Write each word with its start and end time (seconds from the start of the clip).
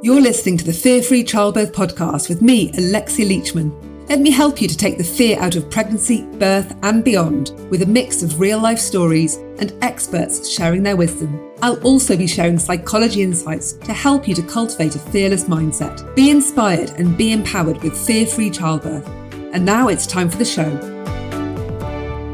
You're 0.00 0.20
listening 0.20 0.56
to 0.58 0.64
the 0.64 0.72
Fear 0.72 1.02
Free 1.02 1.24
Childbirth 1.24 1.72
podcast 1.72 2.28
with 2.28 2.40
me, 2.40 2.70
Alexia 2.78 3.26
Leachman. 3.26 4.08
Let 4.08 4.20
me 4.20 4.30
help 4.30 4.62
you 4.62 4.68
to 4.68 4.76
take 4.76 4.96
the 4.96 5.02
fear 5.02 5.36
out 5.40 5.56
of 5.56 5.68
pregnancy, 5.72 6.22
birth, 6.36 6.72
and 6.84 7.02
beyond 7.02 7.50
with 7.68 7.82
a 7.82 7.86
mix 7.86 8.22
of 8.22 8.38
real 8.38 8.60
life 8.60 8.78
stories 8.78 9.38
and 9.58 9.74
experts 9.82 10.48
sharing 10.48 10.84
their 10.84 10.94
wisdom. 10.94 11.50
I'll 11.62 11.82
also 11.82 12.16
be 12.16 12.28
sharing 12.28 12.60
psychology 12.60 13.22
insights 13.22 13.72
to 13.72 13.92
help 13.92 14.28
you 14.28 14.36
to 14.36 14.42
cultivate 14.42 14.94
a 14.94 15.00
fearless 15.00 15.44
mindset. 15.46 16.14
Be 16.14 16.30
inspired 16.30 16.90
and 16.90 17.18
be 17.18 17.32
empowered 17.32 17.82
with 17.82 17.98
fear 17.98 18.24
free 18.24 18.50
childbirth. 18.50 19.04
And 19.52 19.64
now 19.64 19.88
it's 19.88 20.06
time 20.06 20.30
for 20.30 20.38
the 20.38 20.44
show. 20.44 20.70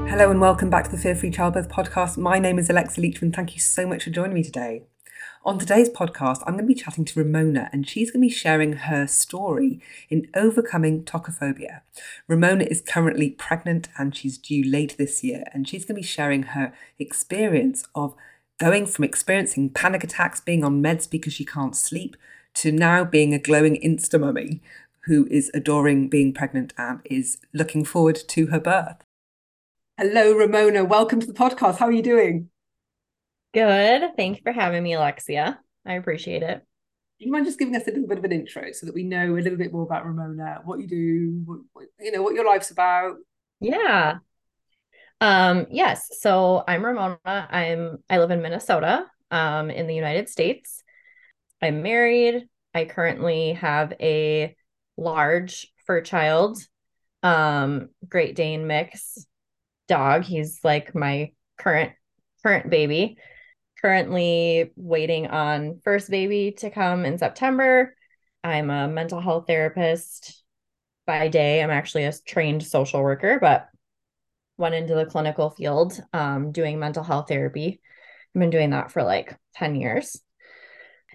Hello 0.07 0.31
and 0.31 0.39
welcome 0.39 0.69
back 0.69 0.85
to 0.85 0.91
the 0.91 0.99
Fear 0.99 1.15
Free 1.15 1.31
Childbirth 1.31 1.71
podcast. 1.71 2.19
My 2.19 2.39
name 2.39 2.59
is 2.59 2.69
Alexia 2.69 3.03
Leachman. 3.03 3.35
Thank 3.35 3.55
you 3.55 3.61
so 3.61 3.87
much 3.87 4.05
for 4.05 4.11
joining 4.11 4.35
me 4.35 4.43
today. 4.43 4.83
On 5.47 5.59
today's 5.59 5.91
podcast, 5.91 6.43
I'm 6.47 6.55
going 6.55 6.65
to 6.67 6.75
be 6.75 6.75
chatting 6.75 7.05
to 7.05 7.19
Ramona, 7.21 7.69
and 7.71 7.87
she's 7.87 8.11
going 8.11 8.23
to 8.23 8.29
be 8.29 8.35
sharing 8.35 8.73
her 8.73 9.07
story 9.07 9.79
in 10.09 10.27
overcoming 10.35 11.05
tokophobia. 11.05 11.83
Ramona 12.27 12.65
is 12.65 12.81
currently 12.81 13.29
pregnant 13.29 13.91
and 13.99 14.17
she's 14.17 14.39
due 14.39 14.65
late 14.65 14.97
this 14.97 15.23
year, 15.23 15.45
and 15.53 15.69
she's 15.69 15.85
going 15.85 15.97
to 15.97 16.01
be 16.01 16.07
sharing 16.07 16.45
her 16.45 16.73
experience 16.99 17.87
of 17.95 18.15
going 18.59 18.87
from 18.87 19.05
experiencing 19.05 19.69
panic 19.69 20.03
attacks, 20.03 20.41
being 20.41 20.65
on 20.65 20.83
meds 20.83 21.11
because 21.11 21.35
she 21.35 21.45
can't 21.45 21.77
sleep, 21.77 22.17
to 22.55 22.73
now 22.73 23.05
being 23.05 23.35
a 23.35 23.39
glowing 23.39 23.79
insta 23.83 24.19
mummy 24.19 24.63
who 25.01 25.27
is 25.31 25.51
adoring 25.53 26.09
being 26.09 26.33
pregnant 26.33 26.73
and 26.79 27.01
is 27.05 27.37
looking 27.53 27.85
forward 27.85 28.17
to 28.29 28.47
her 28.47 28.61
birth. 28.61 29.05
Hello, 29.99 30.33
Ramona. 30.33 30.87
Welcome 30.87 31.21
to 31.21 31.27
the 31.27 31.35
podcast. 31.35 31.77
How 31.77 31.89
are 31.89 31.93
you 31.93 32.03
doing? 32.03 32.49
Good. 33.55 34.17
Thank 34.17 34.39
you 34.39 34.43
for 34.43 34.51
having 34.51 34.83
me, 34.83 34.95
Alexia. 34.95 35.61
I 35.87 35.93
appreciate 35.93 36.43
it. 36.43 36.61
you 37.19 37.31
mind 37.31 37.47
just 37.47 37.57
giving 37.57 37.77
us 37.77 37.87
a 37.87 37.93
little 37.93 38.09
bit 38.09 38.19
of 38.19 38.25
an 38.25 38.33
intro 38.33 38.73
so 38.73 38.85
that 38.85 38.95
we 38.95 39.05
know 39.05 39.33
a 39.33 39.41
little 39.41 39.57
bit 39.57 39.73
more 39.73 39.85
about 39.85 40.05
Ramona, 40.05 40.63
what 40.65 40.81
you 40.81 40.89
do, 40.89 41.43
what, 41.45 41.61
what, 41.73 41.87
you 42.01 42.11
know, 42.11 42.21
what 42.21 42.35
your 42.35 42.45
life's 42.45 42.73
about? 42.73 43.15
Yeah. 43.61 44.17
Um, 45.21 45.67
yes. 45.71 46.09
So 46.21 46.65
I'm 46.67 46.85
Ramona. 46.85 47.19
I'm 47.25 47.99
I 48.11 48.19
live 48.19 48.33
in 48.33 48.43
Minnesota, 48.43 49.07
um, 49.31 49.71
in 49.71 49.87
the 49.87 49.95
United 49.95 50.29
States. 50.29 50.83
I'm 51.63 51.81
married. 51.81 52.49
I 52.75 52.87
currently 52.87 53.53
have 53.53 53.93
a 54.01 54.57
large 54.97 55.73
fur 55.87 56.01
child, 56.01 56.59
um, 57.23 57.91
Great 58.09 58.35
Dane 58.35 58.67
mix 58.67 59.25
dog. 59.87 60.25
He's 60.25 60.59
like 60.65 60.93
my 60.93 61.31
current 61.57 61.93
current 62.43 62.69
baby 62.69 63.17
currently 63.85 64.73
waiting 64.77 65.27
on 65.27 65.79
first 65.85 66.09
baby 66.09 66.53
to 66.53 66.71
come 66.71 67.05
in 67.05 67.19
September. 67.19 67.95
I'm 68.43 68.71
a 68.71 68.89
mental 68.89 69.21
health 69.21 69.45
therapist 69.47 70.43
by 71.07 71.29
day. 71.29 71.63
I'm 71.63 71.69
actually 71.69 72.05
a 72.05 72.15
trained 72.27 72.63
social 72.63 73.03
worker, 73.03 73.39
but 73.39 73.69
went 74.57 74.75
into 74.75 74.95
the 74.95 75.05
clinical 75.05 75.51
field 75.51 76.01
um, 76.15 76.51
doing 76.51 76.79
mental 76.79 77.03
health 77.05 77.29
therapy. 77.29 77.83
I've 78.35 78.41
been 78.41 78.49
doing 78.49 78.71
that 78.71 78.91
for 78.91 79.03
like 79.03 79.37
10 79.57 79.75
years. 79.75 80.19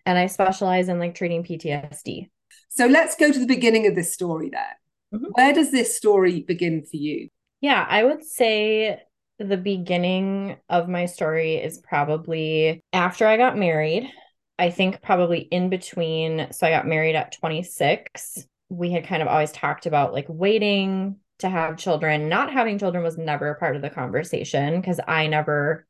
And 0.05 0.15
I 0.15 0.27
specialize 0.27 0.89
in 0.89 0.99
like 0.99 1.15
treating 1.15 1.43
PTSD. 1.43 2.29
So 2.69 2.85
let's 2.85 3.15
go 3.15 3.31
to 3.31 3.39
the 3.39 3.47
beginning 3.47 3.87
of 3.87 3.95
this 3.95 4.13
story 4.13 4.51
there. 4.51 4.79
Mm-hmm. 5.11 5.31
Where 5.31 5.53
does 5.53 5.71
this 5.71 5.97
story 5.97 6.41
begin 6.41 6.83
for 6.83 6.97
you? 6.97 7.29
Yeah, 7.61 7.83
I 7.89 8.03
would 8.03 8.23
say 8.23 8.99
the 9.39 9.57
beginning 9.57 10.57
of 10.69 10.89
my 10.89 11.05
story 11.05 11.55
is 11.55 11.77
probably 11.77 12.83
after 12.93 13.25
I 13.25 13.37
got 13.37 13.57
married. 13.57 14.09
I 14.57 14.69
think 14.69 15.01
probably 15.01 15.39
in 15.39 15.69
between. 15.69 16.51
So 16.51 16.67
I 16.67 16.71
got 16.71 16.85
married 16.85 17.15
at 17.15 17.31
26. 17.39 18.45
We 18.67 18.91
had 18.91 19.07
kind 19.07 19.21
of 19.21 19.29
always 19.29 19.53
talked 19.53 19.85
about 19.85 20.13
like 20.13 20.25
waiting 20.27 21.15
to 21.39 21.49
have 21.49 21.77
children. 21.77 22.27
Not 22.27 22.51
having 22.51 22.77
children 22.77 23.03
was 23.03 23.17
never 23.17 23.49
a 23.49 23.55
part 23.55 23.77
of 23.77 23.81
the 23.81 23.89
conversation 23.89 24.79
because 24.79 24.99
I 25.07 25.27
never 25.27 25.87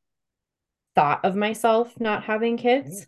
thought 0.96 1.26
of 1.26 1.36
myself 1.36 2.00
not 2.00 2.24
having 2.24 2.58
kids. 2.58 3.08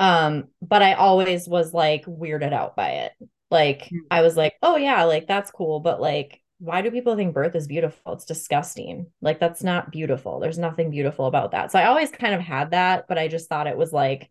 Um, 0.00 0.48
but 0.60 0.82
I 0.82 0.94
always 0.94 1.46
was 1.46 1.72
like 1.72 2.04
weirded 2.06 2.52
out 2.52 2.74
by 2.74 2.90
it. 2.90 3.12
Like 3.50 3.88
hmm. 3.88 3.98
I 4.10 4.22
was 4.22 4.36
like, 4.36 4.54
oh 4.62 4.76
yeah, 4.76 5.04
like 5.04 5.28
that's 5.28 5.50
cool, 5.50 5.80
but 5.80 6.00
like 6.00 6.40
why 6.60 6.82
do 6.82 6.90
people 6.90 7.16
think 7.16 7.34
birth 7.34 7.56
is 7.56 7.66
beautiful? 7.66 8.12
It's 8.12 8.26
disgusting. 8.26 9.06
Like 9.22 9.40
that's 9.40 9.62
not 9.62 9.90
beautiful. 9.90 10.40
There's 10.40 10.58
nothing 10.58 10.90
beautiful 10.90 11.26
about 11.26 11.52
that. 11.52 11.72
So 11.72 11.78
I 11.78 11.86
always 11.86 12.10
kind 12.10 12.34
of 12.34 12.40
had 12.40 12.72
that, 12.72 13.06
but 13.08 13.18
I 13.18 13.28
just 13.28 13.48
thought 13.48 13.66
it 13.66 13.78
was 13.78 13.92
like 13.92 14.30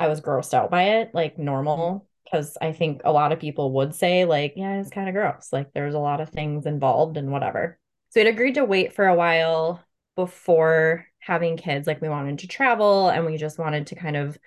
I 0.00 0.08
was 0.08 0.22
grossed 0.22 0.54
out 0.54 0.70
by 0.70 1.00
it, 1.00 1.10
like 1.14 1.38
normal. 1.38 1.76
Mm-hmm. 1.78 2.06
Because 2.24 2.56
I 2.62 2.72
think 2.72 3.02
a 3.04 3.12
lot 3.12 3.32
of 3.32 3.40
people 3.40 3.72
would 3.72 3.94
say, 3.94 4.24
like, 4.24 4.54
yeah, 4.56 4.80
it's 4.80 4.88
kind 4.88 5.06
of 5.06 5.14
gross. 5.14 5.48
Like 5.52 5.74
there's 5.74 5.94
a 5.94 5.98
lot 5.98 6.22
of 6.22 6.30
things 6.30 6.64
involved 6.64 7.18
and 7.18 7.30
whatever. 7.30 7.78
So 8.08 8.20
we'd 8.20 8.28
agreed 8.28 8.54
to 8.54 8.64
wait 8.64 8.94
for 8.94 9.06
a 9.06 9.14
while 9.14 9.84
before 10.16 11.04
having 11.18 11.58
kids. 11.58 11.86
Like 11.86 12.00
we 12.00 12.08
wanted 12.08 12.38
to 12.38 12.46
travel 12.46 13.10
and 13.10 13.26
we 13.26 13.36
just 13.36 13.58
wanted 13.58 13.88
to 13.88 13.96
kind 13.96 14.16
of 14.16 14.38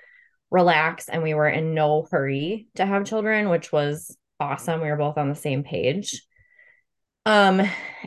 relax 0.50 1.09
and 1.09 1.22
we 1.22 1.36
were 1.36 1.47
in 1.47 1.76
no 1.76 2.08
hurry 2.09 2.70
to 2.76 2.86
have 2.88 3.06
children, 3.06 3.50
which 3.50 3.72
was 3.72 4.18
awesome. 4.40 4.82
We 4.82 4.90
were 4.90 4.96
both 4.96 5.20
on 5.20 5.30
the 5.30 5.36
same 5.36 5.64
page. 5.64 6.24
Um, 7.25 7.62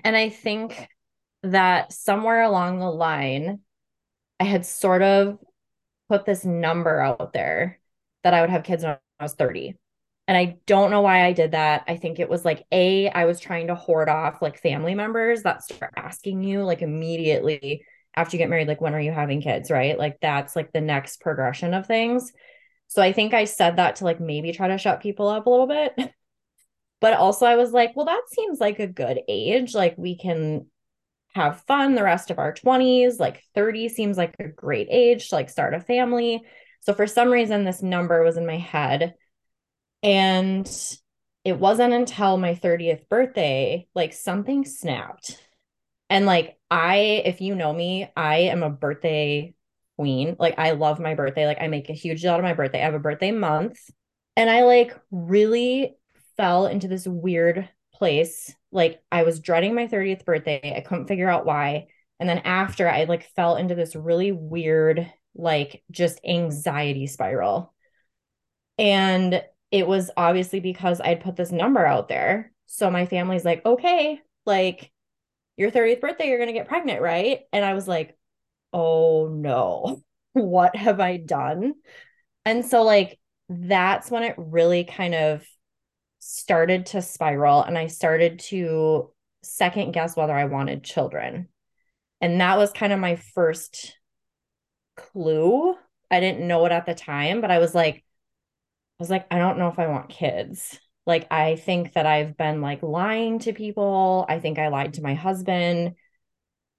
and 0.05 0.17
I 0.17 0.29
think 0.29 0.89
that 1.43 1.93
somewhere 1.93 2.43
along 2.43 2.79
the 2.79 2.91
line, 2.91 3.61
I 4.41 4.45
had 4.45 4.65
sort 4.65 5.03
of 5.03 5.39
put 6.09 6.25
this 6.25 6.45
number 6.45 7.01
out 7.01 7.33
there 7.33 7.81
that 8.25 8.35
I 8.35 8.41
would 8.41 8.51
have 8.51 8.65
kids 8.65 8.85
when 8.85 8.99
I 9.19 9.23
was 9.23 9.35
30. 9.35 9.75
And 10.27 10.37
I 10.37 10.59
don't 10.67 10.91
know 10.91 11.01
why 11.01 11.25
I 11.25 11.33
did 11.33 11.53
that. 11.53 11.85
I 11.89 11.97
think 11.97 12.19
it 12.19 12.29
was 12.29 12.45
like 12.45 12.67
A, 12.71 13.09
I 13.09 13.25
was 13.25 13.41
trying 13.41 13.69
to 13.69 13.75
hoard 13.75 14.09
off 14.09 14.43
like 14.43 14.61
family 14.61 14.95
members 14.95 15.43
that 15.43 15.63
start 15.63 15.95
asking 15.97 16.45
you 16.45 16.63
like 16.65 16.83
immediately 16.83 17.85
after 18.15 18.37
you 18.37 18.39
get 18.39 18.51
married, 18.51 18.69
like, 18.69 18.81
when 18.81 18.95
are 18.95 19.01
you 19.01 19.13
having 19.13 19.41
kids? 19.41 19.71
Right. 19.71 19.97
Like, 19.97 20.19
that's 20.21 20.57
like 20.57 20.73
the 20.73 20.81
next 20.81 21.21
progression 21.21 21.73
of 21.73 21.87
things. 21.87 22.33
So 22.89 23.01
I 23.01 23.13
think 23.13 23.33
I 23.33 23.45
said 23.45 23.77
that 23.77 23.97
to 23.97 24.05
like 24.05 24.21
maybe 24.21 24.53
try 24.53 24.69
to 24.69 24.79
shut 24.79 25.01
people 25.01 25.29
up 25.29 25.47
a 25.47 25.51
little 25.51 25.67
bit. 25.67 25.95
But 27.01 27.15
also, 27.15 27.47
I 27.47 27.57
was 27.57 27.73
like, 27.73 27.95
well, 27.95 28.07
that 28.07 28.23
seems 28.29 28.61
like 28.61 28.79
a 28.81 28.87
good 28.87 29.21
age. 29.29 29.75
Like, 29.75 29.97
we 29.97 30.17
can 30.17 30.67
have 31.35 31.63
fun 31.63 31.95
the 31.95 32.03
rest 32.03 32.31
of 32.31 32.39
our 32.39 32.53
20s. 32.53 33.19
Like, 33.21 33.43
30 33.55 33.89
seems 33.89 34.17
like 34.17 34.35
a 34.39 34.49
great 34.49 34.89
age 34.91 35.29
to 35.29 35.37
like 35.37 35.51
start 35.51 35.75
a 35.75 35.81
family. 35.81 36.43
So, 36.81 36.95
for 36.95 37.07
some 37.07 37.31
reason, 37.31 37.65
this 37.65 37.83
number 37.83 38.23
was 38.23 38.37
in 38.37 38.47
my 38.47 38.59
head. 38.59 39.15
And 40.03 40.69
it 41.45 41.59
wasn't 41.59 41.95
until 41.95 42.37
my 42.37 42.55
30th 42.55 43.09
birthday, 43.09 43.87
like, 43.95 44.13
something 44.13 44.65
snapped. 44.65 45.39
And 46.11 46.27
like, 46.27 46.59
I, 46.71 47.23
if 47.25 47.41
you 47.41 47.55
know 47.55 47.73
me, 47.73 48.11
I 48.17 48.37
am 48.37 48.63
a 48.63 48.71
birthday 48.71 49.55
queen. 49.97 50.37
Like, 50.39 50.59
I 50.59 50.73
love 50.73 51.01
my 51.01 51.15
birthday. 51.15 51.47
Like, 51.47 51.61
I 51.61 51.69
make 51.69 51.91
a 51.91 51.95
huge 51.95 52.23
deal 52.23 52.33
out 52.33 52.41
of 52.41 52.45
my 52.45 52.55
birthday. 52.55 52.81
I 52.81 52.85
have 52.85 52.95
a 52.95 52.99
birthday 52.99 53.31
month. 53.31 53.79
And 54.37 54.49
I 54.49 54.63
like 54.63 54.97
really 55.11 55.97
fell 56.39 56.67
into 56.67 56.89
this 56.89 57.07
weird 57.07 57.69
place. 57.93 58.55
Like 58.73 59.03
I 59.13 59.25
was 59.25 59.41
dreading 59.41 59.75
my 59.75 59.87
30th 59.87 60.25
birthday. 60.25 60.75
I 60.75 60.81
couldn't 60.81 61.09
figure 61.09 61.29
out 61.29 61.45
why. 61.45 61.89
And 62.19 62.29
then 62.29 62.39
after 62.39 62.89
I 62.89 63.05
like 63.05 63.29
fell 63.35 63.57
into 63.57 63.75
this 63.75 63.95
really 63.95 64.33
weird, 64.33 65.13
like 65.35 65.83
just 65.91 66.21
anxiety 66.27 67.07
spiral. 67.07 67.75
And 68.79 69.43
it 69.71 69.87
was 69.87 70.11
obviously 70.17 70.61
because 70.61 71.01
I'd 71.01 71.21
put 71.21 71.37
this 71.37 71.53
number 71.53 71.85
out 71.85 72.09
there. 72.09 72.53
So 72.67 72.91
my 72.91 73.07
family's 73.07 73.45
like, 73.45 73.65
okay, 73.67 74.21
like 74.47 74.91
your 75.57 75.71
30th 75.71 76.01
birthday, 76.01 76.29
you're 76.29 76.39
going 76.39 76.49
to 76.49 76.55
get 76.55 76.69
pregnant, 76.69 77.03
right? 77.03 77.41
And 77.53 77.65
I 77.65 77.75
was 77.75 77.87
like, 77.87 78.17
oh 78.73 79.29
no, 79.29 80.03
what 80.33 80.77
have 80.77 81.01
I 81.01 81.17
done? 81.19 81.75
And 82.45 82.65
so, 82.65 82.83
like, 82.83 83.19
that's 83.51 84.11
when 84.11 84.23
it 84.23 84.35
really 84.39 84.85
kind 84.85 85.15
of 85.15 85.47
started 86.31 86.85
to 86.85 87.01
spiral 87.01 87.63
and 87.63 87.79
I 87.79 87.87
started 87.87 88.41
to 88.41 89.11
second 89.43 89.93
guess 89.93 90.15
whether 90.15 90.35
I 90.35 90.45
wanted 90.45 90.85
children. 90.85 91.49
And 92.21 92.39
that 92.43 92.59
was 92.59 92.71
kind 92.71 92.93
of 92.93 93.01
my 93.01 93.17
first 93.17 93.97
clue. 94.95 95.75
I 96.11 96.21
didn't 96.21 96.47
know 96.47 96.67
it 96.67 96.73
at 96.73 96.85
the 96.85 96.95
time, 96.95 97.41
but 97.41 97.51
I 97.51 97.59
was 97.59 97.75
like, 97.75 97.97
I 97.97 99.03
was 99.03 99.09
like, 99.09 99.27
I 99.31 99.39
don't 99.39 99.59
know 99.59 99.69
if 99.69 99.79
I 99.79 99.87
want 99.87 100.11
kids. 100.11 100.79
Like, 101.07 101.27
I 101.31 101.57
think 101.57 101.95
that 101.95 102.05
I've 102.05 102.37
been 102.37 102.61
like 102.61 102.83
lying 102.83 103.39
to 103.41 103.55
people. 103.55 104.27
I 104.29 104.39
think 104.39 104.59
I 104.59 104.69
lied 104.69 104.95
to 104.95 105.03
my 105.03 105.15
husband. 105.15 105.95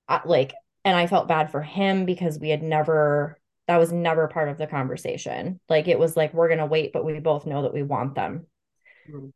I, 0.08 0.22
like, 0.26 0.54
and 0.86 0.96
I 0.96 1.08
felt 1.08 1.28
bad 1.28 1.50
for 1.50 1.64
him 1.64 2.06
because 2.06 2.38
we 2.38 2.50
had 2.50 2.62
never, 2.62 3.40
that 3.66 3.78
was 3.78 3.92
never 3.92 4.28
part 4.28 4.50
of 4.50 4.60
the 4.60 4.68
conversation. 4.68 5.60
Like, 5.70 5.88
it 5.88 5.98
was 5.98 6.16
like, 6.16 6.36
we're 6.36 6.50
going 6.50 6.60
to 6.60 6.68
wait, 6.68 6.94
but 6.94 7.04
we 7.04 7.20
both 7.20 7.48
know 7.48 7.64
that 7.64 7.74
we 7.74 7.82
want 7.82 8.14
them. 8.14 8.46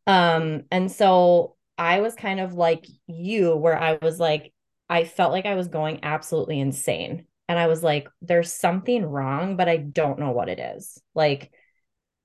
Um, 0.08 0.64
and 0.72 0.92
so 0.92 1.56
I 1.78 2.02
was 2.02 2.16
kind 2.16 2.40
of 2.40 2.54
like 2.54 2.86
you, 3.08 3.56
where 3.56 3.78
I 3.80 3.98
was 4.02 4.20
like, 4.20 4.54
I 4.90 5.06
felt 5.06 5.32
like 5.32 5.46
I 5.46 5.56
was 5.56 5.68
going 5.68 6.00
absolutely 6.04 6.60
insane. 6.60 7.26
And 7.50 7.60
I 7.60 7.68
was 7.68 7.84
like, 7.84 8.08
there's 8.22 8.54
something 8.54 9.06
wrong, 9.06 9.58
but 9.58 9.70
I 9.70 9.78
don't 9.78 10.20
know 10.20 10.32
what 10.32 10.50
it 10.50 10.60
is. 10.60 11.00
Like, 11.14 11.52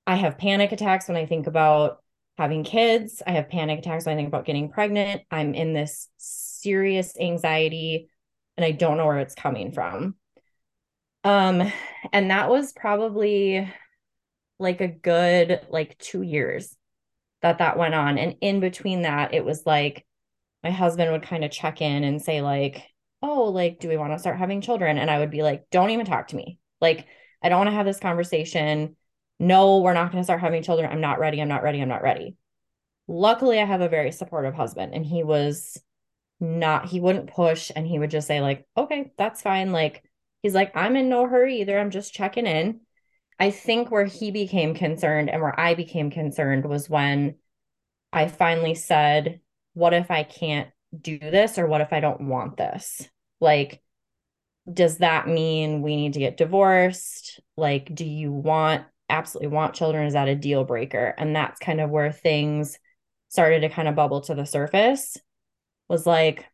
I 0.07 0.15
have 0.15 0.37
panic 0.37 0.71
attacks 0.71 1.07
when 1.07 1.17
I 1.17 1.25
think 1.25 1.47
about 1.47 2.03
having 2.37 2.63
kids. 2.63 3.21
I 3.25 3.31
have 3.31 3.49
panic 3.49 3.79
attacks 3.79 4.05
when 4.05 4.13
I 4.13 4.17
think 4.17 4.29
about 4.29 4.45
getting 4.45 4.69
pregnant. 4.69 5.23
I'm 5.29 5.53
in 5.53 5.73
this 5.73 6.07
serious 6.17 7.17
anxiety 7.19 8.09
and 8.57 8.65
I 8.65 8.71
don't 8.71 8.97
know 8.97 9.05
where 9.05 9.19
it's 9.19 9.35
coming 9.35 9.71
from. 9.71 10.15
Um 11.23 11.71
and 12.13 12.31
that 12.31 12.49
was 12.49 12.71
probably 12.73 13.71
like 14.59 14.81
a 14.81 14.87
good 14.87 15.61
like 15.69 15.97
2 15.99 16.21
years 16.21 16.75
that 17.41 17.59
that 17.59 17.77
went 17.77 17.95
on 17.95 18.17
and 18.17 18.35
in 18.41 18.59
between 18.59 19.03
that 19.03 19.33
it 19.33 19.45
was 19.45 19.65
like 19.65 20.05
my 20.63 20.71
husband 20.71 21.11
would 21.11 21.23
kind 21.23 21.43
of 21.45 21.51
check 21.51 21.81
in 21.81 22.03
and 22.03 22.21
say 22.21 22.41
like 22.41 22.83
oh 23.21 23.45
like 23.45 23.79
do 23.79 23.87
we 23.87 23.97
want 23.97 24.13
to 24.13 24.19
start 24.19 24.37
having 24.37 24.61
children 24.61 24.97
and 24.97 25.09
I 25.09 25.19
would 25.19 25.31
be 25.31 25.43
like 25.43 25.69
don't 25.69 25.91
even 25.91 26.05
talk 26.05 26.29
to 26.29 26.35
me. 26.35 26.59
Like 26.81 27.07
I 27.41 27.49
don't 27.49 27.59
want 27.59 27.69
to 27.69 27.75
have 27.75 27.85
this 27.85 27.99
conversation 27.99 28.95
no, 29.39 29.79
we're 29.79 29.93
not 29.93 30.11
going 30.11 30.21
to 30.21 30.25
start 30.25 30.41
having 30.41 30.63
children. 30.63 30.91
I'm 30.91 31.01
not 31.01 31.19
ready. 31.19 31.41
I'm 31.41 31.47
not 31.47 31.63
ready. 31.63 31.81
I'm 31.81 31.87
not 31.87 32.03
ready. 32.03 32.35
Luckily, 33.07 33.59
I 33.59 33.65
have 33.65 33.81
a 33.81 33.89
very 33.89 34.11
supportive 34.11 34.53
husband, 34.53 34.93
and 34.93 35.05
he 35.05 35.23
was 35.23 35.81
not, 36.39 36.87
he 36.87 36.99
wouldn't 36.99 37.31
push 37.31 37.71
and 37.75 37.87
he 37.87 37.97
would 37.97 38.11
just 38.11 38.27
say, 38.27 38.41
like, 38.41 38.67
okay, 38.77 39.11
that's 39.17 39.41
fine. 39.41 39.71
Like, 39.71 40.03
he's 40.43 40.53
like, 40.53 40.75
I'm 40.75 40.95
in 40.95 41.09
no 41.09 41.27
hurry 41.27 41.61
either. 41.61 41.79
I'm 41.79 41.89
just 41.89 42.13
checking 42.13 42.45
in. 42.45 42.81
I 43.39 43.51
think 43.51 43.89
where 43.89 44.05
he 44.05 44.31
became 44.31 44.73
concerned 44.73 45.29
and 45.29 45.41
where 45.41 45.57
I 45.57 45.73
became 45.73 46.11
concerned 46.11 46.65
was 46.65 46.89
when 46.89 47.35
I 48.11 48.27
finally 48.27 48.75
said, 48.75 49.39
What 49.73 49.93
if 49.93 50.11
I 50.11 50.23
can't 50.23 50.69
do 50.99 51.17
this 51.17 51.57
or 51.57 51.67
what 51.67 51.81
if 51.81 51.93
I 51.93 51.99
don't 51.99 52.27
want 52.27 52.57
this? 52.57 53.07
Like, 53.39 53.81
does 54.71 54.97
that 54.97 55.27
mean 55.27 55.81
we 55.81 55.95
need 55.95 56.13
to 56.13 56.19
get 56.19 56.37
divorced? 56.37 57.39
Like, 57.55 57.93
do 57.93 58.05
you 58.05 58.31
want 58.31 58.85
absolutely 59.09 59.47
want 59.47 59.73
children 59.73 60.05
is 60.05 60.13
that 60.13 60.27
a 60.27 60.35
deal 60.35 60.63
breaker 60.63 61.15
and 61.17 61.35
that's 61.35 61.59
kind 61.59 61.81
of 61.81 61.89
where 61.89 62.11
things 62.11 62.77
started 63.27 63.61
to 63.61 63.69
kind 63.69 63.87
of 63.87 63.95
bubble 63.95 64.21
to 64.21 64.35
the 64.35 64.45
surface 64.45 65.17
was 65.87 66.05
like 66.05 66.45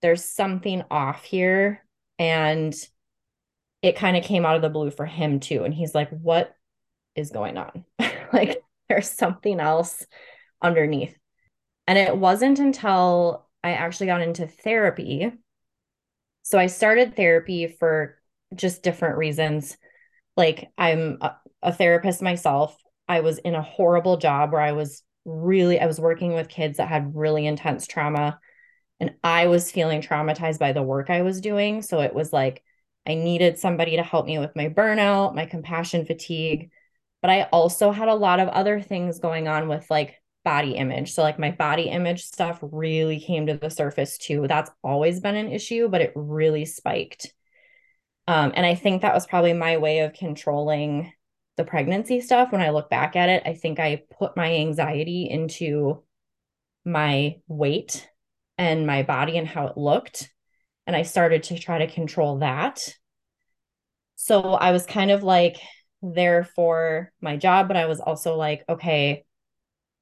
there's 0.00 0.24
something 0.24 0.82
off 0.90 1.24
here 1.24 1.84
and 2.18 2.74
it 3.82 3.96
kind 3.96 4.16
of 4.16 4.24
came 4.24 4.44
out 4.44 4.56
of 4.56 4.62
the 4.62 4.68
blue 4.68 4.90
for 4.90 5.06
him 5.06 5.40
too 5.40 5.64
and 5.64 5.74
he's 5.74 5.94
like 5.94 6.10
what 6.10 6.54
is 7.14 7.30
going 7.30 7.56
on? 7.56 7.84
Like 8.32 8.62
there's 8.88 9.10
something 9.10 9.58
else 9.58 10.06
underneath. 10.62 11.16
And 11.88 11.98
it 11.98 12.16
wasn't 12.16 12.60
until 12.60 13.48
i 13.64 13.72
actually 13.72 14.06
got 14.06 14.22
into 14.22 14.46
therapy. 14.46 15.32
So 16.42 16.58
i 16.58 16.66
started 16.66 17.16
therapy 17.16 17.66
for 17.66 18.18
just 18.54 18.84
different 18.84 19.18
reasons. 19.18 19.76
Like 20.36 20.68
i'm 20.78 21.18
a 21.62 21.72
therapist 21.72 22.22
myself. 22.22 22.76
I 23.08 23.20
was 23.20 23.38
in 23.38 23.54
a 23.54 23.62
horrible 23.62 24.16
job 24.16 24.52
where 24.52 24.60
I 24.60 24.72
was 24.72 25.02
really 25.24 25.80
I 25.80 25.86
was 25.86 26.00
working 26.00 26.32
with 26.32 26.48
kids 26.48 26.78
that 26.78 26.88
had 26.88 27.14
really 27.14 27.46
intense 27.46 27.86
trauma 27.86 28.38
and 28.98 29.14
I 29.24 29.46
was 29.46 29.70
feeling 29.70 30.02
traumatized 30.02 30.58
by 30.58 30.72
the 30.72 30.82
work 30.82 31.10
I 31.10 31.22
was 31.22 31.40
doing, 31.40 31.82
so 31.82 32.00
it 32.00 32.14
was 32.14 32.32
like 32.32 32.62
I 33.06 33.14
needed 33.14 33.58
somebody 33.58 33.96
to 33.96 34.02
help 34.02 34.26
me 34.26 34.38
with 34.38 34.54
my 34.54 34.68
burnout, 34.68 35.34
my 35.34 35.46
compassion 35.46 36.04
fatigue, 36.04 36.70
but 37.22 37.30
I 37.30 37.44
also 37.44 37.90
had 37.92 38.08
a 38.08 38.14
lot 38.14 38.40
of 38.40 38.48
other 38.48 38.80
things 38.80 39.18
going 39.18 39.48
on 39.48 39.68
with 39.68 39.90
like 39.90 40.16
body 40.44 40.72
image. 40.72 41.12
So 41.12 41.22
like 41.22 41.38
my 41.38 41.50
body 41.50 41.84
image 41.84 42.24
stuff 42.24 42.58
really 42.62 43.20
came 43.20 43.46
to 43.46 43.54
the 43.56 43.70
surface 43.70 44.18
too. 44.18 44.46
That's 44.48 44.70
always 44.82 45.20
been 45.20 45.36
an 45.36 45.52
issue, 45.52 45.88
but 45.88 46.00
it 46.00 46.12
really 46.14 46.64
spiked. 46.64 47.32
Um, 48.26 48.52
and 48.54 48.64
I 48.64 48.74
think 48.74 49.02
that 49.02 49.14
was 49.14 49.26
probably 49.26 49.52
my 49.54 49.78
way 49.78 50.00
of 50.00 50.12
controlling 50.12 51.12
the 51.60 51.64
pregnancy 51.64 52.22
stuff, 52.22 52.52
when 52.52 52.62
I 52.62 52.70
look 52.70 52.88
back 52.88 53.16
at 53.16 53.28
it, 53.28 53.42
I 53.44 53.52
think 53.52 53.78
I 53.78 54.04
put 54.18 54.34
my 54.34 54.54
anxiety 54.54 55.28
into 55.28 56.02
my 56.86 57.36
weight 57.48 58.08
and 58.56 58.86
my 58.86 59.02
body 59.02 59.36
and 59.36 59.46
how 59.46 59.66
it 59.66 59.76
looked. 59.76 60.30
And 60.90 60.96
I 60.96 61.02
started 61.02 61.44
to 61.44 61.56
try 61.56 61.78
to 61.78 61.86
control 61.86 62.38
that. 62.38 62.80
So 64.16 64.54
I 64.54 64.72
was 64.72 64.86
kind 64.86 65.12
of 65.12 65.22
like 65.22 65.56
there 66.02 66.42
for 66.42 67.12
my 67.20 67.36
job, 67.36 67.68
but 67.68 67.76
I 67.76 67.86
was 67.86 68.00
also 68.00 68.34
like, 68.34 68.64
okay, 68.68 69.24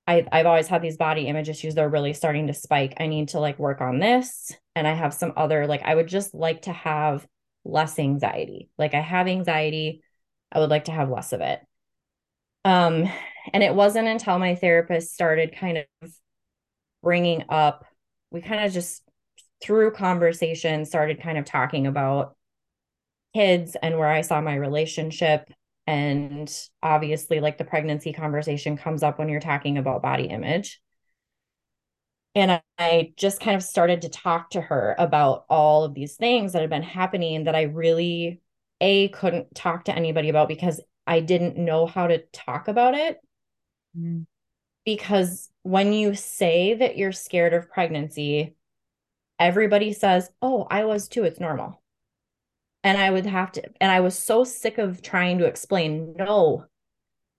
I, 0.07 0.27
I've 0.33 0.47
always 0.47 0.67
had 0.67 0.81
these 0.81 0.97
body 0.97 1.27
image 1.27 1.51
issues. 1.51 1.75
They're 1.75 1.91
really 1.91 2.15
starting 2.15 2.47
to 2.47 2.55
spike. 2.55 2.95
I 2.99 3.07
need 3.07 3.29
to 3.29 3.39
like 3.39 3.59
work 3.59 3.83
on 3.83 3.99
this. 3.99 4.51
And 4.75 4.89
I 4.89 4.95
have 4.95 5.13
some 5.13 5.35
other, 5.37 5.67
like, 5.67 5.83
I 5.85 5.95
would 5.95 6.07
just 6.07 6.33
like 6.33 6.63
to 6.63 6.73
have 6.73 7.27
less 7.67 7.99
anxiety. 7.99 8.71
Like, 8.79 8.95
I 8.95 9.03
have 9.03 9.29
anxiety. 9.29 10.03
I 10.51 10.59
would 10.59 10.71
like 10.71 10.87
to 10.87 10.93
have 10.93 11.11
less 11.11 11.35
of 11.35 11.43
it. 11.43 11.61
Um, 12.65 13.07
and 13.53 13.63
it 13.63 13.75
wasn't 13.75 14.09
until 14.09 14.39
my 14.39 14.55
therapist 14.55 15.13
started 15.13 15.55
kind 15.55 15.85
of 16.03 16.11
bringing 17.03 17.45
up, 17.51 17.85
we 18.31 18.41
kind 18.41 18.65
of 18.65 18.73
just 18.73 19.03
through 19.63 19.93
conversation 19.93 20.85
started 20.85 21.23
kind 21.23 21.39
of 21.39 21.45
talking 21.45 21.87
about 21.87 22.37
kids 23.35 23.77
and 23.83 23.99
where 23.99 24.09
I 24.09 24.23
saw 24.23 24.41
my 24.41 24.55
relationship. 24.55 25.51
And 25.87 26.53
obviously, 26.83 27.41
like 27.41 27.59
the 27.59 27.65
pregnancy 27.65 28.13
conversation 28.13 28.77
comes 28.77 29.03
up 29.03 29.19
when 29.19 29.29
you're 29.29 29.41
talking 29.41 29.79
about 29.79 30.03
body 30.03 30.25
image. 30.25 30.81
And 32.35 32.61
I 32.79 33.15
just 33.17 33.41
kind 33.41 33.57
of 33.57 33.63
started 33.63 34.03
to 34.03 34.09
talk 34.09 34.51
to 34.51 34.61
her 34.61 34.95
about 34.99 35.45
all 35.49 35.85
of 35.85 35.95
these 35.95 36.17
things 36.17 36.53
that 36.53 36.61
had 36.61 36.71
been 36.71 36.83
happening 36.83 37.45
that 37.45 37.57
I 37.57 37.63
really 37.63 38.41
a 38.81 39.09
couldn't 39.09 39.55
talk 39.55 39.87
to 39.87 39.97
anybody 39.97 40.29
about 40.29 40.47
because 40.47 40.81
I 41.07 41.21
didn't 41.21 41.57
know 41.57 41.87
how 41.87 42.07
to 42.07 42.23
talk 42.33 42.69
about 42.69 42.95
it. 42.95 43.19
Mm. 43.99 44.27
Because 44.85 45.51
when 45.63 45.93
you 45.93 46.15
say 46.15 46.75
that 46.75 46.97
you're 46.97 47.13
scared 47.13 47.55
of 47.55 47.71
pregnancy, 47.71 48.55
everybody 49.39 49.93
says, 49.93 50.31
Oh, 50.43 50.67
I 50.71 50.85
was 50.85 51.09
too. 51.09 51.25
It's 51.25 51.41
normal. 51.41 51.83
And 52.85 52.97
I 52.97 53.11
would 53.11 53.27
have 53.27 53.53
to, 53.53 53.63
and 53.81 53.91
I 53.91 54.01
was 54.01 54.17
so 54.17 54.45
sick 54.45 54.79
of 54.79 55.03
trying 55.03 55.39
to 55.39 55.47
explain, 55.47 56.15
No, 56.17 56.67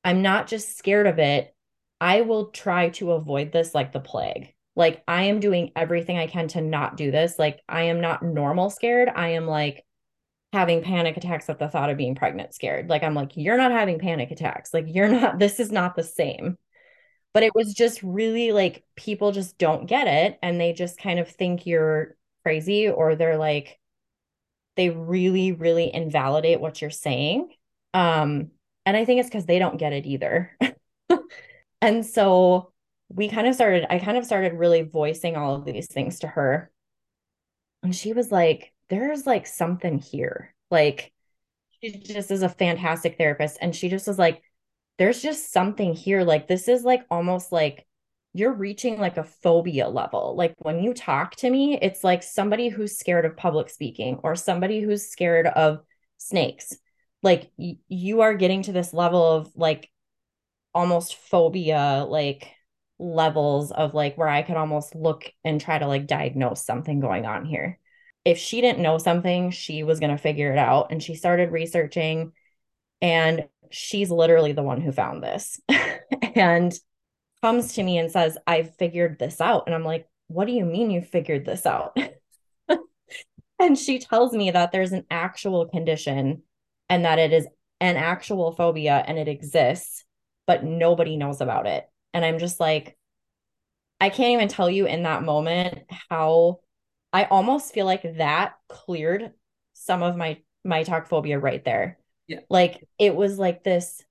I'm 0.03 0.21
not 0.21 0.47
just 0.47 0.77
scared 0.77 1.07
of 1.07 1.19
it. 1.19 1.53
I 2.01 2.21
will 2.21 2.47
try 2.47 2.89
to 2.89 3.11
avoid 3.11 3.51
this 3.51 3.75
like 3.75 3.91
the 3.91 3.99
plague. 3.99 4.53
Like, 4.75 5.03
I 5.07 5.23
am 5.23 5.41
doing 5.41 5.71
everything 5.75 6.17
I 6.17 6.27
can 6.27 6.47
to 6.49 6.61
not 6.61 6.95
do 6.95 7.11
this. 7.11 7.37
Like, 7.37 7.59
I 7.67 7.83
am 7.83 7.99
not 7.99 8.23
normal 8.23 8.69
scared. 8.69 9.09
I 9.13 9.29
am 9.29 9.45
like, 9.45 9.85
having 10.53 10.81
panic 10.81 11.15
attacks 11.15 11.49
at 11.49 11.59
the 11.59 11.67
thought 11.67 11.89
of 11.89 11.97
being 11.97 12.15
pregnant 12.15 12.53
scared. 12.53 12.89
Like 12.89 13.03
I'm 13.03 13.13
like, 13.13 13.37
you're 13.37 13.57
not 13.57 13.71
having 13.71 13.99
panic 13.99 14.31
attacks. 14.31 14.73
Like 14.73 14.85
you're 14.87 15.07
not, 15.09 15.39
this 15.39 15.59
is 15.59 15.71
not 15.71 15.95
the 15.95 16.03
same. 16.03 16.57
But 17.33 17.43
it 17.43 17.53
was 17.53 17.73
just 17.73 18.01
really 18.01 18.51
like 18.51 18.83
people 18.95 19.31
just 19.31 19.57
don't 19.57 19.85
get 19.85 20.07
it 20.07 20.39
and 20.41 20.59
they 20.59 20.73
just 20.73 20.99
kind 20.99 21.19
of 21.19 21.29
think 21.29 21.65
you're 21.65 22.15
crazy 22.43 22.89
or 22.89 23.15
they're 23.15 23.37
like, 23.37 23.79
they 24.75 24.89
really, 24.89 25.51
really 25.51 25.93
invalidate 25.93 26.59
what 26.61 26.81
you're 26.81 26.89
saying. 26.89 27.53
Um, 27.93 28.51
and 28.85 28.95
I 28.97 29.05
think 29.05 29.19
it's 29.19 29.29
because 29.29 29.45
they 29.45 29.59
don't 29.59 29.77
get 29.77 29.93
it 29.93 30.05
either. 30.05 30.57
and 31.81 32.05
so 32.05 32.71
we 33.09 33.29
kind 33.29 33.47
of 33.47 33.55
started, 33.55 33.85
I 33.89 33.99
kind 33.99 34.17
of 34.17 34.25
started 34.25 34.53
really 34.53 34.81
voicing 34.81 35.35
all 35.35 35.55
of 35.55 35.65
these 35.65 35.87
things 35.87 36.19
to 36.19 36.27
her. 36.27 36.71
And 37.83 37.95
she 37.95 38.13
was 38.13 38.31
like, 38.31 38.73
there's 38.89 39.25
like 39.25 39.47
something 39.47 39.99
here. 39.99 40.53
Like 40.71 41.11
she 41.81 41.91
just 41.91 42.31
is 42.31 42.41
a 42.41 42.49
fantastic 42.49 43.17
therapist. 43.17 43.57
And 43.61 43.75
she 43.75 43.89
just 43.89 44.07
was 44.07 44.19
like, 44.19 44.41
there's 44.99 45.21
just 45.23 45.53
something 45.53 45.95
here. 45.95 46.23
Like 46.23 46.47
this 46.47 46.69
is 46.69 46.83
like 46.85 47.05
almost 47.11 47.51
like 47.53 47.87
you're 48.33 48.53
reaching 48.53 48.99
like 48.99 49.17
a 49.17 49.23
phobia 49.23 49.89
level. 49.89 50.35
Like 50.37 50.55
when 50.59 50.83
you 50.83 50.93
talk 50.93 51.35
to 51.37 51.49
me, 51.49 51.79
it's 51.81 52.03
like 52.03 52.23
somebody 52.23 52.69
who's 52.69 52.99
scared 52.99 53.25
of 53.25 53.37
public 53.37 53.71
speaking 53.71 54.19
or 54.23 54.35
somebody 54.35 54.81
who's 54.81 55.09
scared 55.09 55.47
of 55.47 55.81
snakes. 56.19 56.77
Like 57.23 57.51
y- 57.57 57.77
you 57.87 58.21
are 58.21 58.35
getting 58.35 58.63
to 58.63 58.73
this 58.73 58.93
level 58.93 59.23
of 59.23 59.51
like 59.55 59.89
almost 60.73 61.15
phobia, 61.15 62.05
like 62.07 62.51
levels 62.99 63.71
of 63.71 63.93
like 63.93 64.17
where 64.17 64.27
I 64.27 64.41
could 64.43 64.57
almost 64.57 64.95
look 64.95 65.31
and 65.43 65.59
try 65.59 65.79
to 65.79 65.87
like 65.87 66.07
diagnose 66.07 66.65
something 66.65 66.99
going 66.99 67.25
on 67.25 67.45
here 67.45 67.79
if 68.25 68.37
she 68.37 68.59
didn't 68.61 68.83
know 68.83 68.97
something, 68.97 69.49
she 69.49 69.83
was 69.83 69.99
going 70.01 70.11
to 70.11 70.21
figure 70.21 70.51
it 70.51 70.57
out. 70.57 70.91
And 70.91 71.01
she 71.01 71.15
started 71.15 71.51
researching, 71.51 72.33
and 73.01 73.47
she's 73.69 74.11
literally 74.11 74.51
the 74.53 74.63
one 74.63 74.81
who 74.81 74.91
found 74.91 75.23
this 75.23 75.59
and 76.35 76.73
comes 77.41 77.73
to 77.73 77.83
me 77.83 77.97
and 77.97 78.11
says, 78.11 78.37
I 78.47 78.63
figured 78.63 79.17
this 79.19 79.39
out. 79.41 79.63
And 79.65 79.75
I'm 79.75 79.83
like, 79.85 80.07
What 80.27 80.45
do 80.45 80.53
you 80.53 80.65
mean 80.65 80.91
you 80.91 81.01
figured 81.01 81.45
this 81.45 81.65
out? 81.65 81.97
and 83.59 83.77
she 83.77 83.99
tells 83.99 84.33
me 84.33 84.51
that 84.51 84.71
there's 84.71 84.91
an 84.93 85.05
actual 85.09 85.67
condition 85.67 86.43
and 86.89 87.05
that 87.05 87.19
it 87.19 87.33
is 87.33 87.47
an 87.79 87.95
actual 87.95 88.51
phobia 88.51 89.03
and 89.05 89.17
it 89.17 89.27
exists, 89.27 90.03
but 90.47 90.63
nobody 90.63 91.17
knows 91.17 91.41
about 91.41 91.67
it. 91.67 91.87
And 92.13 92.25
I'm 92.25 92.39
just 92.39 92.59
like, 92.59 92.97
I 94.01 94.09
can't 94.09 94.31
even 94.31 94.47
tell 94.47 94.69
you 94.69 94.85
in 94.87 95.03
that 95.03 95.23
moment 95.23 95.83
how 96.09 96.59
I 97.11 97.25
almost 97.25 97.73
feel 97.73 97.85
like 97.85 98.17
that 98.17 98.53
cleared 98.67 99.33
some 99.73 100.03
of 100.03 100.15
my 100.17 100.41
my 100.63 100.83
tokophobia 100.83 101.41
right 101.41 101.63
there. 101.63 101.98
Yeah. 102.29 102.41
Like 102.49 102.87
it 102.99 103.15
was 103.15 103.37
like 103.39 103.63
this 103.63 104.03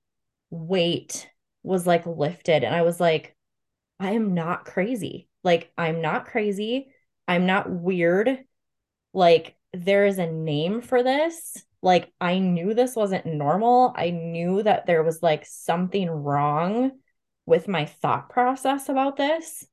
weight 0.49 1.27
was 1.63 1.87
like 1.87 2.05
lifted. 2.05 2.63
And 2.63 2.75
I 2.75 2.81
was 2.81 2.99
like, 2.99 3.35
I 3.99 4.11
am 4.11 4.33
not 4.33 4.65
crazy. 4.65 5.27
Like, 5.43 5.71
I'm 5.77 6.01
not 6.01 6.25
crazy. 6.25 6.91
I'm 7.27 7.45
not 7.45 7.69
weird. 7.69 8.39
Like, 9.13 9.55
there 9.73 10.05
is 10.05 10.17
a 10.17 10.27
name 10.31 10.81
for 10.81 11.01
this. 11.01 11.63
Like, 11.81 12.11
I 12.19 12.39
knew 12.39 12.73
this 12.73 12.95
wasn't 12.95 13.25
normal. 13.25 13.93
I 13.95 14.09
knew 14.09 14.63
that 14.63 14.85
there 14.85 15.03
was 15.03 15.23
like 15.23 15.45
something 15.45 16.09
wrong 16.09 16.91
with 17.45 17.67
my 17.67 17.85
thought 17.85 18.29
process 18.29 18.89
about 18.89 19.15
this. 19.15 19.65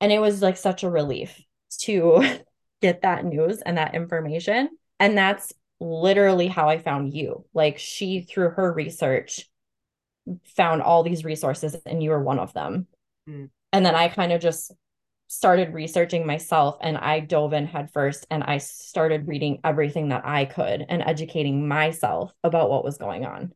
And 0.00 0.10
it 0.10 0.18
was 0.18 0.42
like 0.42 0.56
such 0.56 0.82
a 0.82 0.90
relief 0.90 1.40
to 1.82 2.40
get 2.82 3.02
that 3.02 3.24
news 3.24 3.60
and 3.62 3.78
that 3.78 3.94
information. 3.94 4.68
And 4.98 5.16
that's 5.16 5.52
literally 5.82 6.48
how 6.48 6.68
I 6.68 6.78
found 6.78 7.12
you. 7.12 7.44
Like, 7.52 7.78
she, 7.78 8.22
through 8.22 8.50
her 8.50 8.72
research, 8.72 9.48
found 10.56 10.82
all 10.82 11.02
these 11.02 11.24
resources 11.24 11.74
and 11.86 12.02
you 12.02 12.10
were 12.10 12.22
one 12.22 12.38
of 12.38 12.52
them. 12.52 12.86
Mm. 13.28 13.50
And 13.72 13.84
then 13.84 13.94
I 13.94 14.08
kind 14.08 14.32
of 14.32 14.40
just 14.40 14.72
started 15.26 15.72
researching 15.72 16.26
myself 16.26 16.76
and 16.80 16.96
I 16.98 17.20
dove 17.20 17.54
in 17.54 17.66
headfirst 17.66 18.26
and 18.30 18.44
I 18.44 18.58
started 18.58 19.26
reading 19.26 19.60
everything 19.64 20.10
that 20.10 20.26
I 20.26 20.44
could 20.44 20.84
and 20.88 21.02
educating 21.02 21.66
myself 21.66 22.32
about 22.44 22.70
what 22.70 22.84
was 22.84 22.98
going 22.98 23.24
on. 23.24 23.52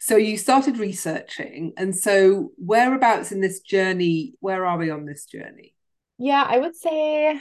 So 0.00 0.16
you 0.16 0.38
started 0.38 0.78
researching. 0.78 1.74
And 1.76 1.94
so 1.94 2.52
whereabouts 2.56 3.30
in 3.30 3.40
this 3.40 3.60
journey, 3.60 4.34
where 4.40 4.64
are 4.64 4.78
we 4.78 4.90
on 4.90 5.04
this 5.04 5.26
journey? 5.26 5.74
Yeah, 6.18 6.44
I 6.48 6.58
would 6.58 6.76
say, 6.76 7.38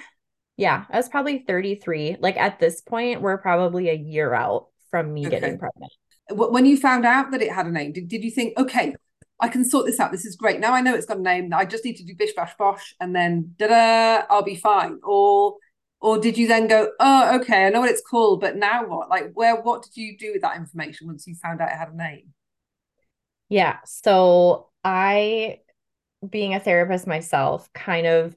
yeah, 0.62 0.86
I 0.92 0.98
was 0.98 1.10
probably 1.10 1.40
33. 1.40 2.18
Like 2.20 2.38
at 2.38 2.60
this 2.60 2.82
point, 2.82 3.24
we're 3.24 3.40
probably 3.40 3.90
a 3.90 3.96
year 3.96 4.32
out 4.32 4.68
from 4.92 5.12
me 5.12 5.26
okay. 5.26 5.40
getting 5.40 5.58
pregnant. 5.58 5.92
When 6.30 6.68
you 6.68 6.78
found 6.78 7.04
out 7.04 7.32
that 7.32 7.42
it 7.42 7.52
had 7.52 7.66
a 7.66 7.72
name, 7.72 7.94
did, 7.94 8.08
did 8.08 8.24
you 8.24 8.30
think, 8.30 8.56
okay, 8.60 8.94
I 9.40 9.48
can 9.48 9.66
sort 9.66 9.88
this 9.88 10.00
out. 10.00 10.12
This 10.12 10.24
is 10.24 10.36
great. 10.36 10.60
Now 10.60 10.76
I 10.76 10.82
know 10.82 10.94
it's 10.94 11.08
got 11.08 11.18
a 11.18 11.22
name. 11.22 11.52
I 11.52 11.66
just 11.66 11.84
need 11.84 11.96
to 11.96 12.06
do 12.06 12.14
bish 12.16 12.36
bash 12.36 12.54
bosh 12.60 12.94
and 13.02 13.16
then 13.16 13.56
da 13.58 13.70
da, 13.70 14.26
I'll 14.30 14.44
be 14.44 14.56
fine. 14.56 15.00
Or 15.04 15.56
or 16.00 16.20
did 16.20 16.38
you 16.38 16.48
then 16.48 16.68
go, 16.68 16.92
oh, 17.00 17.40
okay, 17.40 17.66
I 17.66 17.70
know 17.70 17.80
what 17.80 17.90
it's 17.90 18.04
called, 18.08 18.40
but 18.40 18.56
now 18.56 18.86
what? 18.86 19.10
Like 19.10 19.32
where 19.34 19.60
what 19.60 19.82
did 19.82 19.98
you 19.98 20.16
do 20.16 20.32
with 20.32 20.44
that 20.44 20.58
information 20.58 21.08
once 21.08 21.26
you 21.26 21.34
found 21.34 21.60
out 21.60 21.72
it 21.72 21.78
had 21.78 21.90
a 21.90 21.98
name? 21.98 22.36
Yeah. 23.50 23.78
So 23.86 24.70
I 24.84 25.62
being 26.30 26.54
a 26.54 26.60
therapist 26.60 27.08
myself 27.08 27.68
kind 27.74 28.06
of 28.06 28.36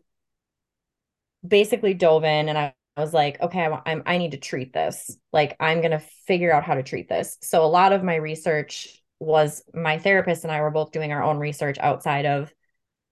basically 1.47 1.95
dove 1.95 2.25
in 2.25 2.49
and 2.49 2.59
I 2.59 2.75
I 2.97 3.01
was 3.01 3.13
like, 3.13 3.41
okay, 3.41 3.65
I'm, 3.65 3.81
I'm, 3.85 4.03
I 4.07 4.19
need 4.19 4.33
to 4.33 4.37
treat 4.37 4.73
this. 4.73 5.17
Like, 5.33 5.57
I'm 5.59 5.81
going 5.81 5.91
to 5.91 6.03
figure 6.27 6.53
out 6.53 6.63
how 6.63 6.75
to 6.75 6.83
treat 6.83 7.09
this. 7.09 7.37
So, 7.43 7.65
a 7.65 7.67
lot 7.67 7.93
of 7.93 8.05
my 8.05 8.15
research 8.15 9.03
was 9.19 9.65
my 9.75 9.99
therapist 9.99 10.45
and 10.45 10.53
I 10.53 10.61
were 10.61 10.71
both 10.71 10.93
doing 10.93 11.13
our 11.13 11.23
own 11.23 11.39
research 11.39 11.77
outside 11.81 12.27
of 12.27 12.53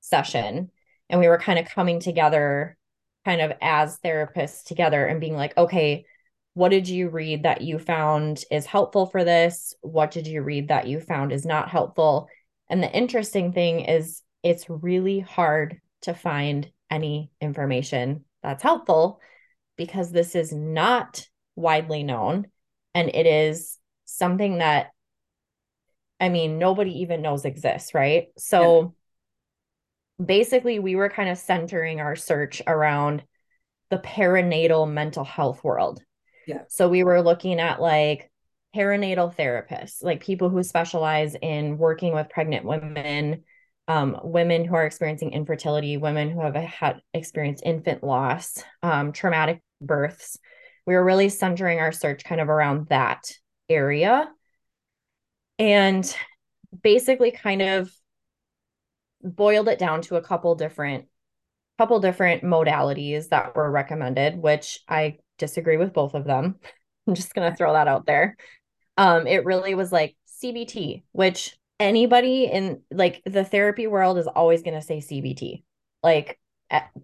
session. 0.00 0.70
And 1.08 1.20
we 1.20 1.28
were 1.28 1.38
kind 1.38 1.58
of 1.58 1.66
coming 1.66 2.00
together, 2.00 2.76
kind 3.24 3.40
of 3.40 3.52
as 3.60 3.98
therapists 4.04 4.64
together 4.64 5.04
and 5.04 5.20
being 5.20 5.36
like, 5.36 5.56
okay, 5.56 6.04
what 6.54 6.68
did 6.68 6.88
you 6.88 7.08
read 7.08 7.44
that 7.44 7.62
you 7.62 7.78
found 7.78 8.44
is 8.50 8.66
helpful 8.66 9.06
for 9.06 9.24
this? 9.24 9.74
What 9.80 10.10
did 10.10 10.26
you 10.26 10.42
read 10.42 10.68
that 10.68 10.86
you 10.86 11.00
found 11.00 11.32
is 11.32 11.46
not 11.46 11.70
helpful? 11.70 12.28
And 12.68 12.82
the 12.82 12.92
interesting 12.92 13.52
thing 13.52 13.80
is, 13.80 14.22
it's 14.42 14.68
really 14.68 15.20
hard 15.20 15.80
to 16.02 16.14
find 16.14 16.68
any 16.92 17.30
information 17.40 18.24
that's 18.42 18.62
helpful 18.62 19.20
because 19.76 20.12
this 20.12 20.34
is 20.34 20.52
not 20.52 21.26
widely 21.56 22.02
known 22.02 22.46
and 22.94 23.08
it 23.08 23.26
is 23.26 23.78
something 24.04 24.58
that 24.58 24.88
I 26.20 26.28
mean, 26.28 26.58
nobody 26.58 27.00
even 27.00 27.20
knows 27.20 27.44
exists, 27.44 27.94
right? 27.94 28.28
So 28.38 28.94
yeah. 30.20 30.24
basically, 30.24 30.78
we 30.78 30.94
were 30.94 31.08
kind 31.08 31.28
of 31.28 31.36
centering 31.36 32.00
our 32.00 32.14
search 32.14 32.62
around 32.64 33.24
the 33.90 33.98
perinatal 33.98 34.88
mental 34.88 35.24
health 35.24 35.64
world. 35.64 36.00
Yeah. 36.46 36.62
So 36.68 36.88
we 36.88 37.02
were 37.02 37.22
looking 37.22 37.58
at 37.58 37.80
like 37.80 38.30
perinatal 38.74 39.34
therapists, 39.34 40.04
like 40.04 40.22
people 40.22 40.48
who 40.48 40.62
specialize 40.62 41.34
in 41.42 41.76
working 41.76 42.14
with 42.14 42.30
pregnant 42.30 42.64
women, 42.66 43.42
um, 43.88 44.18
women 44.22 44.64
who 44.64 44.74
are 44.74 44.86
experiencing 44.86 45.32
infertility, 45.32 45.96
women 45.96 46.30
who 46.30 46.40
have 46.40 46.54
had 46.54 47.00
experienced 47.12 47.64
infant 47.66 48.02
loss, 48.02 48.62
um, 48.82 49.12
traumatic 49.12 49.60
births. 49.80 50.38
We 50.86 50.94
were 50.94 51.04
really 51.04 51.28
centering 51.28 51.78
our 51.78 51.92
search 51.92 52.24
kind 52.24 52.40
of 52.40 52.48
around 52.48 52.88
that 52.88 53.30
area. 53.68 54.30
And 55.58 56.16
basically 56.82 57.30
kind 57.30 57.62
of 57.62 57.92
boiled 59.22 59.68
it 59.68 59.78
down 59.78 60.02
to 60.02 60.16
a 60.16 60.22
couple 60.22 60.54
different 60.54 61.06
couple 61.78 62.00
different 62.00 62.42
modalities 62.42 63.28
that 63.28 63.54
were 63.54 63.70
recommended 63.70 64.36
which 64.36 64.80
i 64.88 65.16
disagree 65.38 65.76
with 65.76 65.92
both 65.92 66.14
of 66.14 66.24
them. 66.24 66.56
I'm 67.06 67.14
just 67.14 67.34
going 67.34 67.50
to 67.50 67.56
throw 67.56 67.72
that 67.72 67.88
out 67.88 68.06
there. 68.06 68.36
Um 68.96 69.26
it 69.26 69.44
really 69.44 69.74
was 69.74 69.92
like 69.92 70.16
cbt 70.42 71.02
which 71.12 71.56
anybody 71.82 72.44
in 72.44 72.80
like 72.90 73.22
the 73.24 73.44
therapy 73.44 73.86
world 73.86 74.18
is 74.18 74.26
always 74.26 74.62
going 74.62 74.74
to 74.74 74.82
say 74.82 74.98
cbt 74.98 75.62
like 76.02 76.38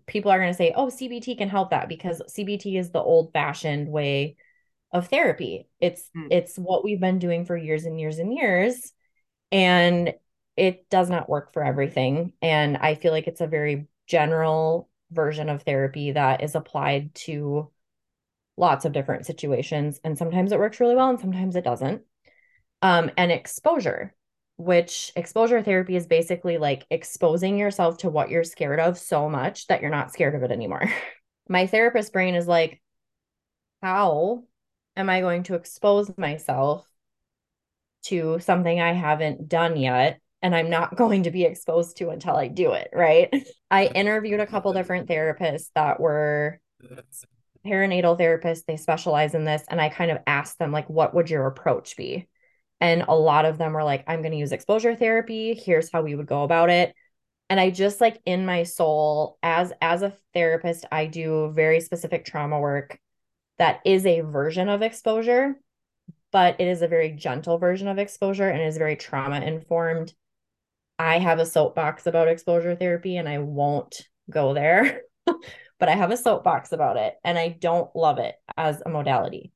people 0.07 0.31
are 0.31 0.39
going 0.39 0.53
to 0.53 0.57
say 0.57 0.73
oh 0.75 0.87
cbt 0.87 1.37
can 1.37 1.49
help 1.49 1.71
that 1.71 1.89
because 1.89 2.23
cbt 2.31 2.79
is 2.79 2.91
the 2.91 3.01
old 3.01 3.33
fashioned 3.33 3.89
way 3.89 4.37
of 4.93 5.09
therapy. 5.09 5.69
It's 5.81 6.09
mm. 6.17 6.29
it's 6.31 6.57
what 6.57 6.85
we've 6.85 7.01
been 7.01 7.19
doing 7.19 7.45
for 7.45 7.57
years 7.57 7.85
and 7.85 8.01
years 8.01 8.19
and 8.19 8.33
years 8.33 8.93
and 9.53 10.15
it 10.57 10.89
does 10.91 11.09
not 11.09 11.29
work 11.29 11.53
for 11.53 11.63
everything 11.65 12.33
and 12.43 12.77
I 12.77 12.95
feel 12.95 13.13
like 13.13 13.27
it's 13.27 13.41
a 13.41 13.47
very 13.47 13.87
general 14.07 14.89
version 15.11 15.49
of 15.49 15.63
therapy 15.63 16.13
that 16.13 16.43
is 16.43 16.55
applied 16.55 17.15
to 17.15 17.71
lots 18.57 18.85
of 18.85 18.93
different 18.93 19.27
situations 19.27 20.01
and 20.05 20.19
sometimes 20.19 20.53
it 20.53 20.59
works 20.59 20.81
really 20.81 20.97
well 20.97 21.11
and 21.11 21.21
sometimes 21.21 21.57
it 21.57 21.65
doesn't. 21.65 22.03
Um 22.83 23.11
and 23.17 23.31
exposure 23.31 24.15
which 24.59 25.13
exposure 25.15 25.63
therapy 25.63 25.95
is 25.95 26.09
basically 26.09 26.59
like 26.59 26.85
exposing 26.91 27.59
yourself 27.59 27.99
to 27.99 28.11
what 28.11 28.29
you're 28.29 28.43
scared 28.43 28.81
of 28.81 28.99
so 28.99 29.31
much 29.31 29.69
that 29.69 29.81
you're 29.81 29.91
not 29.91 30.13
scared 30.13 30.35
of 30.35 30.43
it 30.43 30.51
anymore. 30.51 30.93
My 31.49 31.67
therapist 31.67 32.13
brain 32.13 32.35
is 32.35 32.47
like, 32.47 32.83
how 33.81 34.43
am 34.97 35.09
I 35.09 35.21
going 35.21 35.45
to 35.45 35.55
expose 35.55 36.11
myself 36.19 36.85
to 38.07 38.41
something 38.41 38.81
I 38.81 38.93
haven't 38.93 39.49
done 39.49 39.77
yet? 39.77 40.21
And 40.43 40.55
I'm 40.55 40.71
not 40.71 40.97
going 40.97 41.23
to 41.23 41.31
be 41.31 41.45
exposed 41.45 41.97
to 41.99 42.11
until 42.11 42.37
I 42.37 42.49
do 42.49 42.73
it, 42.73 42.91
right? 42.93 43.33
I 43.71 43.87
interviewed 43.87 44.41
a 44.41 44.47
couple 44.47 44.73
different 44.73 45.09
therapists 45.09 45.69
that 45.77 46.01
were 46.01 46.61
perinatal 47.65 48.19
therapists. 48.19 48.65
They 48.67 48.77
specialize 48.77 49.35
in 49.35 49.45
this. 49.45 49.63
And 49.69 49.81
I 49.81 49.89
kind 49.89 50.11
of 50.11 50.19
asked 50.27 50.59
them, 50.59 50.73
like, 50.73 50.91
what 50.91 51.15
would 51.15 51.31
your 51.31 51.47
approach 51.47 51.97
be? 51.97 52.27
And 52.81 53.03
a 53.09 53.15
lot 53.15 53.45
of 53.45 53.59
them 53.59 53.73
were 53.73 53.85
like, 53.85 54.05
I'm 54.07 54.21
going 54.23 54.33
to 54.33 54.39
use 54.39 54.53
exposure 54.53 54.95
therapy. 54.95 55.55
Here's 55.55 55.91
how 55.91 56.03
we 56.03 56.15
would 56.15 56.27
go 56.27 56.43
about 56.43 56.71
it 56.71 56.95
and 57.51 57.59
i 57.59 57.71
just 57.71 57.99
like 57.99 58.21
in 58.27 58.45
my 58.45 58.63
soul 58.63 59.39
as 59.43 59.73
as 59.81 60.03
a 60.03 60.13
therapist 60.35 60.85
i 60.93 61.07
do 61.07 61.51
very 61.55 61.81
specific 61.81 62.27
trauma 62.27 62.61
work 62.61 63.01
that 63.59 63.81
is 63.85 64.07
a 64.07 64.21
version 64.21 64.69
of 64.69 64.83
exposure, 64.83 65.61
but 66.31 66.61
it 66.61 66.69
is 66.69 66.83
a 66.83 66.89
very 66.89 67.11
gentle 67.11 67.59
version 67.59 67.89
of 67.89 67.99
exposure 67.99 68.49
and 68.49 68.63
is 68.63 68.79
very 68.79 68.97
trauma 68.97 69.41
informed. 69.41 70.15
I 70.99 71.19
have 71.19 71.39
a 71.39 71.47
soapbox 71.47 72.07
about 72.07 72.29
exposure 72.29 72.75
therapy 72.75 73.17
and 73.17 73.29
I 73.29 73.39
won't 73.39 74.09
go 74.31 74.55
there, 74.55 75.03
but 75.27 75.89
I 75.89 75.93
have 75.93 76.11
a 76.11 76.17
soapbox 76.17 76.73
about 76.73 76.97
it 76.97 77.15
and 77.25 77.37
I 77.37 77.49
don't 77.49 77.95
love 77.95 78.19
it 78.19 78.37
as 78.57 78.81
a 78.85 78.89
modality. 78.89 79.53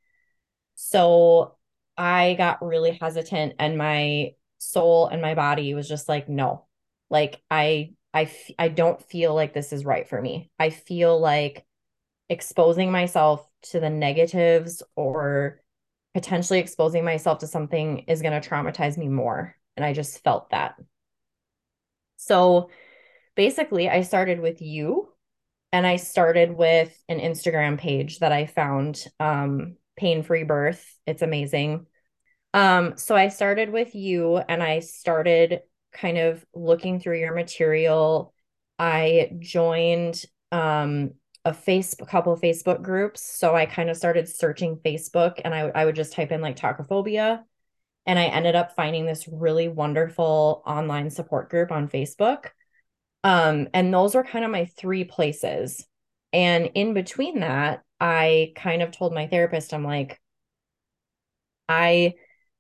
So 0.75 1.57
I 1.97 2.35
got 2.35 2.65
really 2.65 2.93
hesitant 2.93 3.55
and 3.59 3.77
my 3.77 4.35
soul 4.59 5.09
and 5.09 5.21
my 5.21 5.35
body 5.35 5.75
was 5.75 5.89
just 5.89 6.09
like 6.09 6.29
no. 6.29 6.67
Like 7.11 7.43
I 7.51 7.95
I 8.15 8.23
f- 8.23 8.51
I 8.59 8.69
don't 8.69 9.03
feel 9.03 9.35
like 9.35 9.55
this 9.55 9.73
is 9.73 9.85
right 9.85 10.09
for 10.09 10.21
me. 10.21 10.51
I 10.59 10.71
feel 10.71 11.19
like 11.19 11.65
exposing 12.29 12.91
myself 12.91 13.47
to 13.71 13.81
the 13.81 13.91
negatives 13.91 14.83
or 14.97 15.61
potentially 16.15 16.59
exposing 16.59 17.05
myself 17.05 17.39
to 17.39 17.47
something 17.47 18.01
is 18.01 18.23
going 18.23 18.39
to 18.39 18.49
traumatize 18.49 18.97
me 18.97 19.09
more. 19.09 19.57
And 19.77 19.85
I 19.85 19.93
just 19.93 20.23
felt 20.23 20.51
that. 20.51 20.77
So 22.17 22.71
basically, 23.35 23.89
I 23.89 24.03
started 24.03 24.41
with 24.41 24.63
you 24.63 25.09
and 25.73 25.87
I 25.87 25.97
started 25.97 26.53
with 26.57 26.97
an 27.09 27.19
Instagram 27.19 27.79
page 27.79 28.19
that 28.19 28.33
I 28.33 28.47
found 28.47 29.07
um, 29.19 29.77
Pain 29.97 30.23
Free 30.23 30.45
Birth. 30.45 30.97
It's 31.07 31.23
amazing. 31.23 31.87
Um, 32.55 32.97
so 32.97 33.17
I 33.17 33.29
started 33.29 33.71
with 33.71 33.95
you 33.95 34.37
and 34.37 34.63
I 34.63 34.81
started 34.81 35.61
kind 35.93 36.19
of 36.19 36.45
looking 36.55 37.01
through 37.01 37.19
your 37.19 37.35
material. 37.35 38.35
I 38.79 39.33
joined 39.39 40.23
um, 40.51 41.13
a 41.45 41.53
face 41.55 41.95
couple 41.95 42.33
of 42.33 42.41
Facebook 42.41 42.83
groups. 42.83 43.23
So 43.23 43.55
I 43.55 43.67
kind 43.67 43.91
of 43.91 43.97
started 43.97 44.29
searching 44.29 44.77
Facebook 44.77 45.41
and 45.45 45.55
I, 45.55 45.71
I 45.75 45.85
would 45.85 45.97
just 45.97 46.13
type 46.13 46.31
in 46.33 46.41
like 46.41 46.57
tokophobia 46.57 47.43
And 48.07 48.19
I 48.19 48.25
ended 48.25 48.55
up 48.55 48.75
finding 48.75 49.07
this 49.07 49.29
really 49.29 49.69
wonderful 49.69 50.63
online 50.67 51.11
support 51.11 51.51
group 51.51 51.73
on 51.73 51.89
Facebook. 51.89 52.47
Um, 53.25 53.69
and 53.73 53.93
those 53.93 54.15
were 54.15 54.25
kind 54.25 54.45
of 54.45 54.51
my 54.51 54.65
three 54.65 55.05
places. 55.05 55.87
And 56.33 56.71
in 56.75 56.95
between 56.95 57.41
that, 57.41 57.83
I 58.03 58.53
kind 58.57 58.83
of 58.83 58.91
told 58.91 59.15
my 59.15 59.29
therapist, 59.29 59.73
I'm 59.73 59.85
like, 59.85 60.21
I 61.69 62.15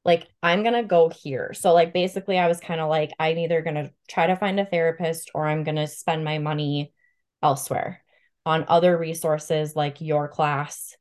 like 0.05 0.29
I'm 0.41 0.63
going 0.63 0.75
to 0.75 0.85
go 0.85 1.09
here. 1.09 1.53
So 1.53 1.75
like 1.75 1.93
basically 1.93 2.39
I 2.39 2.47
was 2.47 2.61
kind 2.61 2.81
of 2.81 2.89
like 2.89 3.11
I'm 3.19 3.39
either 3.39 3.61
going 3.61 3.75
to 3.75 3.91
try 4.09 4.29
to 4.29 4.37
find 4.37 4.61
a 4.61 4.65
therapist 4.65 5.31
or 5.35 5.47
I'm 5.47 5.65
going 5.65 5.77
to 5.77 5.89
spend 5.89 6.25
my 6.25 6.39
money 6.39 6.93
elsewhere 7.43 8.05
on 8.47 8.65
other 8.69 8.97
resources 8.97 9.75
like 9.75 10.01
your 10.01 10.29
class, 10.29 10.97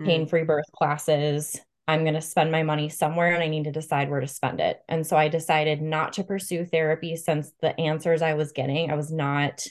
mm. 0.00 0.06
pain-free 0.06 0.44
birth 0.44 0.70
classes. 0.72 1.58
I'm 1.86 2.02
going 2.02 2.14
to 2.14 2.20
spend 2.20 2.50
my 2.50 2.64
money 2.64 2.88
somewhere 2.88 3.32
and 3.32 3.42
I 3.42 3.48
need 3.48 3.64
to 3.64 3.72
decide 3.72 4.10
where 4.10 4.20
to 4.20 4.26
spend 4.26 4.58
it. 4.58 4.80
And 4.88 5.06
so 5.06 5.16
I 5.16 5.28
decided 5.28 5.82
not 5.82 6.14
to 6.14 6.24
pursue 6.24 6.64
therapy 6.64 7.14
since 7.14 7.52
the 7.60 7.78
answers 7.78 8.22
I 8.22 8.34
was 8.34 8.50
getting 8.50 8.90
I 8.90 8.96
was 8.96 9.12
not 9.12 9.64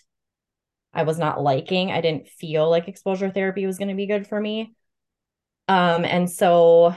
I 0.94 1.04
was 1.04 1.18
not 1.18 1.42
liking. 1.42 1.92
I 1.92 2.02
didn't 2.02 2.28
feel 2.28 2.70
like 2.70 2.88
exposure 2.88 3.30
therapy 3.30 3.66
was 3.66 3.78
going 3.78 3.90
to 3.90 3.96
be 3.96 4.08
good 4.08 4.28
for 4.28 4.40
me. 4.40 4.76
Um 5.68 6.04
and 6.06 6.30
so 6.30 6.96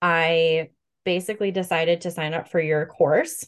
I 0.00 0.70
basically 1.04 1.50
decided 1.50 2.02
to 2.02 2.10
sign 2.10 2.34
up 2.34 2.48
for 2.48 2.60
your 2.60 2.86
course 2.86 3.46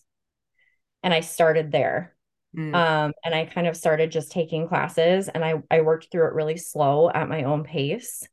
and 1.03 1.15
I 1.15 1.21
started 1.21 1.71
there. 1.71 2.15
Mm. 2.57 2.75
Um, 2.75 3.13
and 3.25 3.35
I 3.35 3.47
kind 3.47 3.67
of 3.67 3.77
started 3.77 4.11
just 4.11 4.33
taking 4.33 4.67
classes 4.67 5.29
and 5.29 5.45
I, 5.45 5.63
I 5.71 5.83
worked 5.83 6.11
through 6.11 6.27
it 6.27 6.35
really 6.35 6.57
slow 6.57 7.09
at 7.11 7.29
my 7.29 7.45
own 7.45 7.65
pace 7.65 8.27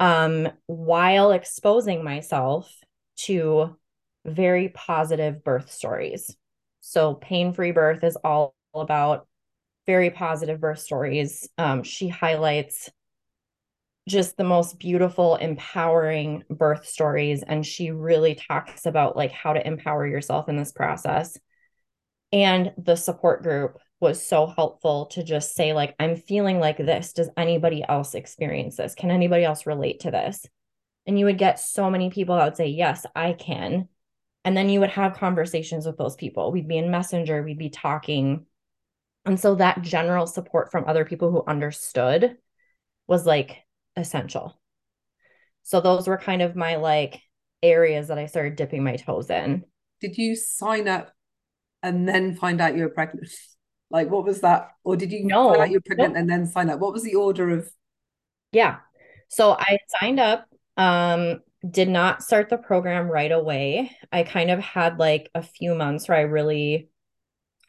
um, 0.00 0.48
while 0.66 1.32
exposing 1.32 2.02
myself 2.02 2.72
to 3.24 3.76
very 4.24 4.68
positive 4.68 5.44
birth 5.44 5.70
stories. 5.70 6.34
So, 6.80 7.14
pain 7.14 7.52
free 7.52 7.70
birth 7.70 8.02
is 8.02 8.16
all 8.16 8.56
about 8.74 9.28
very 9.86 10.10
positive 10.10 10.60
birth 10.60 10.78
stories. 10.78 11.48
Um, 11.58 11.82
she 11.82 12.08
highlights 12.08 12.90
just 14.08 14.36
the 14.36 14.44
most 14.44 14.78
beautiful 14.78 15.36
empowering 15.36 16.42
birth 16.50 16.86
stories 16.86 17.44
and 17.44 17.64
she 17.64 17.92
really 17.92 18.34
talks 18.34 18.84
about 18.84 19.16
like 19.16 19.30
how 19.30 19.52
to 19.52 19.64
empower 19.64 20.06
yourself 20.06 20.48
in 20.48 20.56
this 20.56 20.72
process. 20.72 21.38
And 22.32 22.72
the 22.78 22.96
support 22.96 23.42
group 23.42 23.78
was 24.00 24.24
so 24.24 24.46
helpful 24.46 25.06
to 25.06 25.22
just 25.22 25.54
say 25.54 25.72
like 25.72 25.94
i'm 26.00 26.16
feeling 26.16 26.58
like 26.58 26.78
this. 26.78 27.12
Does 27.12 27.30
anybody 27.36 27.84
else 27.88 28.14
experience 28.14 28.76
this? 28.76 28.94
Can 28.96 29.12
anybody 29.12 29.44
else 29.44 29.66
relate 29.66 30.00
to 30.00 30.10
this? 30.10 30.44
And 31.06 31.18
you 31.18 31.26
would 31.26 31.38
get 31.38 31.60
so 31.60 31.88
many 31.88 32.10
people 32.10 32.36
that 32.36 32.44
would 32.44 32.56
say 32.56 32.68
yes 32.68 33.06
i 33.14 33.32
can. 33.32 33.88
And 34.44 34.56
then 34.56 34.68
you 34.68 34.80
would 34.80 34.90
have 34.90 35.14
conversations 35.14 35.86
with 35.86 35.96
those 35.96 36.16
people. 36.16 36.50
We'd 36.50 36.66
be 36.66 36.78
in 36.78 36.90
messenger. 36.90 37.44
We'd 37.44 37.58
be 37.58 37.70
talking 37.70 38.46
and 39.24 39.38
so 39.38 39.54
that 39.56 39.82
general 39.82 40.26
support 40.26 40.70
from 40.70 40.84
other 40.86 41.04
people 41.04 41.30
who 41.30 41.44
understood 41.46 42.36
was 43.06 43.26
like 43.26 43.58
essential. 43.96 44.58
So 45.62 45.80
those 45.80 46.08
were 46.08 46.18
kind 46.18 46.42
of 46.42 46.56
my 46.56 46.76
like 46.76 47.20
areas 47.62 48.08
that 48.08 48.18
I 48.18 48.26
started 48.26 48.56
dipping 48.56 48.82
my 48.82 48.96
toes 48.96 49.30
in. 49.30 49.64
Did 50.00 50.18
you 50.18 50.34
sign 50.34 50.88
up 50.88 51.12
and 51.82 52.08
then 52.08 52.34
find 52.34 52.60
out 52.60 52.76
you 52.76 52.82
were 52.82 52.88
pregnant? 52.88 53.28
Like 53.90 54.10
what 54.10 54.24
was 54.24 54.40
that? 54.40 54.70
Or 54.82 54.96
did 54.96 55.12
you 55.12 55.24
no, 55.24 55.50
find 55.50 55.62
out 55.62 55.70
you 55.70 55.76
were 55.76 55.82
pregnant 55.86 56.16
and 56.16 56.28
then 56.28 56.46
sign 56.46 56.70
up? 56.70 56.80
What 56.80 56.92
was 56.92 57.04
the 57.04 57.14
order 57.14 57.50
of 57.50 57.70
Yeah. 58.50 58.78
So 59.28 59.52
I 59.52 59.78
signed 60.00 60.18
up, 60.18 60.48
um, 60.76 61.40
did 61.68 61.88
not 61.88 62.22
start 62.22 62.48
the 62.48 62.58
program 62.58 63.06
right 63.06 63.30
away. 63.30 63.96
I 64.10 64.24
kind 64.24 64.50
of 64.50 64.58
had 64.58 64.98
like 64.98 65.30
a 65.34 65.42
few 65.42 65.74
months 65.74 66.08
where 66.08 66.18
I 66.18 66.22
really 66.22 66.88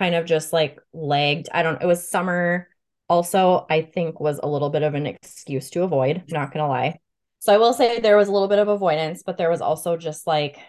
kind 0.04 0.16
of 0.16 0.26
just 0.26 0.52
like 0.52 0.80
lagged. 0.92 1.48
I 1.54 1.64
don't 1.64 1.82
it 1.82 1.86
was 1.86 2.10
summer 2.10 2.68
also 3.08 3.66
I 3.70 3.84
think 3.84 4.20
was 4.20 4.38
a 4.44 4.48
little 4.48 4.70
bit 4.70 4.84
of 4.84 4.96
an 4.96 5.06
excuse 5.06 5.70
to 5.72 5.84
avoid, 5.84 6.24
not 6.28 6.52
gonna 6.52 6.68
lie. 6.68 7.00
So 7.39 7.54
I 7.54 7.58
will 7.58 7.74
say 7.74 8.00
there 8.00 8.18
was 8.18 8.28
a 8.28 8.32
little 8.34 8.50
bit 8.50 8.60
of 8.60 8.68
avoidance, 8.68 9.24
but 9.26 9.38
there 9.38 9.50
was 9.50 9.62
also 9.62 9.96
just 9.96 10.28
like 10.28 10.60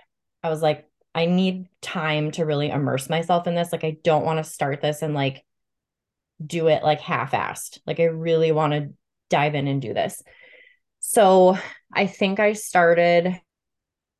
I 0.44 0.50
was 0.50 0.62
like, 0.62 0.88
I 1.16 1.26
need 1.26 1.66
time 1.82 2.30
to 2.32 2.44
really 2.44 2.70
immerse 2.70 3.10
myself 3.10 3.48
in 3.48 3.56
this. 3.56 3.72
Like 3.72 3.82
I 3.82 3.96
don't 4.04 4.24
want 4.24 4.38
to 4.38 4.48
start 4.48 4.80
this 4.80 5.02
and 5.02 5.14
like 5.14 5.44
do 6.44 6.68
it 6.68 6.84
like 6.84 7.00
half-assed. 7.00 7.80
Like 7.86 7.98
I 7.98 8.04
really 8.04 8.52
want 8.52 8.72
to 8.72 8.92
dive 9.30 9.56
in 9.56 9.66
and 9.66 9.82
do 9.82 9.94
this. 9.94 10.22
So 11.00 11.58
I 11.92 12.06
think 12.06 12.38
I 12.38 12.52
started 12.52 13.40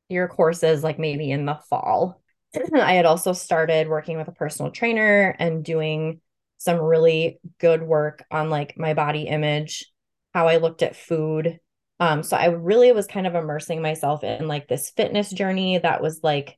your 0.09 0.27
courses 0.27 0.83
like 0.83 0.99
maybe 0.99 1.31
in 1.31 1.45
the 1.45 1.59
fall. 1.69 2.21
I 2.73 2.93
had 2.93 3.05
also 3.05 3.33
started 3.33 3.87
working 3.87 4.17
with 4.17 4.27
a 4.27 4.33
personal 4.33 4.71
trainer 4.71 5.35
and 5.37 5.63
doing 5.63 6.21
some 6.57 6.79
really 6.79 7.39
good 7.59 7.83
work 7.83 8.23
on 8.31 8.49
like 8.49 8.77
my 8.77 8.93
body 8.93 9.23
image, 9.23 9.85
how 10.33 10.47
I 10.47 10.57
looked 10.57 10.81
at 10.81 10.95
food. 10.95 11.59
Um, 11.99 12.23
so 12.23 12.35
I 12.35 12.47
really 12.47 12.91
was 12.91 13.07
kind 13.07 13.27
of 13.27 13.35
immersing 13.35 13.81
myself 13.81 14.23
in 14.23 14.47
like 14.47 14.67
this 14.67 14.89
fitness 14.89 15.29
journey 15.29 15.77
that 15.77 16.01
was 16.01 16.21
like 16.23 16.57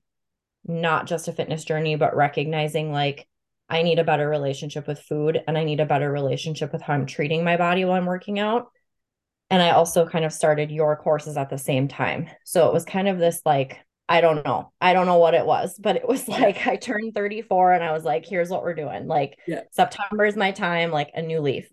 not 0.65 1.07
just 1.07 1.27
a 1.27 1.33
fitness 1.33 1.63
journey, 1.63 1.95
but 1.95 2.15
recognizing 2.15 2.91
like 2.91 3.27
I 3.69 3.83
need 3.83 3.99
a 3.99 4.03
better 4.03 4.27
relationship 4.27 4.87
with 4.87 5.01
food 5.01 5.41
and 5.47 5.57
I 5.57 5.63
need 5.63 5.79
a 5.79 5.85
better 5.85 6.11
relationship 6.11 6.71
with 6.71 6.81
how 6.81 6.93
I'm 6.93 7.05
treating 7.05 7.43
my 7.43 7.57
body 7.57 7.85
while 7.85 7.97
I'm 7.97 8.05
working 8.05 8.39
out. 8.39 8.67
And 9.49 9.61
I 9.61 9.71
also 9.71 10.07
kind 10.07 10.25
of 10.25 10.33
started 10.33 10.71
your 10.71 10.95
courses 10.97 11.37
at 11.37 11.49
the 11.49 11.57
same 11.57 11.87
time. 11.87 12.29
So 12.43 12.67
it 12.67 12.73
was 12.73 12.85
kind 12.85 13.07
of 13.07 13.17
this 13.17 13.41
like 13.45 13.79
I 14.09 14.21
don't 14.21 14.45
know. 14.45 14.71
I 14.79 14.93
don't 14.93 15.05
know 15.05 15.17
what 15.17 15.33
it 15.33 15.45
was, 15.45 15.77
but 15.77 15.95
it 15.95 16.07
was 16.07 16.27
like 16.27 16.65
I 16.65 16.77
turned 16.77 17.13
34 17.13 17.73
and 17.73 17.83
I 17.83 17.91
was 17.91 18.03
like, 18.03 18.25
here's 18.25 18.49
what 18.49 18.63
we're 18.63 18.73
doing. 18.73 19.07
Like 19.07 19.37
yeah. 19.47 19.61
September 19.71 20.25
is 20.25 20.35
my 20.35 20.51
time, 20.51 20.91
like 20.91 21.11
a 21.13 21.21
new 21.21 21.39
leaf. 21.41 21.67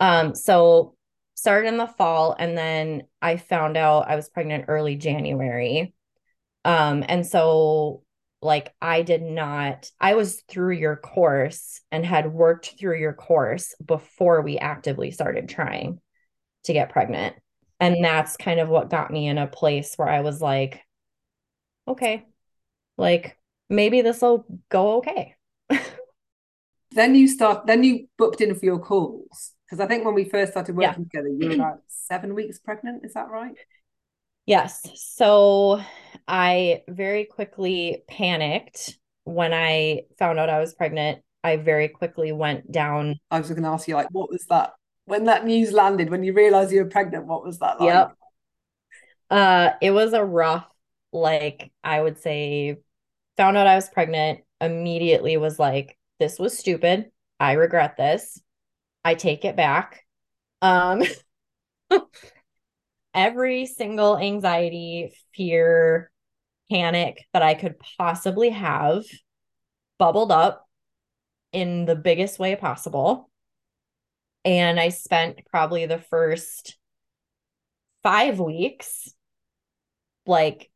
Um, 0.00 0.34
so 0.34 0.94
started 1.34 1.68
in 1.68 1.76
the 1.76 1.86
fall 1.86 2.36
and 2.38 2.56
then 2.56 3.04
I 3.20 3.36
found 3.36 3.76
out 3.76 4.08
I 4.08 4.16
was 4.16 4.28
pregnant 4.28 4.66
early 4.68 4.96
January. 4.96 5.94
Um, 6.64 7.04
and 7.06 7.26
so 7.26 8.02
like 8.40 8.74
I 8.80 9.02
did 9.02 9.22
not, 9.22 9.90
I 10.00 10.14
was 10.14 10.42
through 10.48 10.74
your 10.74 10.96
course 10.96 11.80
and 11.90 12.04
had 12.04 12.32
worked 12.32 12.74
through 12.78 12.98
your 12.98 13.12
course 13.12 13.74
before 13.84 14.42
we 14.42 14.58
actively 14.58 15.10
started 15.12 15.48
trying 15.48 16.00
to 16.64 16.72
get 16.72 16.90
pregnant. 16.90 17.36
And 17.80 18.04
that's 18.04 18.36
kind 18.36 18.60
of 18.60 18.68
what 18.68 18.90
got 18.90 19.10
me 19.10 19.26
in 19.26 19.38
a 19.38 19.46
place 19.46 19.94
where 19.96 20.08
I 20.08 20.20
was 20.20 20.40
like, 20.40 20.80
okay, 21.86 22.26
like 22.96 23.36
maybe 23.68 24.02
this 24.02 24.20
will 24.22 24.46
go 24.68 24.98
okay. 24.98 25.34
then 26.92 27.14
you 27.14 27.28
start, 27.28 27.66
then 27.66 27.82
you 27.82 28.08
booked 28.18 28.40
in 28.40 28.54
for 28.54 28.64
your 28.64 28.78
calls. 28.78 29.52
Because 29.66 29.80
I 29.80 29.86
think 29.86 30.04
when 30.04 30.14
we 30.14 30.24
first 30.24 30.52
started 30.52 30.76
working 30.76 31.08
yeah. 31.12 31.20
together, 31.20 31.28
you 31.28 31.48
were 31.48 31.54
about 31.54 31.80
seven 31.88 32.34
weeks 32.34 32.58
pregnant. 32.58 33.06
Is 33.06 33.14
that 33.14 33.30
right? 33.30 33.54
Yes. 34.44 34.82
So 34.96 35.80
I 36.28 36.82
very 36.88 37.24
quickly 37.24 38.02
panicked 38.08 38.98
when 39.24 39.54
I 39.54 40.02
found 40.18 40.38
out 40.38 40.50
I 40.50 40.60
was 40.60 40.74
pregnant. 40.74 41.22
I 41.44 41.56
very 41.56 41.88
quickly 41.88 42.32
went 42.32 42.70
down. 42.70 43.16
I 43.30 43.38
was 43.38 43.48
going 43.48 43.62
to 43.62 43.68
ask 43.68 43.88
you, 43.88 43.94
like, 43.94 44.08
what 44.10 44.30
was 44.30 44.44
that 44.50 44.72
when 45.06 45.24
that 45.24 45.44
news 45.44 45.72
landed? 45.72 46.10
When 46.10 46.22
you 46.22 46.34
realized 46.34 46.70
you 46.70 46.84
were 46.84 46.90
pregnant, 46.90 47.26
what 47.26 47.44
was 47.44 47.58
that 47.60 47.80
like? 47.80 47.88
Yep. 47.88 48.12
Uh, 49.30 49.70
it 49.80 49.92
was 49.92 50.12
a 50.12 50.24
rough 50.24 50.66
like 51.12 51.72
I 51.84 52.00
would 52.00 52.18
say 52.18 52.76
found 53.36 53.56
out 53.56 53.66
I 53.66 53.74
was 53.76 53.88
pregnant, 53.88 54.40
immediately 54.60 55.36
was 55.36 55.58
like, 55.58 55.98
this 56.18 56.38
was 56.38 56.58
stupid. 56.58 57.10
I 57.40 57.52
regret 57.52 57.96
this. 57.96 58.40
I 59.04 59.14
take 59.14 59.44
it 59.44 59.56
back. 59.56 60.04
Um 60.60 61.02
every 63.14 63.66
single 63.66 64.16
anxiety, 64.16 65.12
fear, 65.34 66.10
panic 66.70 67.24
that 67.32 67.42
I 67.42 67.54
could 67.54 67.76
possibly 67.98 68.50
have 68.50 69.04
bubbled 69.98 70.32
up 70.32 70.66
in 71.52 71.84
the 71.84 71.96
biggest 71.96 72.38
way 72.38 72.56
possible. 72.56 73.30
And 74.44 74.80
I 74.80 74.88
spent 74.88 75.42
probably 75.50 75.86
the 75.86 75.98
first 75.98 76.76
five 78.02 78.40
weeks 78.40 79.08
like 80.26 80.70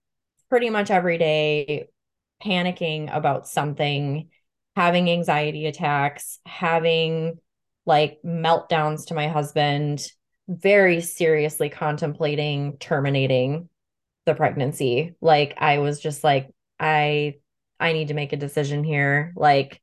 pretty 0.48 0.70
much 0.70 0.90
every 0.90 1.18
day 1.18 1.88
panicking 2.44 3.14
about 3.14 3.48
something, 3.48 4.28
having 4.74 5.11
anxiety 5.11 5.66
attacks, 5.66 6.38
having 6.46 7.38
like 7.85 8.18
meltdowns 8.24 9.06
to 9.06 9.14
my 9.14 9.28
husband, 9.28 10.06
very 10.48 11.00
seriously 11.00 11.68
contemplating 11.68 12.76
terminating 12.78 13.68
the 14.26 14.35
pregnancy. 14.35 15.14
Like 15.20 15.54
I 15.59 15.78
was 15.78 16.00
just 16.00 16.22
like 16.22 16.50
I 16.78 17.35
I 17.78 17.92
need 17.92 18.09
to 18.09 18.14
make 18.14 18.32
a 18.32 18.38
decision 18.38 18.85
here. 18.85 19.32
Like 19.37 19.80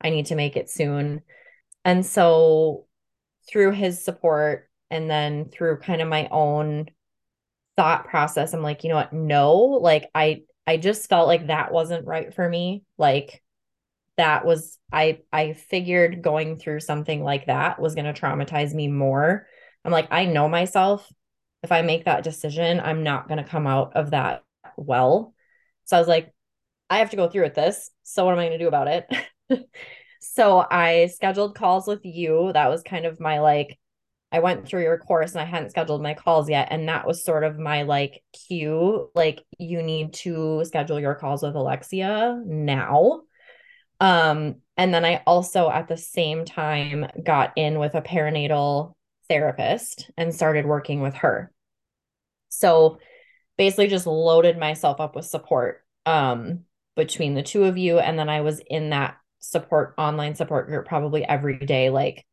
I 0.00 0.10
need 0.10 0.26
to 0.26 0.36
make 0.36 0.56
it 0.56 0.70
soon. 0.70 1.22
And 1.84 2.04
so 2.04 2.86
through 3.48 3.72
his 3.72 4.04
support 4.04 4.68
and 4.90 5.08
then 5.10 5.48
through 5.50 5.78
kind 5.78 6.00
of 6.00 6.08
my 6.08 6.28
own 6.30 6.86
thought 7.76 8.08
process 8.08 8.52
i'm 8.52 8.62
like 8.62 8.84
you 8.84 8.90
know 8.90 8.96
what 8.96 9.12
no 9.12 9.54
like 9.54 10.08
i 10.14 10.42
I 10.66 10.76
just 10.76 11.08
felt 11.08 11.28
like 11.28 11.46
that 11.46 11.72
wasn't 11.72 12.06
right 12.06 12.34
for 12.34 12.48
me. 12.48 12.84
Like 12.98 13.42
that 14.16 14.44
was 14.44 14.78
I 14.92 15.20
I 15.32 15.52
figured 15.52 16.22
going 16.22 16.58
through 16.58 16.80
something 16.80 17.22
like 17.22 17.46
that 17.46 17.80
was 17.80 17.94
going 17.94 18.12
to 18.12 18.20
traumatize 18.20 18.74
me 18.74 18.88
more. 18.88 19.46
I'm 19.84 19.92
like 19.92 20.08
I 20.10 20.24
know 20.24 20.48
myself. 20.48 21.08
If 21.62 21.72
I 21.72 21.82
make 21.82 22.04
that 22.04 22.24
decision, 22.24 22.80
I'm 22.80 23.02
not 23.02 23.28
going 23.28 23.42
to 23.42 23.48
come 23.48 23.66
out 23.66 23.96
of 23.96 24.10
that 24.10 24.44
well. 24.76 25.34
So 25.84 25.96
I 25.96 26.00
was 26.00 26.08
like 26.08 26.32
I 26.90 26.98
have 26.98 27.10
to 27.10 27.16
go 27.16 27.28
through 27.28 27.44
with 27.44 27.54
this. 27.54 27.90
So 28.02 28.24
what 28.24 28.32
am 28.32 28.38
I 28.38 28.46
going 28.46 28.58
to 28.58 28.64
do 28.64 28.68
about 28.68 28.88
it? 28.88 29.68
so 30.20 30.64
I 30.68 31.06
scheduled 31.06 31.56
calls 31.56 31.86
with 31.86 32.04
you. 32.04 32.52
That 32.52 32.70
was 32.70 32.82
kind 32.82 33.06
of 33.06 33.20
my 33.20 33.40
like 33.40 33.78
I 34.36 34.40
went 34.40 34.68
through 34.68 34.82
your 34.82 34.98
course 34.98 35.32
and 35.32 35.40
I 35.40 35.46
hadn't 35.46 35.70
scheduled 35.70 36.02
my 36.02 36.12
calls 36.12 36.50
yet. 36.50 36.68
And 36.70 36.90
that 36.90 37.06
was 37.06 37.24
sort 37.24 37.42
of 37.42 37.58
my 37.58 37.84
like 37.84 38.22
cue 38.34 39.10
like, 39.14 39.42
you 39.58 39.82
need 39.82 40.12
to 40.12 40.62
schedule 40.66 41.00
your 41.00 41.14
calls 41.14 41.42
with 41.42 41.54
Alexia 41.54 42.38
now. 42.44 43.22
Um, 43.98 44.56
and 44.76 44.92
then 44.92 45.06
I 45.06 45.22
also 45.26 45.70
at 45.70 45.88
the 45.88 45.96
same 45.96 46.44
time 46.44 47.06
got 47.24 47.54
in 47.56 47.78
with 47.78 47.94
a 47.94 48.02
perinatal 48.02 48.92
therapist 49.26 50.10
and 50.18 50.34
started 50.34 50.66
working 50.66 51.00
with 51.00 51.14
her. 51.14 51.50
So 52.50 52.98
basically 53.56 53.88
just 53.88 54.06
loaded 54.06 54.58
myself 54.58 55.00
up 55.00 55.16
with 55.16 55.24
support 55.24 55.82
um, 56.04 56.64
between 56.94 57.32
the 57.32 57.42
two 57.42 57.64
of 57.64 57.78
you. 57.78 58.00
And 58.00 58.18
then 58.18 58.28
I 58.28 58.42
was 58.42 58.60
in 58.68 58.90
that 58.90 59.16
support 59.38 59.94
online 59.96 60.34
support 60.34 60.66
group 60.66 60.84
probably 60.84 61.24
every 61.24 61.58
day, 61.58 61.88
like 61.88 62.26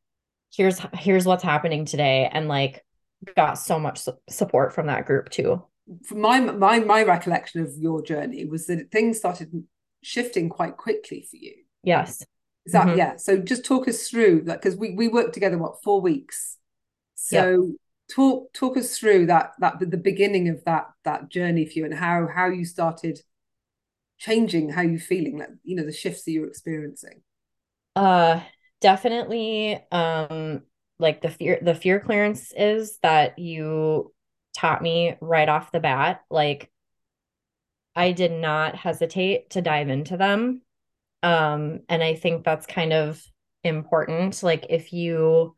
here's 0.54 0.80
here's 0.94 1.26
what's 1.26 1.44
happening 1.44 1.86
today 1.86 2.30
and 2.32 2.48
like 2.48 2.84
got 3.36 3.56
so 3.56 3.80
much 3.80 4.00
su- 4.00 4.18
support 4.30 4.74
from 4.74 4.88
that 4.88 5.06
group 5.06 5.30
too. 5.30 5.62
From 6.06 6.22
my 6.22 6.40
my 6.40 6.80
my 6.80 7.04
recollection 7.04 7.62
of 7.62 7.74
your 7.78 8.02
journey 8.02 8.46
was 8.46 8.68
that 8.68 8.92
things 8.92 9.18
started 9.18 9.52
shifting 10.02 10.50
quite 10.50 10.78
quickly 10.78 11.28
for 11.30 11.38
you. 11.38 11.56
Yes. 11.84 12.24
Is 12.66 12.74
that 12.74 12.88
mm-hmm. 12.88 12.98
yeah. 12.98 13.16
So 13.18 13.38
just 13.38 13.66
talk 13.66 13.88
us 13.88 14.08
through 14.10 14.44
that 14.44 14.62
because 14.62 14.78
we 14.78 14.94
we 14.94 15.08
worked 15.08 15.34
together 15.34 15.58
what 15.58 15.84
four 15.84 16.02
weeks? 16.02 16.58
So 17.16 17.52
yep. 17.52 17.78
talk 18.12 18.54
talk 18.54 18.78
us 18.78 18.98
through 18.98 19.26
that 19.28 19.54
that 19.60 19.80
the 19.80 19.98
beginning 19.98 20.50
of 20.50 20.64
that 20.66 20.88
that 21.04 21.30
journey 21.30 21.66
for 21.66 21.80
you 21.80 21.86
and 21.86 21.94
how 21.94 22.28
how 22.34 22.48
you 22.48 22.66
started 22.66 23.20
changing 24.18 24.70
how 24.70 24.82
you 24.82 25.00
feeling 25.00 25.40
like 25.40 25.50
you 25.64 25.76
know 25.76 25.86
the 25.86 25.92
shifts 25.92 26.24
that 26.24 26.32
you're 26.32 26.48
experiencing. 26.48 27.22
Uh 27.96 28.42
definitely 28.84 29.82
um 29.94 30.62
like 31.00 31.22
the 31.22 31.30
fear 31.30 31.58
the 31.62 31.74
fear 31.74 32.02
clearance 32.02 32.52
is 32.56 33.00
that 33.02 33.40
you 33.40 34.14
taught 34.56 34.82
me 34.82 35.16
right 35.22 35.48
off 35.48 35.72
the 35.72 35.80
bat 35.80 36.22
like 36.30 36.70
I 37.96 38.12
did 38.12 38.32
not 38.32 38.76
hesitate 38.76 39.52
to 39.52 39.62
dive 39.62 39.88
into 39.88 40.18
them. 40.18 40.62
Um 41.24 41.80
and 41.88 42.04
I 42.04 42.16
think 42.16 42.44
that's 42.44 42.68
kind 42.68 42.92
of 42.92 43.24
important 43.64 44.44
like 44.44 44.66
if 44.70 44.92
you 44.92 45.56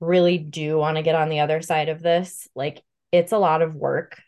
really 0.00 0.38
do 0.38 0.76
want 0.76 0.96
to 0.96 1.02
get 1.04 1.14
on 1.14 1.28
the 1.28 1.40
other 1.40 1.62
side 1.62 1.88
of 1.88 2.02
this 2.02 2.48
like 2.56 2.82
it's 3.12 3.30
a 3.30 3.38
lot 3.38 3.62
of 3.62 3.76
work 3.76 4.20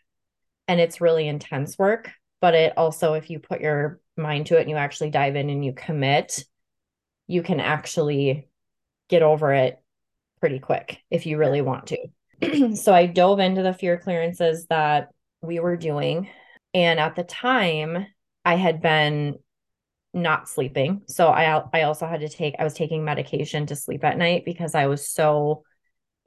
and 0.69 0.79
it's 0.79 1.01
really 1.01 1.27
intense 1.27 1.77
work 1.77 2.11
but 2.39 2.53
it 2.53 2.73
also 2.77 3.13
if 3.13 3.29
you 3.29 3.39
put 3.39 3.59
your 3.59 3.99
mind 4.15 4.45
to 4.45 4.57
it 4.57 4.61
and 4.61 4.69
you 4.69 4.77
actually 4.77 5.09
dive 5.09 5.35
in 5.35 5.49
and 5.49 5.65
you 5.65 5.73
commit 5.73 6.45
you 7.27 7.43
can 7.43 7.59
actually 7.59 8.49
get 9.09 9.21
over 9.21 9.53
it 9.53 9.81
pretty 10.39 10.59
quick 10.59 10.99
if 11.09 11.25
you 11.25 11.37
really 11.37 11.61
want 11.61 11.87
to. 11.87 12.75
so 12.75 12.93
I 12.93 13.05
dove 13.05 13.39
into 13.39 13.61
the 13.61 13.73
fear 13.73 13.97
clearances 13.97 14.65
that 14.67 15.09
we 15.41 15.59
were 15.59 15.77
doing. 15.77 16.29
And 16.73 16.99
at 16.99 17.15
the 17.15 17.23
time, 17.23 18.07
I 18.43 18.55
had 18.55 18.81
been 18.81 19.37
not 20.13 20.49
sleeping. 20.49 21.03
So 21.07 21.27
I 21.27 21.63
I 21.73 21.83
also 21.83 22.07
had 22.07 22.21
to 22.21 22.29
take 22.29 22.55
I 22.59 22.63
was 22.63 22.73
taking 22.73 23.03
medication 23.03 23.65
to 23.67 23.75
sleep 23.75 24.03
at 24.03 24.17
night 24.17 24.43
because 24.45 24.75
I 24.75 24.87
was 24.87 25.07
so 25.07 25.63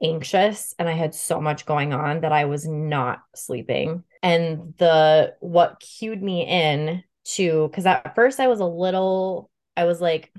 anxious 0.03 0.73
and 0.79 0.89
I 0.89 0.93
had 0.93 1.13
so 1.13 1.39
much 1.39 1.65
going 1.65 1.93
on 1.93 2.21
that 2.21 2.31
I 2.31 2.45
was 2.45 2.67
not 2.67 3.19
sleeping. 3.35 4.03
And 4.23 4.73
the 4.77 5.35
what 5.39 5.79
cued 5.79 6.21
me 6.21 6.45
in 6.47 7.03
to 7.35 7.69
cuz 7.73 7.85
at 7.85 8.15
first 8.15 8.39
I 8.39 8.47
was 8.47 8.59
a 8.59 8.65
little 8.65 9.49
I 9.77 9.85
was 9.85 10.01
like 10.01 10.31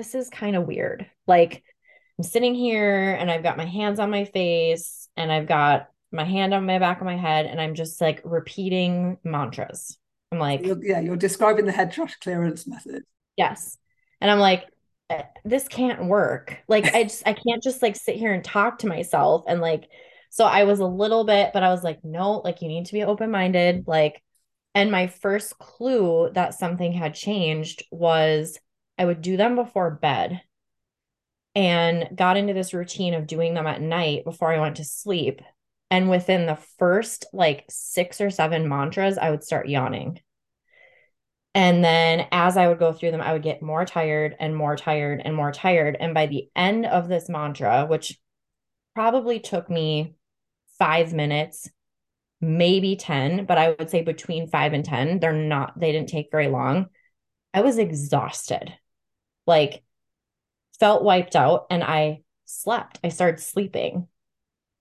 this 0.00 0.14
is 0.14 0.30
kind 0.30 0.56
of 0.56 0.66
weird. 0.66 1.04
Like 1.26 1.62
I'm 2.18 2.24
sitting 2.24 2.54
here 2.54 3.12
and 3.12 3.30
I've 3.30 3.42
got 3.42 3.58
my 3.58 3.66
hands 3.66 4.00
on 4.00 4.10
my 4.10 4.24
face 4.24 5.10
and 5.14 5.30
I've 5.30 5.46
got 5.46 5.88
my 6.10 6.24
hand 6.24 6.54
on 6.54 6.64
my 6.64 6.78
back 6.78 7.00
of 7.00 7.04
my 7.04 7.18
head 7.18 7.44
and 7.44 7.60
I'm 7.60 7.74
just 7.74 8.00
like 8.00 8.22
repeating 8.24 9.18
mantras. 9.24 9.98
I'm 10.32 10.38
like, 10.38 10.64
you're, 10.64 10.82
yeah, 10.82 11.00
you're 11.00 11.16
describing 11.16 11.66
the 11.66 11.72
head 11.72 11.92
trash 11.92 12.16
clearance 12.16 12.66
method. 12.66 13.02
Yes. 13.36 13.76
And 14.22 14.30
I'm 14.30 14.38
like, 14.38 14.64
eh, 15.10 15.24
this 15.44 15.68
can't 15.68 16.06
work. 16.06 16.56
Like, 16.66 16.94
I 16.94 17.02
just, 17.02 17.22
I 17.26 17.34
can't 17.34 17.62
just 17.62 17.82
like 17.82 17.96
sit 17.96 18.16
here 18.16 18.32
and 18.32 18.42
talk 18.42 18.78
to 18.78 18.86
myself. 18.86 19.44
And 19.46 19.60
like, 19.60 19.86
so 20.30 20.46
I 20.46 20.64
was 20.64 20.80
a 20.80 20.86
little 20.86 21.24
bit, 21.24 21.50
but 21.52 21.62
I 21.62 21.68
was 21.68 21.84
like, 21.84 22.02
no, 22.04 22.38
like, 22.42 22.62
you 22.62 22.68
need 22.68 22.86
to 22.86 22.94
be 22.94 23.04
open 23.04 23.30
minded. 23.30 23.84
Like, 23.86 24.22
and 24.74 24.90
my 24.90 25.08
first 25.08 25.58
clue 25.58 26.30
that 26.32 26.54
something 26.54 26.94
had 26.94 27.14
changed 27.14 27.84
was 27.90 28.58
I 29.00 29.06
would 29.06 29.22
do 29.22 29.38
them 29.38 29.56
before 29.56 29.90
bed 29.90 30.42
and 31.54 32.10
got 32.14 32.36
into 32.36 32.52
this 32.52 32.74
routine 32.74 33.14
of 33.14 33.26
doing 33.26 33.54
them 33.54 33.66
at 33.66 33.80
night 33.80 34.24
before 34.24 34.52
I 34.52 34.60
went 34.60 34.76
to 34.76 34.84
sleep. 34.84 35.40
And 35.90 36.10
within 36.10 36.44
the 36.44 36.58
first 36.78 37.24
like 37.32 37.64
six 37.70 38.20
or 38.20 38.28
seven 38.28 38.68
mantras, 38.68 39.16
I 39.16 39.30
would 39.30 39.42
start 39.42 39.70
yawning. 39.70 40.20
And 41.54 41.82
then 41.82 42.26
as 42.30 42.58
I 42.58 42.68
would 42.68 42.78
go 42.78 42.92
through 42.92 43.12
them, 43.12 43.22
I 43.22 43.32
would 43.32 43.42
get 43.42 43.62
more 43.62 43.86
tired 43.86 44.36
and 44.38 44.54
more 44.54 44.76
tired 44.76 45.22
and 45.24 45.34
more 45.34 45.50
tired. 45.50 45.96
And 45.98 46.12
by 46.12 46.26
the 46.26 46.50
end 46.54 46.84
of 46.84 47.08
this 47.08 47.30
mantra, 47.30 47.86
which 47.86 48.20
probably 48.94 49.40
took 49.40 49.70
me 49.70 50.14
five 50.78 51.14
minutes, 51.14 51.70
maybe 52.42 52.96
10, 52.96 53.46
but 53.46 53.56
I 53.56 53.70
would 53.70 53.88
say 53.88 54.02
between 54.02 54.50
five 54.50 54.74
and 54.74 54.84
10, 54.84 55.20
they're 55.20 55.32
not, 55.32 55.80
they 55.80 55.90
didn't 55.90 56.10
take 56.10 56.28
very 56.30 56.48
long. 56.48 56.88
I 57.54 57.62
was 57.62 57.78
exhausted 57.78 58.74
like 59.46 59.82
felt 60.78 61.02
wiped 61.02 61.36
out 61.36 61.66
and 61.70 61.82
I 61.84 62.22
slept. 62.46 62.98
I 63.04 63.08
started 63.08 63.40
sleeping 63.40 64.08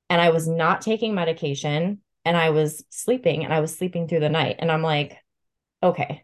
and 0.09 0.21
I 0.21 0.29
was 0.29 0.47
not 0.47 0.81
taking 0.81 1.13
medication 1.13 2.01
and 2.25 2.37
I 2.37 2.49
was 2.49 2.83
sleeping 2.89 3.43
and 3.43 3.53
I 3.53 3.59
was 3.59 3.75
sleeping 3.75 4.07
through 4.07 4.21
the 4.21 4.29
night. 4.29 4.57
And 4.59 4.71
I'm 4.71 4.81
like, 4.81 5.17
okay, 5.83 6.23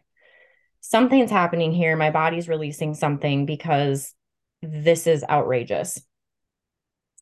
something's 0.80 1.30
happening 1.30 1.72
here. 1.72 1.96
My 1.96 2.10
body's 2.10 2.48
releasing 2.48 2.94
something 2.94 3.46
because 3.46 4.14
this 4.62 5.06
is 5.06 5.24
outrageous. 5.28 6.00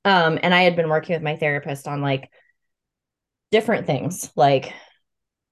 Um, 0.05 0.38
and 0.42 0.55
I 0.55 0.62
had 0.62 0.77
been 0.77 0.88
working 0.88 1.14
with 1.14 1.22
my 1.22 1.37
therapist 1.37 1.88
on 1.88 2.03
like 2.03 2.31
different 3.50 3.87
things, 3.87 4.31
like 4.37 4.72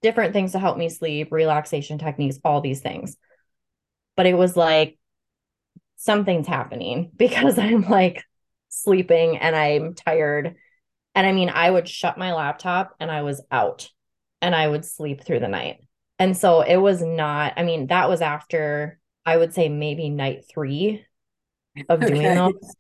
different 0.03 0.33
things 0.33 0.53
to 0.53 0.59
help 0.59 0.77
me 0.77 0.89
sleep, 0.89 1.29
relaxation 1.31 1.99
techniques, 1.99 2.39
all 2.45 2.61
these 2.61 2.81
things. 2.81 3.17
But 4.17 4.27
it 4.27 4.35
was 4.35 4.57
like 4.57 4.99
something's 6.03 6.49
happening 6.49 7.11
because 7.17 7.59
I'm 7.59 7.83
like 7.83 8.25
sleeping 8.69 9.39
and 9.39 9.55
I'm 9.55 9.95
tired. 9.95 10.57
And 11.15 11.27
I 11.27 11.33
mean, 11.33 11.51
I 11.51 11.71
would 11.71 11.89
shut 11.89 12.19
my 12.19 12.33
laptop 12.33 12.95
and 12.99 13.11
I 13.11 13.23
was 13.23 13.43
out 13.51 13.91
and 14.41 14.55
I 14.55 14.67
would 14.67 14.85
sleep 14.85 15.25
through 15.25 15.41
the 15.41 15.49
night. 15.49 15.79
And 16.19 16.37
so 16.37 16.63
it 16.63 16.77
was 16.77 17.03
not, 17.03 17.55
I 17.57 17.63
mean, 17.63 17.89
that 17.89 18.09
was 18.09 18.21
after 18.21 18.99
I 19.25 19.37
would 19.37 19.55
say 19.55 19.69
maybe 19.69 20.09
night 20.09 20.45
three 20.53 21.05
of 21.89 22.01
doing 22.07 22.27
okay. 22.27 22.35
those. 22.35 22.77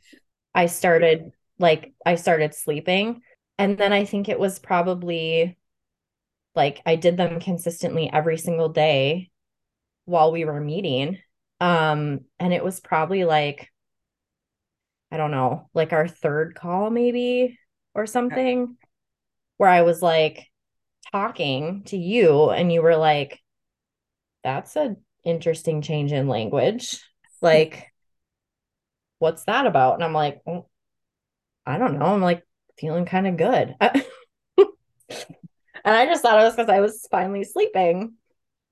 I 0.55 0.67
started 0.67 1.33
like, 1.59 1.93
I 2.05 2.17
started 2.17 2.55
sleeping. 2.55 3.23
And 3.59 3.79
then 3.79 3.93
I 3.93 4.05
think 4.05 4.29
it 4.29 4.39
was 4.39 4.59
probably 4.59 5.57
like 6.55 6.83
I 6.85 6.97
did 6.97 7.17
them 7.17 7.41
consistently 7.41 8.11
every 8.13 8.39
single 8.39 8.71
day 8.71 9.31
while 10.05 10.33
we 10.33 10.45
were 10.45 10.61
meeting 10.61 11.19
um, 11.63 12.23
and 12.41 12.53
it 12.53 12.65
was 12.65 12.81
probably 12.81 13.25
like, 13.25 13.71
I 15.13 15.17
don't 15.17 15.31
know, 15.31 15.71
like 15.75 15.93
our 15.93 16.09
third 16.09 16.57
call 16.57 16.91
maybe 16.91 17.57
or 17.95 18.05
something, 18.05 18.63
okay. 18.63 18.73
where 19.59 19.71
I 19.71 19.83
was 19.83 20.03
like 20.03 20.45
talking 21.13 21.85
to 21.85 21.97
you 21.97 22.51
and 22.51 22.73
you 22.73 22.83
were 22.83 22.97
like, 22.97 23.39
that's 24.43 24.75
an 24.75 24.97
interesting 25.23 25.83
change 25.83 26.11
in 26.11 26.27
language. 26.27 27.01
Like, 27.41 27.93
what's 29.21 29.45
that 29.45 29.65
about? 29.65 29.95
And 29.95 30.03
I'm 30.03 30.13
like, 30.13 30.41
well, 30.45 30.69
I 31.65 31.79
don't 31.79 31.97
know. 31.97 32.07
I'm 32.07 32.23
like 32.23 32.43
feeling 32.77 33.07
kind 33.07 33.29
of 33.29 33.37
good. 33.37 33.77
and 33.81 34.67
I 35.85 36.07
just 36.07 36.23
thought 36.23 36.41
it 36.41 36.45
was 36.45 36.57
because 36.57 36.69
I 36.69 36.81
was 36.81 37.07
finally 37.09 37.45
sleeping. 37.45 38.15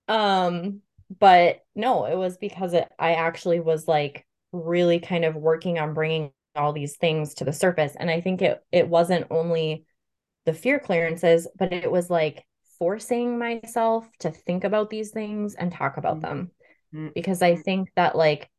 Um, 0.08 0.80
but 1.18 1.60
no 1.74 2.04
it 2.06 2.16
was 2.16 2.36
because 2.38 2.72
it, 2.74 2.88
i 2.98 3.14
actually 3.14 3.60
was 3.60 3.88
like 3.88 4.24
really 4.52 4.98
kind 5.00 5.24
of 5.24 5.34
working 5.34 5.78
on 5.78 5.94
bringing 5.94 6.32
all 6.56 6.72
these 6.72 6.96
things 6.96 7.34
to 7.34 7.44
the 7.44 7.52
surface 7.52 7.94
and 7.98 8.10
i 8.10 8.20
think 8.20 8.42
it 8.42 8.62
it 8.72 8.88
wasn't 8.88 9.26
only 9.30 9.84
the 10.46 10.52
fear 10.54 10.78
clearances 10.78 11.46
but 11.58 11.72
it 11.72 11.90
was 11.90 12.10
like 12.10 12.44
forcing 12.78 13.38
myself 13.38 14.08
to 14.18 14.30
think 14.30 14.64
about 14.64 14.90
these 14.90 15.10
things 15.10 15.54
and 15.54 15.72
talk 15.72 15.96
about 15.96 16.16
Mm. 16.16 16.22
them 16.22 16.50
Mm. 16.94 17.14
because 17.14 17.42
I 17.42 17.56
think 17.56 17.90
that 17.96 18.16
like 18.16 18.50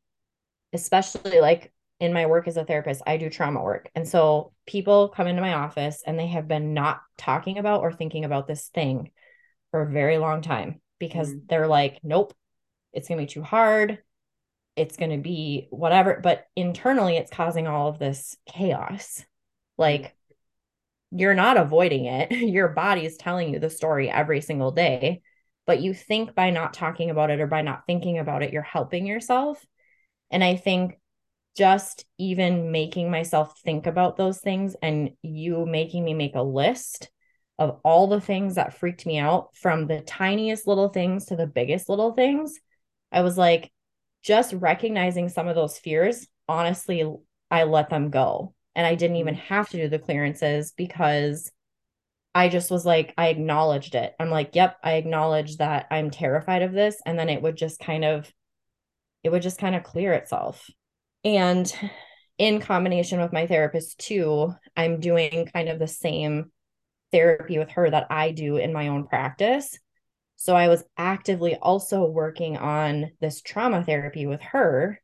especially 0.74 1.42
like 1.42 1.72
in 2.00 2.14
my 2.14 2.26
work 2.26 2.48
as 2.48 2.58
a 2.58 2.66
therapist, 2.66 3.02
I 3.06 3.18
do 3.18 3.30
trauma 3.30 3.62
work. 3.62 3.90
And 3.96 4.08
so 4.08 4.54
people 4.66 5.10
come 5.10 5.28
into 5.28 5.42
my 5.42 5.54
office 5.54 6.04
and 6.06 6.18
they 6.18 6.28
have 6.28 6.48
been 6.48 6.74
not 6.74 7.02
talking 7.18 7.58
about 7.58 7.82
or 7.82 7.92
thinking 7.92 8.26
about 8.26 8.48
this 8.48 8.70
thing 8.70 9.12
for 9.72 9.82
a 9.84 9.92
very 9.92 10.18
long 10.18 10.42
time 10.42 10.82
because 11.00 11.34
Mm. 11.34 11.42
they're 11.50 11.68
like, 11.68 12.00
nope, 12.04 12.34
it's 12.94 13.08
going 13.08 13.20
to 13.20 13.26
be 13.26 13.34
too 13.34 13.44
hard. 13.44 14.00
It's 14.76 14.98
going 14.98 15.12
to 15.12 15.18
be 15.18 15.68
whatever. 15.70 16.20
But 16.22 16.46
internally, 16.56 17.18
it's 17.18 17.32
causing 17.32 17.68
all 17.68 17.90
of 17.90 18.00
this 18.00 18.38
chaos. 18.48 19.24
Like, 19.78 20.16
you're 21.12 21.34
not 21.34 21.58
avoiding 21.58 22.06
it. 22.06 22.32
Your 22.32 22.70
body 22.70 23.06
is 23.06 23.18
telling 23.18 23.54
you 23.54 23.60
the 23.60 23.70
story 23.70 24.10
every 24.10 24.42
single 24.42 24.72
day. 24.72 25.22
But 25.68 25.82
you 25.82 25.94
think 25.94 26.34
by 26.36 26.50
not 26.50 26.74
talking 26.74 27.10
about 27.10 27.30
it 27.30 27.40
or 27.40 27.48
by 27.48 27.62
not 27.62 27.86
thinking 27.86 28.18
about 28.18 28.44
it, 28.44 28.52
you're 28.52 28.62
helping 28.62 29.06
yourself. 29.06 29.64
And 30.32 30.44
I 30.44 30.56
think 30.56 31.00
just 31.56 32.06
even 32.18 32.72
making 32.72 33.12
myself 33.12 33.60
think 33.60 33.86
about 33.86 34.16
those 34.18 34.40
things 34.40 34.76
and 34.82 35.12
you 35.22 35.66
making 35.66 36.04
me 36.04 36.14
make 36.14 36.36
a 36.36 36.42
list 36.42 37.10
of 37.60 37.80
all 37.84 38.08
the 38.08 38.22
things 38.22 38.56
that 38.56 38.74
freaked 38.74 39.06
me 39.06 39.20
out 39.20 39.56
from 39.56 39.86
the 39.86 40.02
tiniest 40.02 40.66
little 40.66 40.90
things 40.90 41.26
to 41.26 41.36
the 41.36 41.46
biggest 41.46 41.90
little 41.90 42.14
things, 42.14 42.60
I 43.12 43.22
was 43.22 43.38
like, 43.38 43.72
just 44.24 44.54
recognizing 44.54 45.30
some 45.30 45.48
of 45.48 45.56
those 45.56 45.78
fears, 45.78 46.28
honestly, 46.48 47.04
I 47.50 47.64
let 47.64 47.90
them 47.90 48.10
go. 48.10 48.54
And 48.76 48.88
I 48.88 48.96
didn't 48.96 49.18
even 49.18 49.36
mm. 49.36 49.40
have 49.40 49.70
to 49.70 49.78
do 49.78 49.90
the 49.90 50.00
clearances 50.00 50.72
because 50.76 51.52
I 52.34 52.48
just 52.48 52.72
was 52.72 52.86
like, 52.86 53.14
I 53.18 53.28
acknowledged 53.28 53.96
it. 53.96 54.14
I'm 54.20 54.30
like, 54.30 54.56
yep, 54.56 54.78
I 54.84 54.94
acknowledge 54.94 55.58
that 55.58 55.88
I'm 55.92 56.12
terrified 56.12 56.62
of 56.62 56.72
this. 56.72 57.02
And 57.06 57.20
then 57.20 57.30
it 57.30 57.42
would 57.42 57.58
just 57.58 57.80
kind 57.80 58.06
of, 58.06 58.32
it 59.24 59.30
would 59.30 59.42
just 59.42 59.60
kind 59.60 59.76
of 59.76 59.84
clear 59.84 60.14
itself. 60.14 60.70
And 61.26 61.72
in 62.38 62.62
combination 62.62 63.20
with 63.20 63.34
my 63.34 63.48
therapist, 63.48 64.00
too, 64.00 64.54
I'm 64.78 65.00
doing 65.00 65.50
kind 65.54 65.68
of 65.68 65.78
the 65.78 65.88
same 65.88 66.52
therapy 67.12 67.60
with 67.60 67.72
her 67.72 67.90
that 67.90 68.08
I 68.10 68.32
do 68.32 68.56
in 68.56 68.72
my 68.72 68.88
own 68.88 69.06
practice. 69.08 69.78
So 70.42 70.56
I 70.56 70.70
was 70.70 70.84
actively 70.98 71.56
also 71.56 72.04
working 72.04 72.58
on 72.58 73.12
this 73.22 73.44
trauma 73.44 73.84
therapy 73.84 74.26
with 74.26 74.42
her, 74.42 75.00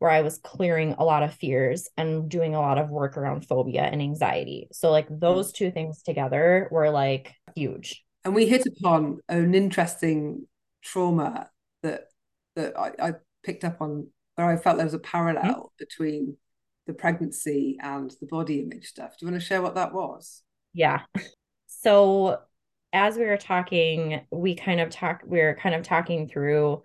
where 0.00 0.10
I 0.10 0.22
was 0.22 0.38
clearing 0.38 0.96
a 0.98 1.04
lot 1.04 1.22
of 1.22 1.32
fears 1.32 1.88
and 1.96 2.28
doing 2.28 2.56
a 2.56 2.60
lot 2.60 2.76
of 2.76 2.90
work 2.90 3.16
around 3.16 3.46
phobia 3.46 3.82
and 3.82 4.02
anxiety. 4.02 4.66
So, 4.72 4.90
like, 4.90 5.06
those 5.08 5.52
two 5.52 5.70
things 5.70 6.02
together 6.02 6.66
were 6.72 6.90
like 6.90 7.32
huge. 7.54 8.04
And 8.24 8.34
we 8.34 8.46
hit 8.46 8.66
upon 8.66 9.20
an 9.28 9.54
interesting 9.54 10.48
trauma 10.82 11.50
that 11.84 12.06
that 12.56 12.76
I, 12.76 12.90
I 13.00 13.12
picked 13.44 13.62
up 13.62 13.80
on 13.80 14.08
where 14.34 14.48
I 14.48 14.56
felt 14.56 14.78
there 14.78 14.86
was 14.86 14.92
a 14.92 14.98
parallel 14.98 15.44
mm-hmm. 15.44 15.66
between 15.78 16.36
the 16.88 16.94
pregnancy 16.94 17.78
and 17.80 18.12
the 18.20 18.26
body 18.26 18.58
image 18.58 18.86
stuff. 18.86 19.12
Do 19.20 19.26
you 19.26 19.30
want 19.30 19.40
to 19.40 19.46
share 19.46 19.62
what 19.62 19.76
that 19.76 19.94
was? 19.94 20.42
Yeah. 20.72 21.02
So 21.68 22.40
as 22.94 23.16
we 23.16 23.26
were 23.26 23.36
talking, 23.36 24.24
we 24.30 24.54
kind 24.54 24.80
of 24.80 24.88
talk 24.88 25.22
we 25.26 25.40
were 25.40 25.58
kind 25.60 25.74
of 25.74 25.82
talking 25.82 26.28
through 26.28 26.82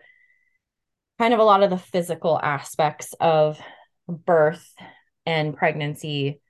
kind 1.20 1.34
of 1.34 1.40
a 1.40 1.44
lot 1.44 1.62
of 1.62 1.70
the 1.70 1.78
physical 1.78 2.40
aspects 2.42 3.14
of 3.20 3.60
birth 4.08 4.74
and 5.26 5.56
pregnancy 5.56 6.42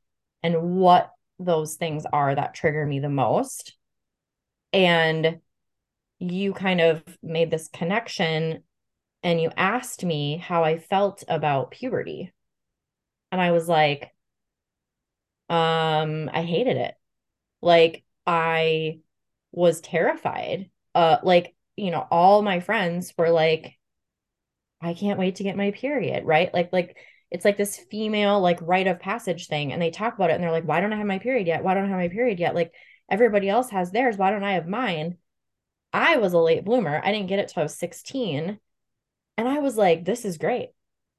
and 0.41 0.77
what 0.77 1.11
those 1.39 1.75
things 1.75 2.05
are 2.11 2.33
that 2.33 2.53
trigger 2.53 2.85
me 2.85 2.99
the 2.99 3.09
most. 3.09 3.75
And 4.71 5.39
you 6.19 6.53
kind 6.53 6.79
of 6.79 7.03
made 7.21 7.51
this 7.51 7.67
connection 7.67 8.63
and 9.23 9.41
you 9.41 9.51
asked 9.57 10.05
me 10.05 10.37
how 10.37 10.63
I 10.63 10.77
felt 10.77 11.23
about 11.27 11.71
puberty. 11.71 12.31
And 13.31 13.41
I 13.41 13.51
was 13.51 13.67
like, 13.67 14.13
um, 15.49 16.29
I 16.31 16.43
hated 16.43 16.77
it. 16.77 16.95
Like 17.61 18.03
I 18.25 18.99
was 19.51 19.81
terrified. 19.81 20.69
Uh 20.95 21.17
like, 21.23 21.55
you 21.75 21.91
know, 21.91 22.05
all 22.11 22.41
my 22.41 22.59
friends 22.59 23.13
were 23.17 23.29
like, 23.29 23.77
I 24.81 24.93
can't 24.93 25.19
wait 25.19 25.35
to 25.35 25.43
get 25.43 25.57
my 25.57 25.71
period, 25.71 26.25
right? 26.25 26.53
Like, 26.53 26.71
like 26.71 26.97
it's 27.31 27.45
like 27.45 27.57
this 27.57 27.77
female 27.77 28.39
like 28.41 28.59
rite 28.61 28.87
of 28.87 28.99
passage 28.99 29.47
thing. 29.47 29.71
And 29.73 29.81
they 29.81 29.91
talk 29.91 30.15
about 30.15 30.29
it 30.31 30.33
and 30.33 30.43
they're 30.43 30.51
like, 30.51 30.65
why 30.67 30.81
don't 30.81 30.93
I 30.93 30.97
have 30.97 31.05
my 31.05 31.19
period 31.19 31.47
yet? 31.47 31.63
Why 31.63 31.73
don't 31.73 31.85
I 31.85 31.89
have 31.89 31.97
my 31.97 32.09
period 32.09 32.39
yet? 32.39 32.55
Like 32.55 32.73
everybody 33.09 33.49
else 33.49 33.69
has 33.71 33.91
theirs. 33.91 34.17
Why 34.17 34.31
don't 34.31 34.43
I 34.43 34.53
have 34.53 34.67
mine? 34.67 35.17
I 35.93 36.17
was 36.17 36.33
a 36.33 36.39
late 36.39 36.65
bloomer. 36.65 37.01
I 37.03 37.11
didn't 37.11 37.27
get 37.27 37.39
it 37.39 37.49
till 37.49 37.61
I 37.61 37.63
was 37.63 37.77
16. 37.77 38.59
And 39.37 39.47
I 39.47 39.59
was 39.59 39.77
like, 39.77 40.05
this 40.05 40.25
is 40.25 40.37
great. 40.37 40.69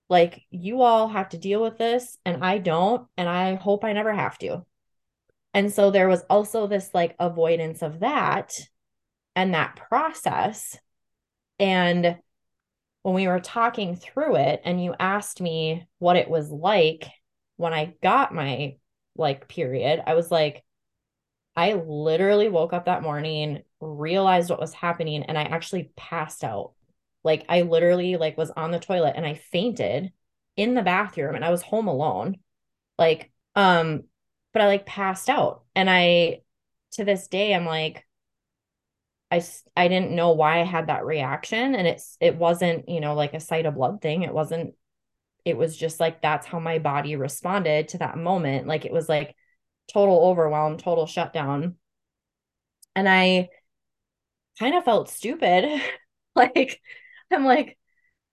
Like, 0.09 0.43
you 0.51 0.83
all 0.83 1.09
have 1.09 1.31
to 1.31 1.39
deal 1.39 1.63
with 1.63 1.79
this, 1.79 2.19
and 2.25 2.45
I 2.45 2.59
don't. 2.59 3.07
And 3.17 3.29
I 3.29 3.55
hope 3.55 3.85
I 3.85 3.93
never 3.93 4.13
have 4.13 4.37
to. 4.39 4.67
And 5.53 5.73
so 5.73 5.91
there 5.91 6.09
was 6.09 6.23
also 6.31 6.67
this 6.67 6.91
like 6.95 7.17
avoidance 7.19 7.83
of 7.83 8.01
that 8.01 8.59
and 9.35 9.55
that 9.55 9.77
process. 9.77 10.79
And 11.59 12.17
when 13.03 13.15
we 13.15 13.27
were 13.27 13.41
talking 13.41 13.97
through 13.97 14.37
it, 14.37 14.61
and 14.65 14.83
you 14.83 14.95
asked 14.99 15.41
me 15.41 15.87
what 15.99 16.17
it 16.17 16.29
was 16.29 16.51
like 16.51 17.09
when 17.57 17.73
I 17.73 17.95
got 18.03 18.35
my 18.35 18.77
like 19.17 19.49
period, 19.49 20.03
I 20.07 20.15
was 20.15 20.31
like, 20.31 20.65
I 21.57 21.75
literally 21.75 22.49
woke 22.49 22.73
up 22.73 22.85
that 22.87 23.03
morning, 23.03 23.63
realized 23.81 24.51
what 24.51 24.61
was 24.61 24.73
happening, 24.73 25.25
and 25.25 25.37
I 25.37 25.43
actually 25.43 25.91
passed 25.97 26.45
out 26.45 26.73
like 27.25 27.45
I 27.49 27.63
literally 27.63 28.17
like 28.17 28.37
was 28.37 28.51
on 28.51 28.71
the 28.71 28.79
toilet 28.79 29.15
and 29.17 29.27
I 29.27 29.35
fainted 29.35 30.13
in 30.57 30.75
the 30.75 30.83
bathroom 30.83 31.35
and 31.35 31.45
I 31.45 31.51
was 31.51 31.63
home 31.63 31.89
alone. 31.89 32.37
Like 32.99 33.31
um 33.55 34.05
but 34.53 34.63
I 34.63 34.67
like 34.67 34.87
passed 34.87 35.29
out 35.29 35.63
and 35.75 35.89
I 35.89 36.43
to 36.93 37.05
this 37.05 37.29
day 37.29 37.55
I'm 37.55 37.67
like 37.67 38.07
I 39.31 39.43
I 39.77 39.89
didn't 39.89 40.13
know 40.13 40.33
why 40.33 40.61
I 40.61 40.65
had 40.65 40.89
that 40.89 41.05
reaction 41.05 41.75
and 41.75 41.87
it's 41.87 42.17
it 42.21 42.37
wasn't, 42.37 42.89
you 42.89 43.01
know, 43.01 43.15
like 43.15 43.35
a 43.35 43.41
sight 43.41 43.67
of 43.67 43.75
blood 43.75 44.03
thing. 44.03 44.23
It 44.23 44.35
wasn't 44.35 44.75
it 45.45 45.57
was 45.57 45.77
just 45.77 46.01
like 46.01 46.21
that's 46.23 46.47
how 46.47 46.61
my 46.61 46.79
body 46.79 47.17
responded 47.17 47.89
to 47.89 47.99
that 47.99 48.19
moment. 48.19 48.67
Like 48.67 48.85
it 48.85 48.93
was 48.93 49.09
like 49.09 49.37
total 49.93 50.21
overwhelm, 50.25 50.79
total 50.79 51.07
shutdown. 51.07 51.77
And 52.97 53.09
I 53.09 53.51
kind 54.59 54.75
of 54.77 54.85
felt 54.85 55.09
stupid. 55.11 55.81
like 56.35 56.81
I'm 57.31 57.45
like, 57.45 57.79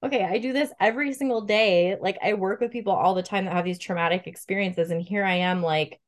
okay, 0.04 0.24
I 0.24 0.40
do 0.40 0.54
this 0.54 0.72
every 0.80 1.14
single 1.14 1.42
day. 1.42 1.96
Like 2.00 2.18
I 2.24 2.34
work 2.34 2.60
with 2.60 2.72
people 2.72 2.94
all 2.94 3.16
the 3.16 3.24
time 3.24 3.46
that 3.46 3.54
have 3.54 3.66
these 3.66 3.80
traumatic 3.80 4.28
experiences. 4.28 4.92
And 4.92 5.02
here 5.02 5.24
I 5.24 5.36
am, 5.36 5.62
like, 5.62 6.00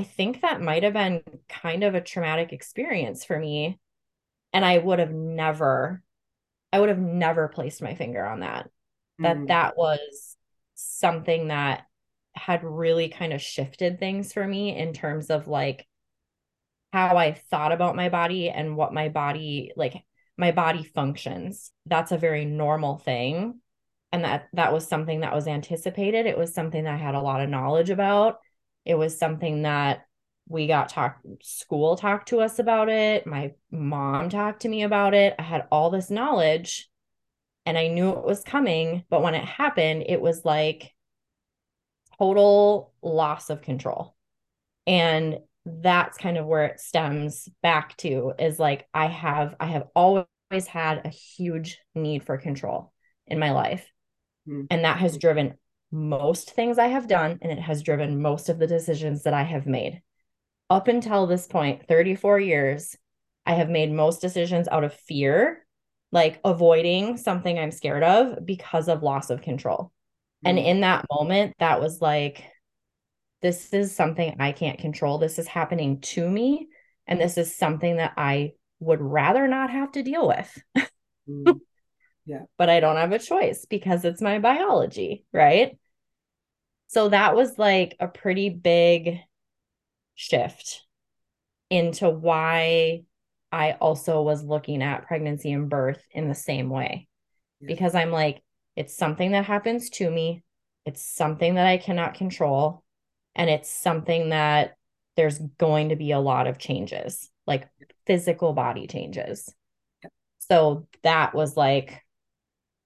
I 0.00 0.02
think 0.02 0.40
that 0.40 0.62
might 0.62 0.82
have 0.82 0.94
been 0.94 1.22
kind 1.46 1.84
of 1.84 1.94
a 1.94 2.00
traumatic 2.00 2.54
experience 2.54 3.22
for 3.22 3.38
me. 3.38 3.78
And 4.54 4.64
I 4.64 4.78
would 4.78 4.98
have 4.98 5.12
never, 5.12 6.02
I 6.72 6.80
would 6.80 6.88
have 6.88 6.98
never 6.98 7.48
placed 7.48 7.82
my 7.82 7.94
finger 7.94 8.24
on 8.24 8.40
that. 8.40 8.70
Mm. 9.20 9.24
That 9.24 9.46
that 9.48 9.76
was 9.76 10.38
something 10.74 11.48
that 11.48 11.82
had 12.34 12.64
really 12.64 13.10
kind 13.10 13.34
of 13.34 13.42
shifted 13.42 13.98
things 13.98 14.32
for 14.32 14.46
me 14.46 14.74
in 14.74 14.94
terms 14.94 15.28
of 15.28 15.48
like 15.48 15.86
how 16.94 17.18
I 17.18 17.32
thought 17.32 17.72
about 17.72 17.94
my 17.94 18.08
body 18.08 18.48
and 18.48 18.78
what 18.78 18.94
my 18.94 19.10
body 19.10 19.72
like 19.76 20.02
my 20.38 20.50
body 20.50 20.82
functions. 20.82 21.72
That's 21.84 22.10
a 22.10 22.16
very 22.16 22.46
normal 22.46 22.96
thing. 22.96 23.60
And 24.12 24.24
that 24.24 24.48
that 24.54 24.72
was 24.72 24.88
something 24.88 25.20
that 25.20 25.34
was 25.34 25.46
anticipated. 25.46 26.24
It 26.24 26.38
was 26.38 26.54
something 26.54 26.84
that 26.84 26.94
I 26.94 26.96
had 26.96 27.14
a 27.14 27.20
lot 27.20 27.42
of 27.42 27.50
knowledge 27.50 27.90
about. 27.90 28.38
It 28.90 28.98
was 28.98 29.16
something 29.16 29.62
that 29.62 30.06
we 30.48 30.66
got 30.66 30.88
talk 30.88 31.20
school 31.42 31.94
talked 31.94 32.30
to 32.30 32.40
us 32.40 32.58
about 32.58 32.88
it. 32.88 33.24
My 33.24 33.52
mom 33.70 34.28
talked 34.30 34.62
to 34.62 34.68
me 34.68 34.82
about 34.82 35.14
it. 35.14 35.36
I 35.38 35.42
had 35.42 35.68
all 35.70 35.90
this 35.90 36.10
knowledge 36.10 36.90
and 37.64 37.78
I 37.78 37.86
knew 37.86 38.10
it 38.10 38.24
was 38.24 38.42
coming, 38.42 39.04
but 39.08 39.22
when 39.22 39.36
it 39.36 39.44
happened, 39.44 40.06
it 40.08 40.20
was 40.20 40.44
like 40.44 40.92
total 42.18 42.92
loss 43.00 43.48
of 43.48 43.62
control. 43.62 44.16
And 44.88 45.38
that's 45.64 46.18
kind 46.18 46.36
of 46.36 46.46
where 46.46 46.64
it 46.64 46.80
stems 46.80 47.48
back 47.62 47.96
to 47.98 48.32
is 48.36 48.58
like 48.58 48.88
I 48.92 49.06
have 49.06 49.54
I 49.60 49.66
have 49.66 49.84
always 49.94 50.26
had 50.66 51.06
a 51.06 51.10
huge 51.10 51.78
need 51.94 52.24
for 52.24 52.38
control 52.38 52.92
in 53.28 53.38
my 53.38 53.52
life. 53.52 53.88
Mm-hmm. 54.48 54.64
And 54.68 54.84
that 54.84 54.98
has 54.98 55.16
driven 55.16 55.54
most 55.92 56.52
things 56.52 56.78
I 56.78 56.88
have 56.88 57.08
done 57.08 57.38
and 57.42 57.50
it 57.50 57.58
has 57.58 57.82
driven 57.82 58.22
most 58.22 58.48
of 58.48 58.58
the 58.58 58.66
decisions 58.66 59.24
that 59.24 59.34
I 59.34 59.42
have 59.42 59.66
made. 59.66 60.02
Up 60.68 60.88
until 60.88 61.26
this 61.26 61.46
point, 61.46 61.88
34 61.88 62.38
years, 62.40 62.96
I 63.44 63.54
have 63.54 63.68
made 63.68 63.90
most 63.90 64.20
decisions 64.20 64.68
out 64.68 64.84
of 64.84 64.94
fear, 64.94 65.66
like 66.12 66.40
avoiding 66.44 67.16
something 67.16 67.58
I'm 67.58 67.72
scared 67.72 68.04
of 68.04 68.46
because 68.46 68.88
of 68.88 69.02
loss 69.02 69.30
of 69.30 69.42
control. 69.42 69.92
And 70.44 70.58
in 70.58 70.80
that 70.80 71.06
moment, 71.10 71.54
that 71.58 71.80
was 71.80 72.00
like 72.00 72.44
this 73.42 73.72
is 73.72 73.94
something 73.94 74.36
I 74.38 74.52
can't 74.52 74.78
control. 74.78 75.18
This 75.18 75.38
is 75.38 75.46
happening 75.46 76.00
to 76.02 76.28
me. 76.28 76.68
And 77.06 77.20
this 77.20 77.38
is 77.38 77.56
something 77.56 77.96
that 77.96 78.12
I 78.16 78.52
would 78.80 79.00
rather 79.00 79.48
not 79.48 79.70
have 79.70 79.92
to 79.92 80.02
deal 80.02 80.28
with. 80.28 80.62
Mm. 81.28 81.60
Yeah. 82.26 82.42
but 82.58 82.68
I 82.68 82.80
don't 82.80 82.96
have 82.96 83.12
a 83.12 83.18
choice 83.18 83.66
because 83.68 84.04
it's 84.04 84.22
my 84.22 84.38
biology, 84.38 85.24
right? 85.32 85.78
So 86.90 87.08
that 87.08 87.36
was 87.36 87.56
like 87.56 87.94
a 88.00 88.08
pretty 88.08 88.48
big 88.48 89.20
shift 90.16 90.84
into 91.70 92.10
why 92.10 93.04
I 93.52 93.72
also 93.80 94.22
was 94.22 94.42
looking 94.42 94.82
at 94.82 95.06
pregnancy 95.06 95.52
and 95.52 95.70
birth 95.70 96.02
in 96.10 96.26
the 96.26 96.34
same 96.34 96.68
way. 96.68 97.06
Yeah. 97.60 97.68
Because 97.68 97.94
I'm 97.94 98.10
like, 98.10 98.42
it's 98.74 98.96
something 98.96 99.30
that 99.30 99.44
happens 99.44 99.88
to 99.90 100.10
me, 100.10 100.42
it's 100.84 101.00
something 101.00 101.54
that 101.54 101.66
I 101.68 101.76
cannot 101.76 102.14
control, 102.14 102.82
and 103.36 103.48
it's 103.48 103.70
something 103.70 104.30
that 104.30 104.76
there's 105.14 105.38
going 105.58 105.90
to 105.90 105.96
be 105.96 106.10
a 106.10 106.18
lot 106.18 106.48
of 106.48 106.58
changes, 106.58 107.30
like 107.46 107.68
physical 108.04 108.52
body 108.52 108.88
changes. 108.88 109.54
Yeah. 110.02 110.10
So 110.40 110.88
that 111.04 111.36
was 111.36 111.56
like, 111.56 112.02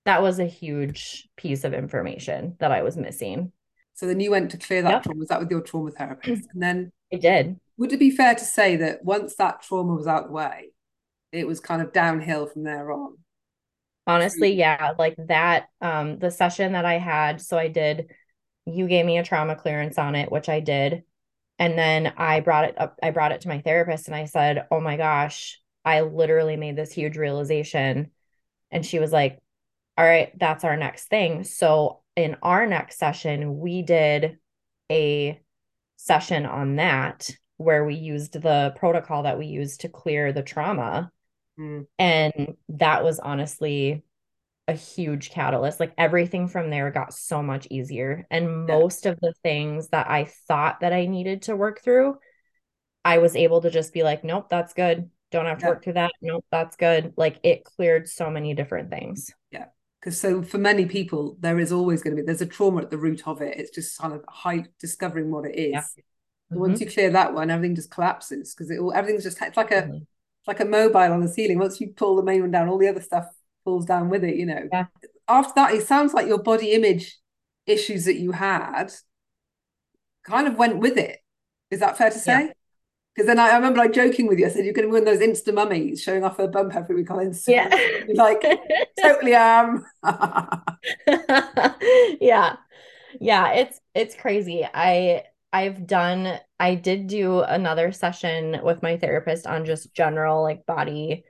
that 0.05 0.21
was 0.21 0.41
a 0.41 0.45
huge 0.45 1.27
piece 1.39 1.65
of 1.65 1.73
information 1.73 2.57
that 2.61 2.71
I 2.71 2.83
was 2.83 2.99
missing. 2.99 3.51
So 3.95 4.07
then 4.07 4.21
you 4.21 4.31
went 4.31 4.51
to 4.53 4.59
clear 4.59 4.83
that 4.83 5.03
Yep. 5.03 5.05
trauma. 5.05 5.21
Was 5.21 5.29
that 5.29 5.41
with 5.41 5.51
your 5.51 5.61
trauma 5.63 5.91
therapist? 5.93 6.49
And 6.53 6.63
then 6.63 6.93
I 7.13 7.17
did. 7.19 7.61
would 7.79 7.93
it 7.93 7.99
be 8.01 8.11
fair 8.11 8.35
to 8.35 8.45
say 8.45 8.77
that 8.77 9.05
once 9.05 9.37
that 9.37 9.63
trauma 9.63 9.95
was 9.95 10.07
out 10.07 10.25
of 10.25 10.29
the 10.29 10.35
way, 10.35 10.73
it 11.33 11.47
was 11.49 11.61
kind 11.61 11.83
of 11.83 11.93
downhill 11.93 12.47
from 12.47 12.65
there 12.65 12.93
on? 12.93 13.19
Honestly, 14.07 14.53
yeah, 14.53 14.93
like 14.99 15.15
that 15.29 15.69
um 15.81 16.19
the 16.19 16.31
session 16.31 16.73
that 16.73 16.85
I 16.85 16.99
had, 16.99 17.41
so 17.41 17.57
I 17.59 17.69
did 17.69 18.11
you 18.67 18.89
gave 18.89 19.07
me 19.07 19.19
a 19.19 19.25
trauma 19.25 19.57
clearance 19.57 19.99
on 19.99 20.15
it, 20.17 20.33
which 20.33 20.49
I 20.51 20.61
did. 20.61 21.05
And 21.61 21.79
then 21.79 22.09
I 22.19 22.41
brought 22.41 22.67
it 22.67 22.81
up 22.81 22.99
I 23.03 23.11
brought 23.13 23.33
it 23.33 23.43
to 23.43 23.49
my 23.49 23.61
therapist 23.63 24.09
and 24.09 24.17
I 24.17 24.27
said, 24.27 24.67
"Oh 24.73 24.81
my 24.81 24.97
gosh, 24.99 25.61
I 25.85 26.03
literally 26.03 26.57
made 26.59 26.77
this 26.77 26.93
huge 26.93 27.17
realization." 27.19 28.13
And 28.73 28.87
she 28.87 28.99
was 29.01 29.13
like, 29.13 29.41
"All 29.99 30.07
right, 30.07 30.39
that's 30.39 30.65
our 30.65 30.77
next 30.79 31.07
thing." 31.09 31.45
So 31.45 32.04
in 32.17 32.37
our 32.43 32.67
next 32.67 32.99
session, 32.99 33.59
we 33.59 33.83
did 33.83 34.39
a 34.91 35.41
session 35.97 36.47
on 36.47 36.77
that 36.77 37.31
where 37.57 37.85
we 37.85 37.95
used 37.95 38.41
the 38.41 38.73
protocol 38.77 39.23
that 39.25 39.39
we 39.39 39.47
used 39.47 39.83
to 39.83 39.89
clear 39.89 40.33
the 40.33 40.43
trauma. 40.43 41.11
Mm. 41.59 41.87
And 41.99 42.57
that 42.71 43.05
was 43.05 43.19
honestly 43.19 44.05
a 44.67 44.73
huge 44.73 45.31
catalyst. 45.31 45.79
Like 45.79 45.93
everything 45.99 46.49
from 46.49 46.71
there 46.71 46.91
got 46.91 47.13
so 47.13 47.43
much 47.43 47.67
easier. 47.71 48.27
And 48.31 48.45
Yeah. 48.45 48.75
most 48.75 49.07
of 49.07 49.19
the 49.21 49.35
things 49.43 49.89
that 49.89 50.11
I 50.11 50.25
thought 50.25 50.81
that 50.81 50.93
I 50.93 51.07
needed 51.07 51.43
to 51.43 51.57
work 51.57 51.81
through, 51.83 52.17
I 53.05 53.19
was 53.19 53.37
able 53.37 53.61
to 53.63 53.71
just 53.71 53.93
be 53.93 54.03
like, 54.03 54.25
nope, 54.25 54.49
that's 54.49 54.73
good. 54.73 55.11
Don't 55.31 55.47
have 55.47 55.59
to 55.59 55.67
Yeah. 55.67 55.71
work 55.71 55.85
through 55.85 55.93
that. 55.95 56.13
Nope, 56.23 56.45
that's 56.51 56.77
good. 56.77 57.13
Like 57.17 57.39
it 57.43 57.65
cleared 57.65 58.09
so 58.09 58.31
many 58.31 58.55
different 58.55 58.91
things. 58.91 59.33
Because 60.05 60.21
so 60.21 60.43
for 60.43 60.59
many 60.59 60.85
people, 60.85 61.39
there 61.41 61.59
is 61.59 61.73
always 61.73 62.03
going 62.03 62.15
to 62.15 62.23
be 62.23 62.27
there's 62.27 62.43
a 62.43 62.47
trauma 62.47 62.83
at 62.83 62.91
the 62.91 62.99
root 62.99 63.27
of 63.27 63.41
it. 63.41 63.57
It's 63.59 63.71
just 63.71 63.97
kind 63.99 64.13
of 64.13 64.23
high 64.29 64.67
discovering 64.79 65.31
what 65.31 65.47
it 65.47 65.59
is. 65.59 65.73
Yeah. 65.73 65.85
But 66.51 66.59
Once 66.59 66.81
you 66.83 66.87
clear 66.91 67.09
that 67.09 67.33
one, 67.33 67.51
everything 67.51 67.75
just 67.75 67.91
collapses 67.91 68.55
because 68.55 68.71
it 68.71 68.79
all 68.79 68.93
everything's 68.93 69.25
just 69.25 69.41
it's 69.41 69.57
like 69.57 69.71
a 69.71 69.85
Mhm. 69.85 70.03
it's 70.03 70.47
like 70.47 70.61
a 70.61 70.67
mobile 70.67 70.99
on 70.99 71.23
the 71.23 71.29
ceiling. 71.29 71.59
Once 71.59 71.81
you 71.81 71.95
pull 71.97 72.17
the 72.17 72.23
main 72.23 72.43
one 72.43 72.51
down, 72.51 72.69
all 72.69 72.77
the 72.77 72.89
other 72.89 73.01
stuff 73.01 73.25
falls 73.65 73.87
down 73.87 74.11
with 74.11 74.25
it. 74.25 74.37
You 74.37 74.45
know. 74.45 74.69
Yeah. 74.71 74.87
After 75.27 75.55
that, 75.57 75.73
it 75.73 75.87
sounds 75.87 76.13
like 76.13 76.27
your 76.27 76.43
body 76.43 76.73
image 76.73 77.17
issues 77.65 78.05
that 78.05 78.17
you 78.17 78.33
had 78.33 78.93
kind 80.23 80.47
of 80.47 80.59
went 80.59 80.81
with 80.81 80.99
it. 80.99 81.19
Is 81.71 81.81
that 81.81 81.97
fair 81.97 82.11
to 82.11 82.19
say? 82.19 82.53
Because 83.15 83.29
then 83.29 83.39
I, 83.39 83.51
I 83.51 83.55
remember 83.55 83.79
like 83.79 83.93
joking 83.93 84.27
with 84.27 84.39
you. 84.39 84.47
I 84.47 84.49
said 84.49 84.65
you're 84.65 84.75
going 84.75 84.89
to 84.89 84.93
win 84.93 85.05
those 85.05 85.21
Insta 85.21 85.55
mummies 85.55 86.03
showing 86.03 86.25
off 86.25 86.39
her 86.39 86.49
bump 86.49 86.75
every 86.75 86.97
week 86.97 87.11
on 87.11 87.19
Instagram. 87.19 87.49
Yeah. 87.49 88.05
Like 88.15 88.43
totally 89.01 89.35
am. 89.35 89.85
yeah 92.21 92.57
yeah 93.21 93.53
it's 93.53 93.81
it's 93.95 94.15
crazy 94.15 94.67
i 94.75 95.23
i've 95.53 95.87
done 95.87 96.39
i 96.59 96.75
did 96.75 97.07
do 97.07 97.41
another 97.41 97.93
session 97.93 98.61
with 98.63 98.83
my 98.83 98.97
therapist 98.97 99.47
on 99.47 99.65
just 99.65 99.95
general 99.95 100.43
like 100.43 100.67
body 100.67 101.25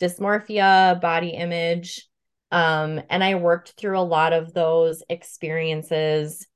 dysmorphia 0.00 1.00
body 1.00 1.30
image 1.30 2.06
um 2.52 3.00
and 3.10 3.24
i 3.24 3.34
worked 3.34 3.74
through 3.76 3.98
a 3.98 4.00
lot 4.00 4.32
of 4.32 4.52
those 4.52 5.02
experiences 5.08 6.46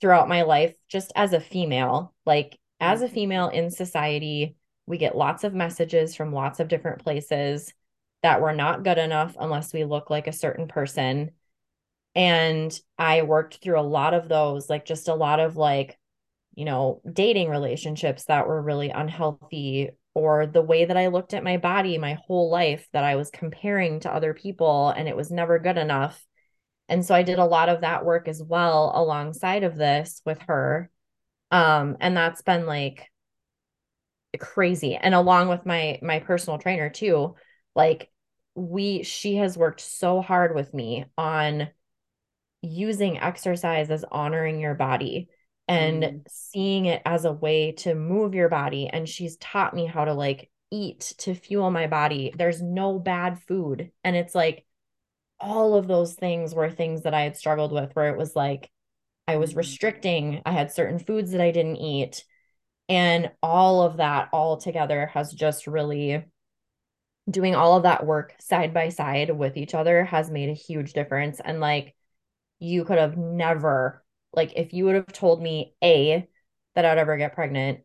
throughout 0.00 0.28
my 0.28 0.42
life 0.42 0.74
just 0.88 1.12
as 1.16 1.32
a 1.32 1.40
female 1.40 2.14
like 2.24 2.58
as 2.84 3.02
a 3.02 3.06
mm-hmm. 3.06 3.14
female 3.14 3.48
in 3.48 3.70
society 3.70 4.56
we 4.86 4.98
get 4.98 5.16
lots 5.16 5.44
of 5.44 5.54
messages 5.54 6.14
from 6.14 6.32
lots 6.32 6.60
of 6.60 6.68
different 6.68 7.02
places 7.02 7.72
that 8.22 8.40
we're 8.40 8.54
not 8.54 8.84
good 8.84 8.98
enough 8.98 9.36
unless 9.38 9.72
we 9.72 9.84
look 9.84 10.10
like 10.10 10.26
a 10.26 10.32
certain 10.32 10.68
person. 10.68 11.30
And 12.14 12.78
I 12.98 13.22
worked 13.22 13.56
through 13.62 13.80
a 13.80 13.82
lot 13.82 14.14
of 14.14 14.28
those, 14.28 14.70
like 14.70 14.84
just 14.84 15.08
a 15.08 15.14
lot 15.14 15.40
of 15.40 15.56
like, 15.56 15.98
you 16.54 16.64
know, 16.64 17.00
dating 17.10 17.50
relationships 17.50 18.24
that 18.26 18.46
were 18.46 18.62
really 18.62 18.90
unhealthy, 18.90 19.90
or 20.14 20.46
the 20.46 20.62
way 20.62 20.84
that 20.84 20.96
I 20.96 21.08
looked 21.08 21.34
at 21.34 21.42
my 21.42 21.56
body 21.56 21.98
my 21.98 22.14
whole 22.26 22.48
life 22.48 22.86
that 22.92 23.02
I 23.02 23.16
was 23.16 23.30
comparing 23.30 24.00
to 24.00 24.14
other 24.14 24.32
people 24.32 24.90
and 24.90 25.08
it 25.08 25.16
was 25.16 25.30
never 25.30 25.58
good 25.58 25.76
enough. 25.76 26.24
And 26.88 27.04
so 27.04 27.14
I 27.14 27.24
did 27.24 27.38
a 27.38 27.44
lot 27.44 27.68
of 27.68 27.80
that 27.80 28.04
work 28.04 28.28
as 28.28 28.42
well 28.42 28.92
alongside 28.94 29.64
of 29.64 29.76
this 29.76 30.22
with 30.24 30.38
her. 30.42 30.90
Um, 31.54 31.96
and 32.00 32.16
that's 32.16 32.42
been 32.42 32.66
like 32.66 33.10
crazy. 34.40 34.96
And 34.96 35.14
along 35.14 35.48
with 35.48 35.64
my 35.66 35.98
my 36.02 36.18
personal 36.20 36.58
trainer 36.58 36.90
too, 36.90 37.34
like 37.74 38.10
we 38.54 39.02
she 39.02 39.36
has 39.36 39.56
worked 39.56 39.80
so 39.80 40.20
hard 40.20 40.54
with 40.54 40.72
me 40.74 41.06
on 41.16 41.68
using 42.62 43.18
exercise 43.18 43.90
as 43.90 44.04
honoring 44.10 44.60
your 44.60 44.74
body 44.74 45.28
and 45.68 46.04
Mm. 46.04 46.22
seeing 46.28 46.86
it 46.86 47.02
as 47.06 47.24
a 47.24 47.32
way 47.32 47.72
to 47.72 47.94
move 47.94 48.34
your 48.34 48.48
body 48.48 48.88
and 48.88 49.08
she's 49.08 49.36
taught 49.38 49.74
me 49.74 49.86
how 49.86 50.04
to 50.04 50.14
like 50.14 50.50
eat 50.70 51.14
to 51.18 51.34
fuel 51.34 51.70
my 51.70 51.86
body 51.86 52.32
there's 52.36 52.62
no 52.62 52.98
bad 52.98 53.40
food 53.42 53.92
and 54.04 54.16
it's 54.16 54.34
like 54.34 54.66
all 55.40 55.74
of 55.74 55.86
those 55.88 56.14
things 56.14 56.54
were 56.54 56.70
things 56.70 57.02
that 57.02 57.14
I 57.14 57.22
had 57.22 57.36
struggled 57.36 57.72
with 57.72 57.92
where 57.94 58.10
it 58.10 58.18
was 58.18 58.36
like 58.36 58.70
I 59.26 59.36
was 59.36 59.56
restricting 59.56 60.42
I 60.44 60.52
had 60.52 60.72
certain 60.72 60.98
foods 60.98 61.32
that 61.32 61.40
I 61.40 61.50
didn't 61.50 61.76
eat 61.76 62.24
and 62.88 63.30
all 63.42 63.82
of 63.82 63.96
that 63.96 64.28
all 64.32 64.58
together 64.58 65.06
has 65.06 65.32
just 65.32 65.66
really 65.66 66.24
doing 67.30 67.54
all 67.54 67.76
of 67.76 67.84
that 67.84 68.04
work 68.04 68.34
side 68.40 68.74
by 68.74 68.90
side 68.90 69.30
with 69.30 69.56
each 69.56 69.74
other 69.74 70.04
has 70.04 70.30
made 70.30 70.50
a 70.50 70.54
huge 70.54 70.92
difference. 70.92 71.40
And 71.42 71.60
like, 71.60 71.94
you 72.58 72.84
could 72.84 72.98
have 72.98 73.16
never, 73.16 74.04
like, 74.32 74.52
if 74.56 74.72
you 74.72 74.84
would 74.84 74.94
have 74.94 75.12
told 75.12 75.42
me 75.42 75.74
A, 75.82 76.28
that 76.74 76.84
I'd 76.84 76.98
ever 76.98 77.16
get 77.16 77.34
pregnant, 77.34 77.80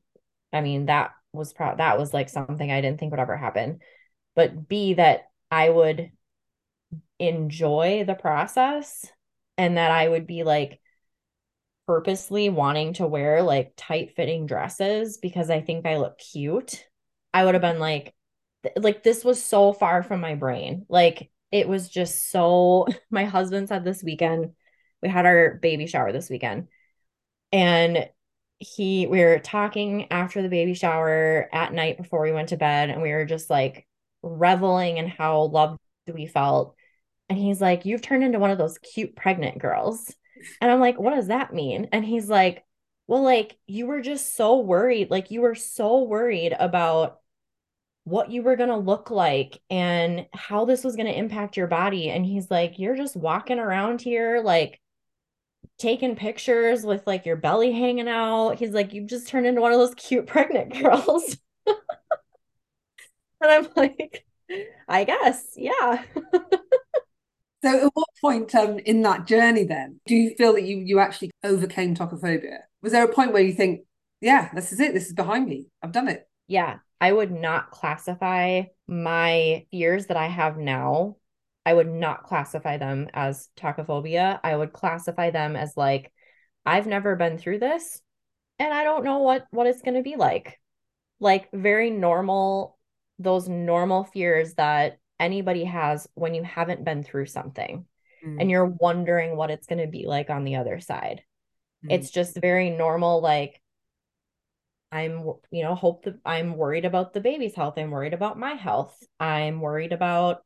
I 0.52 0.62
mean, 0.62 0.88
that 0.88 1.12
was 1.32 1.54
pro 1.54 1.75
that 1.75 1.99
was 1.99 2.13
like 2.13 2.28
something 2.28 2.71
I 2.71 2.82
didn't 2.82 2.99
think 2.99 3.12
would 3.12 3.19
ever 3.19 3.38
happen. 3.38 3.80
But 4.36 4.67
B, 4.67 4.95
that 4.95 5.30
I 5.52 5.69
would 5.69 6.12
enjoy 7.19 8.04
the 8.06 8.15
process 8.15 9.06
and 9.58 9.78
that 9.78 9.91
I 9.91 10.08
would 10.08 10.25
be 10.25 10.43
like 10.43 10.82
purposely 11.89 12.49
wanting 12.49 12.93
to 12.93 13.08
wear 13.08 13.41
like 13.41 13.73
tight 13.75 14.15
fitting 14.15 14.45
dresses 14.45 15.17
because 15.17 15.49
I 15.49 15.60
think 15.60 15.88
I 15.88 15.97
look 15.97 16.19
cute. 16.19 16.86
I 17.34 17.43
would 17.43 17.56
have 17.56 17.63
been 17.63 17.80
like, 17.80 18.13
th- 18.62 18.75
like 18.78 19.02
this 19.02 19.25
was 19.25 19.41
so 19.43 19.73
far 19.73 20.04
from 20.04 20.21
my 20.21 20.36
brain. 20.36 20.86
Like 20.88 21.32
it 21.52 21.67
was 21.67 21.89
just 21.89 22.30
so 22.30 22.86
my 23.10 23.25
husband 23.25 23.69
said 23.69 23.84
this 23.84 24.04
weekend, 24.04 24.52
we 25.02 25.10
had 25.10 25.25
our 25.25 25.56
baby 25.56 25.88
shower 25.88 26.12
this 26.12 26.30
weekend. 26.30 26.67
And 27.52 28.08
he 28.60 29.08
we 29.08 29.21
were 29.21 29.39
talking 29.39 30.12
after 30.12 30.43
the 30.43 30.49
baby 30.49 30.75
shower 30.75 31.49
at 31.52 31.73
night 31.73 31.97
before 31.97 32.22
we 32.22 32.32
went 32.32 32.49
to 32.49 32.57
bed 32.57 32.91
and 32.91 33.01
we 33.01 33.14
were 33.14 33.26
just 33.26 33.49
like 33.49 33.88
reveling 34.22 34.97
in 34.97 35.07
how 35.07 35.45
loved 35.45 35.80
we 36.05 36.28
felt. 36.28 36.76
And 37.30 37.39
he's 37.39 37.59
like, 37.59 37.86
You've 37.86 38.03
turned 38.03 38.24
into 38.24 38.38
one 38.38 38.51
of 38.51 38.59
those 38.59 38.78
cute 38.78 39.16
pregnant 39.16 39.57
girls. 39.57 40.14
And 40.62 40.72
I'm 40.72 40.80
like, 40.80 41.00
What 41.00 41.16
does 41.16 41.28
that 41.28 41.54
mean? 41.54 41.90
And 41.92 42.06
he's 42.06 42.30
like, 42.30 42.66
Well, 43.08 43.24
like 43.24 43.58
you 43.68 43.88
were 43.88 44.02
just 44.02 44.36
so 44.36 44.60
worried. 44.60 45.10
Like 45.12 45.32
you 45.32 45.42
were 45.42 45.56
so 45.56 46.04
worried 46.04 46.54
about 46.58 47.20
what 48.06 48.32
you 48.32 48.42
were 48.44 48.56
going 48.56 48.70
to 48.70 48.78
look 48.78 49.12
like 49.12 49.62
and 49.70 50.26
how 50.34 50.66
this 50.66 50.84
was 50.84 50.96
going 50.96 51.08
to 51.08 51.18
impact 51.18 51.58
your 51.58 51.68
body. 51.68 52.10
And 52.10 52.26
he's 52.26 52.50
like, 52.52 52.80
You're 52.80 52.96
just 52.98 53.16
walking 53.16 53.60
around 53.60 54.02
here, 54.02 54.42
like 54.44 54.80
taking 55.78 56.16
pictures 56.16 56.86
with 56.86 57.06
like 57.08 57.26
your 57.26 57.38
belly 57.38 57.72
hanging 57.72 58.10
out. 58.10 58.56
He's 58.60 58.72
like, 58.72 58.94
You've 58.94 59.10
just 59.10 59.28
turned 59.28 59.46
into 59.48 59.62
one 59.62 59.72
of 59.74 59.80
those 59.80 59.96
cute 59.96 60.28
pregnant 60.28 60.80
girls. 60.82 61.38
and 61.68 61.78
I'm 63.42 63.68
like, 63.76 64.26
I 64.88 65.04
guess, 65.04 65.54
yeah. 65.56 66.04
So 67.62 67.88
at 67.88 67.91
what 67.93 68.07
point 68.22 68.55
um, 68.55 68.80
in 68.80 69.01
that 69.01 69.28
journey 69.28 69.66
then 69.66 69.99
do 70.05 70.16
you 70.16 70.34
feel 70.38 70.53
that 70.53 70.64
you 70.64 70.78
you 70.78 70.99
actually 70.99 71.32
overcame 71.43 71.95
tokophobia? 71.95 72.60
Was 72.82 72.93
there 72.93 73.03
a 73.03 73.14
point 73.14 73.34
where 73.34 73.43
you 73.43 73.53
think, 73.53 73.82
yeah, 74.22 74.49
this 74.53 74.72
is 74.72 74.80
it, 74.80 74.93
this 74.93 75.07
is 75.07 75.14
behind 75.14 75.47
me, 75.47 75.68
I've 75.82 75.91
done 75.91 76.07
it? 76.07 76.28
Yeah, 76.47 76.78
I 77.01 77.12
would 77.12 77.32
not 77.32 77.72
classify 77.72 78.64
my 78.88 79.66
fears 79.72 80.07
that 80.07 80.18
I 80.18 80.28
have 80.28 80.57
now, 80.57 81.18
I 81.66 81.74
would 81.74 81.88
not 81.88 82.24
classify 82.24 82.78
them 82.78 83.10
as 83.14 83.49
tokophobia. 83.55 84.39
I 84.43 84.55
would 84.55 84.74
classify 84.74 85.30
them 85.30 85.55
as 85.55 85.76
like, 85.76 86.12
I've 86.66 86.88
never 86.88 87.16
been 87.16 87.38
through 87.38 87.60
this 87.60 88.01
and 88.57 88.74
I 88.74 88.84
don't 88.84 89.03
know 89.03 89.20
what 89.20 89.45
what 89.51 89.68
it's 89.68 89.82
going 89.82 89.95
to 89.95 90.03
be 90.03 90.16
like. 90.16 90.60
Like 91.20 91.49
very 91.53 91.89
normal 91.89 92.78
those 93.20 93.49
normal 93.49 94.05
fears 94.05 94.53
that 94.55 94.99
anybody 95.20 95.63
has 95.65 96.07
when 96.13 96.34
you 96.34 96.43
haven't 96.43 96.86
been 96.86 97.03
through 97.03 97.26
something 97.26 97.86
mm. 98.26 98.38
and 98.39 98.49
you're 98.49 98.65
wondering 98.65 99.36
what 99.36 99.51
it's 99.51 99.67
going 99.67 99.82
to 99.82 99.88
be 99.88 100.05
like 100.05 100.30
on 100.30 100.43
the 100.43 100.55
other 100.55 100.80
side. 100.80 101.24
Mm. 101.86 101.93
It's 101.93 102.11
just 102.11 102.38
very 102.38 102.70
normal 102.70 103.22
like 103.22 103.61
I'm, 104.91 105.34
you 105.51 105.63
know, 105.63 105.76
hope 105.76 106.05
that 106.05 106.20
I'm 106.26 106.57
worried 106.57 106.86
about 106.86 107.13
the 107.13 107.22
baby's 107.22 107.55
health. 107.55 107.78
I'm 107.78 107.91
worried 107.91 108.13
about 108.13 108.39
my 108.39 108.53
health. 108.53 108.97
I'm 109.20 109.61
worried 109.61 109.93
about 109.93 110.41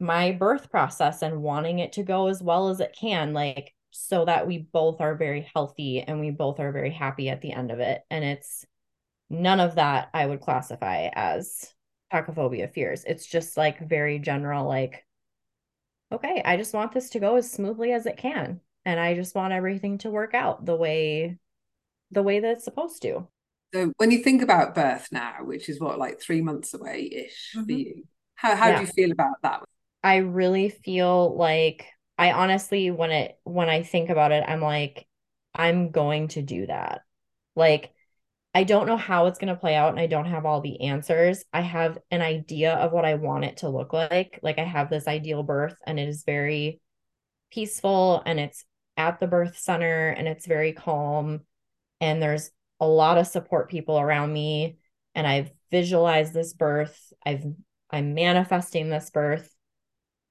my 0.00 0.32
birth 0.32 0.70
process 0.70 1.22
and 1.22 1.42
wanting 1.42 1.78
it 1.78 1.92
to 1.92 2.02
go 2.02 2.28
as 2.28 2.42
well 2.42 2.68
as 2.68 2.80
it 2.80 2.96
can, 2.98 3.32
like 3.32 3.74
so 3.90 4.24
that 4.24 4.46
we 4.46 4.58
both 4.58 5.00
are 5.00 5.14
very 5.14 5.48
healthy 5.54 6.02
and 6.02 6.20
we 6.20 6.30
both 6.30 6.60
are 6.60 6.72
very 6.72 6.90
happy 6.90 7.28
at 7.28 7.40
the 7.40 7.52
end 7.52 7.70
of 7.70 7.80
it. 7.80 8.02
And 8.10 8.24
it's 8.24 8.64
none 9.30 9.60
of 9.60 9.76
that 9.76 10.08
I 10.14 10.26
would 10.26 10.40
classify 10.40 11.08
as 11.12 11.72
tokophobia 12.12 12.72
fears. 12.72 13.04
It's 13.04 13.26
just 13.26 13.56
like 13.56 13.86
very 13.86 14.18
general, 14.18 14.66
like, 14.66 15.04
okay, 16.12 16.42
I 16.44 16.56
just 16.56 16.74
want 16.74 16.92
this 16.92 17.10
to 17.10 17.20
go 17.20 17.36
as 17.36 17.50
smoothly 17.50 17.92
as 17.92 18.06
it 18.06 18.16
can. 18.16 18.60
And 18.84 18.98
I 18.98 19.14
just 19.14 19.34
want 19.34 19.52
everything 19.52 19.98
to 19.98 20.10
work 20.10 20.34
out 20.34 20.64
the 20.64 20.76
way 20.76 21.38
the 22.10 22.22
way 22.22 22.40
that 22.40 22.52
it's 22.52 22.64
supposed 22.64 23.02
to. 23.02 23.28
So 23.74 23.92
when 23.98 24.10
you 24.10 24.22
think 24.22 24.40
about 24.40 24.74
birth 24.74 25.08
now, 25.12 25.34
which 25.42 25.68
is 25.68 25.78
what 25.78 25.98
like 25.98 26.20
three 26.20 26.40
months 26.40 26.72
away 26.72 27.02
ish 27.02 27.52
mm-hmm. 27.54 27.66
for 27.66 27.72
you, 27.72 28.04
how 28.34 28.56
how 28.56 28.68
yeah. 28.68 28.76
do 28.76 28.80
you 28.82 28.86
feel 28.86 29.12
about 29.12 29.36
that? 29.42 29.62
I 30.02 30.16
really 30.16 30.70
feel 30.70 31.36
like 31.36 31.86
I 32.16 32.32
honestly 32.32 32.90
when 32.90 33.10
it 33.10 33.38
when 33.44 33.68
I 33.68 33.82
think 33.82 34.08
about 34.08 34.32
it, 34.32 34.44
I'm 34.46 34.62
like, 34.62 35.06
I'm 35.54 35.90
going 35.90 36.28
to 36.28 36.42
do 36.42 36.66
that. 36.66 37.02
Like 37.56 37.92
I 38.58 38.64
don't 38.64 38.88
know 38.88 38.96
how 38.96 39.26
it's 39.26 39.38
going 39.38 39.54
to 39.54 39.60
play 39.60 39.76
out 39.76 39.90
and 39.90 40.00
I 40.00 40.08
don't 40.08 40.24
have 40.24 40.44
all 40.44 40.60
the 40.60 40.80
answers. 40.80 41.44
I 41.52 41.60
have 41.60 41.96
an 42.10 42.22
idea 42.22 42.74
of 42.74 42.90
what 42.90 43.04
I 43.04 43.14
want 43.14 43.44
it 43.44 43.58
to 43.58 43.68
look 43.68 43.92
like. 43.92 44.40
Like 44.42 44.58
I 44.58 44.64
have 44.64 44.90
this 44.90 45.06
ideal 45.06 45.44
birth 45.44 45.76
and 45.86 46.00
it 46.00 46.08
is 46.08 46.24
very 46.26 46.80
peaceful 47.52 48.20
and 48.26 48.40
it's 48.40 48.64
at 48.96 49.20
the 49.20 49.28
birth 49.28 49.56
center 49.56 50.08
and 50.08 50.26
it's 50.26 50.44
very 50.44 50.72
calm 50.72 51.42
and 52.00 52.20
there's 52.20 52.50
a 52.80 52.86
lot 52.88 53.16
of 53.16 53.28
support 53.28 53.70
people 53.70 53.96
around 53.96 54.32
me 54.32 54.78
and 55.14 55.24
I've 55.24 55.52
visualized 55.70 56.34
this 56.34 56.52
birth. 56.52 57.12
I've 57.24 57.44
I'm 57.92 58.14
manifesting 58.14 58.90
this 58.90 59.08
birth. 59.10 59.54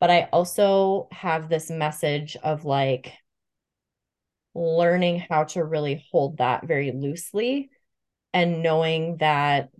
But 0.01 0.11
I 0.11 0.27
also 0.33 1.07
have 1.13 1.47
this 1.47 1.69
message 1.69 2.35
of 2.43 2.65
like 2.65 3.13
learning 4.53 5.23
how 5.29 5.45
to 5.45 5.63
really 5.63 6.05
hold 6.11 6.39
that 6.39 6.67
very 6.67 6.91
loosely 6.91 7.69
and 8.37 8.61
knowing 8.61 9.17
that 9.17 9.71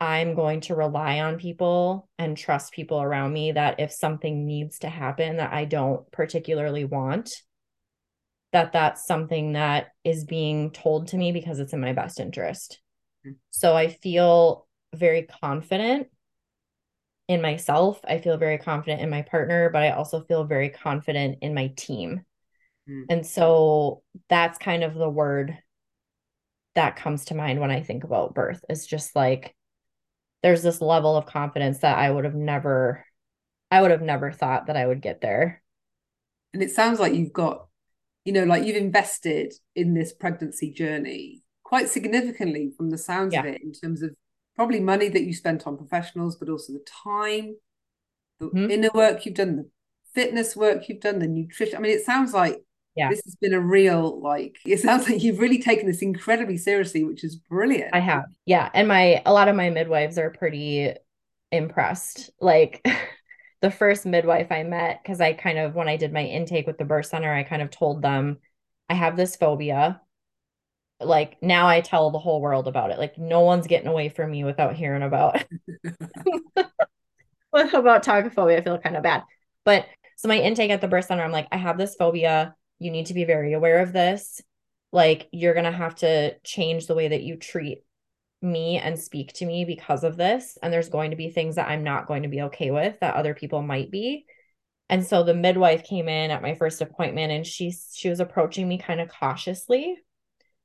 I'm 0.00 0.34
going 0.34 0.62
to 0.62 0.74
rely 0.74 1.20
on 1.20 1.38
people 1.38 2.08
and 2.18 2.36
trust 2.36 2.72
people 2.72 3.00
around 3.00 3.32
me 3.32 3.52
that 3.52 3.78
if 3.78 3.92
something 3.92 4.46
needs 4.46 4.80
to 4.80 4.88
happen 4.88 5.36
that 5.36 5.52
I 5.52 5.64
don't 5.64 6.10
particularly 6.10 6.84
want, 6.84 7.40
that 8.52 8.72
that's 8.72 9.06
something 9.06 9.52
that 9.52 9.92
is 10.02 10.24
being 10.24 10.72
told 10.72 11.06
to 11.08 11.16
me 11.16 11.30
because 11.30 11.60
it's 11.60 11.72
in 11.72 11.80
my 11.80 11.92
best 11.92 12.18
interest. 12.18 12.80
Mm-hmm. 13.24 13.34
So 13.50 13.76
I 13.76 13.90
feel 13.90 14.66
very 14.92 15.22
confident 15.40 16.08
in 17.28 17.40
myself. 17.40 18.00
I 18.02 18.18
feel 18.18 18.38
very 18.38 18.58
confident 18.58 19.02
in 19.02 19.08
my 19.08 19.22
partner, 19.22 19.70
but 19.70 19.84
I 19.84 19.90
also 19.90 20.24
feel 20.24 20.42
very 20.42 20.70
confident 20.70 21.38
in 21.42 21.54
my 21.54 21.72
team. 21.76 22.22
Mm-hmm. 22.90 23.02
And 23.08 23.24
so 23.24 24.02
that's 24.28 24.58
kind 24.58 24.82
of 24.82 24.94
the 24.94 25.08
word 25.08 25.56
that 26.78 26.94
comes 26.94 27.24
to 27.24 27.34
mind 27.34 27.58
when 27.58 27.72
I 27.72 27.82
think 27.82 28.04
about 28.04 28.34
birth. 28.34 28.64
It's 28.68 28.86
just 28.86 29.16
like 29.16 29.56
there's 30.44 30.62
this 30.62 30.80
level 30.80 31.16
of 31.16 31.26
confidence 31.26 31.78
that 31.80 31.98
I 31.98 32.08
would 32.08 32.24
have 32.24 32.36
never 32.36 33.04
I 33.68 33.82
would 33.82 33.90
have 33.90 34.00
never 34.00 34.30
thought 34.30 34.68
that 34.68 34.76
I 34.76 34.86
would 34.86 35.02
get 35.02 35.20
there. 35.20 35.60
And 36.54 36.62
it 36.62 36.70
sounds 36.70 37.00
like 37.00 37.14
you've 37.14 37.32
got 37.32 37.66
you 38.24 38.32
know, 38.32 38.44
like 38.44 38.64
you've 38.64 38.76
invested 38.76 39.54
in 39.74 39.94
this 39.94 40.12
pregnancy 40.12 40.70
journey 40.70 41.42
quite 41.64 41.88
significantly 41.88 42.70
from 42.76 42.90
the 42.90 42.98
sounds 42.98 43.34
yeah. 43.34 43.40
of 43.40 43.46
it 43.46 43.60
in 43.62 43.72
terms 43.72 44.02
of 44.02 44.14
probably 44.54 44.80
money 44.80 45.08
that 45.08 45.24
you 45.24 45.34
spent 45.34 45.66
on 45.66 45.76
professionals, 45.76 46.36
but 46.36 46.48
also 46.48 46.72
the 46.72 46.84
time, 47.04 47.56
the 48.38 48.46
mm-hmm. 48.46 48.70
inner 48.70 48.90
work 48.94 49.26
you've 49.26 49.34
done, 49.34 49.56
the 49.56 49.68
fitness 50.14 50.54
work 50.54 50.88
you've 50.88 51.00
done, 51.00 51.18
the 51.18 51.26
nutrition. 51.26 51.76
I 51.76 51.80
mean, 51.80 51.92
it 51.96 52.04
sounds 52.04 52.32
like 52.32 52.62
yeah. 52.98 53.10
this 53.10 53.22
has 53.24 53.36
been 53.36 53.54
a 53.54 53.60
real 53.60 54.20
like 54.20 54.58
it 54.66 54.80
sounds 54.80 55.08
like 55.08 55.22
you've 55.22 55.38
really 55.38 55.62
taken 55.62 55.86
this 55.86 56.02
incredibly 56.02 56.56
seriously, 56.56 57.04
which 57.04 57.24
is 57.24 57.36
brilliant. 57.36 57.94
I 57.94 58.00
have. 58.00 58.24
Yeah. 58.44 58.68
And 58.74 58.88
my 58.88 59.22
a 59.24 59.32
lot 59.32 59.48
of 59.48 59.56
my 59.56 59.70
midwives 59.70 60.18
are 60.18 60.30
pretty 60.30 60.92
impressed. 61.52 62.30
Like 62.40 62.86
the 63.62 63.70
first 63.70 64.06
midwife 64.06 64.50
I 64.50 64.62
met, 64.62 65.00
because 65.02 65.20
I 65.20 65.32
kind 65.32 65.58
of, 65.58 65.74
when 65.74 65.88
I 65.88 65.96
did 65.96 66.12
my 66.12 66.24
intake 66.24 66.66
with 66.66 66.78
the 66.78 66.84
birth 66.84 67.06
center, 67.06 67.32
I 67.32 67.42
kind 67.42 67.62
of 67.62 67.70
told 67.70 68.02
them 68.02 68.38
I 68.88 68.94
have 68.94 69.16
this 69.16 69.36
phobia. 69.36 70.00
Like 71.00 71.36
now 71.40 71.68
I 71.68 71.80
tell 71.80 72.10
the 72.10 72.18
whole 72.18 72.40
world 72.40 72.66
about 72.66 72.90
it. 72.90 72.98
Like 72.98 73.18
no 73.18 73.40
one's 73.40 73.68
getting 73.68 73.88
away 73.88 74.08
from 74.08 74.32
me 74.32 74.42
without 74.42 74.74
hearing 74.74 75.02
about 75.02 75.44
what 77.50 77.72
about 77.72 78.04
tokophobia. 78.04 78.58
I 78.58 78.62
feel 78.62 78.78
kind 78.78 78.96
of 78.96 79.04
bad. 79.04 79.22
But 79.64 79.86
so 80.16 80.26
my 80.26 80.38
intake 80.38 80.72
at 80.72 80.80
the 80.80 80.88
birth 80.88 81.04
center, 81.04 81.22
I'm 81.22 81.30
like, 81.30 81.46
I 81.52 81.56
have 81.56 81.78
this 81.78 81.94
phobia. 81.94 82.56
You 82.78 82.90
need 82.90 83.06
to 83.06 83.14
be 83.14 83.24
very 83.24 83.52
aware 83.52 83.80
of 83.80 83.92
this. 83.92 84.40
Like 84.92 85.28
you're 85.32 85.54
gonna 85.54 85.72
have 85.72 85.96
to 85.96 86.38
change 86.40 86.86
the 86.86 86.94
way 86.94 87.08
that 87.08 87.22
you 87.22 87.36
treat 87.36 87.84
me 88.40 88.78
and 88.78 88.98
speak 88.98 89.32
to 89.34 89.46
me 89.46 89.64
because 89.64 90.04
of 90.04 90.16
this. 90.16 90.58
And 90.62 90.72
there's 90.72 90.88
going 90.88 91.10
to 91.10 91.16
be 91.16 91.30
things 91.30 91.56
that 91.56 91.68
I'm 91.68 91.82
not 91.82 92.06
going 92.06 92.22
to 92.22 92.28
be 92.28 92.42
okay 92.42 92.70
with 92.70 92.98
that 93.00 93.16
other 93.16 93.34
people 93.34 93.62
might 93.62 93.90
be. 93.90 94.26
And 94.88 95.04
so 95.04 95.22
the 95.22 95.34
midwife 95.34 95.84
came 95.84 96.08
in 96.08 96.30
at 96.30 96.42
my 96.42 96.54
first 96.54 96.80
appointment 96.80 97.32
and 97.32 97.46
she 97.46 97.74
she 97.92 98.08
was 98.08 98.20
approaching 98.20 98.68
me 98.68 98.78
kind 98.78 99.00
of 99.00 99.08
cautiously. 99.08 99.96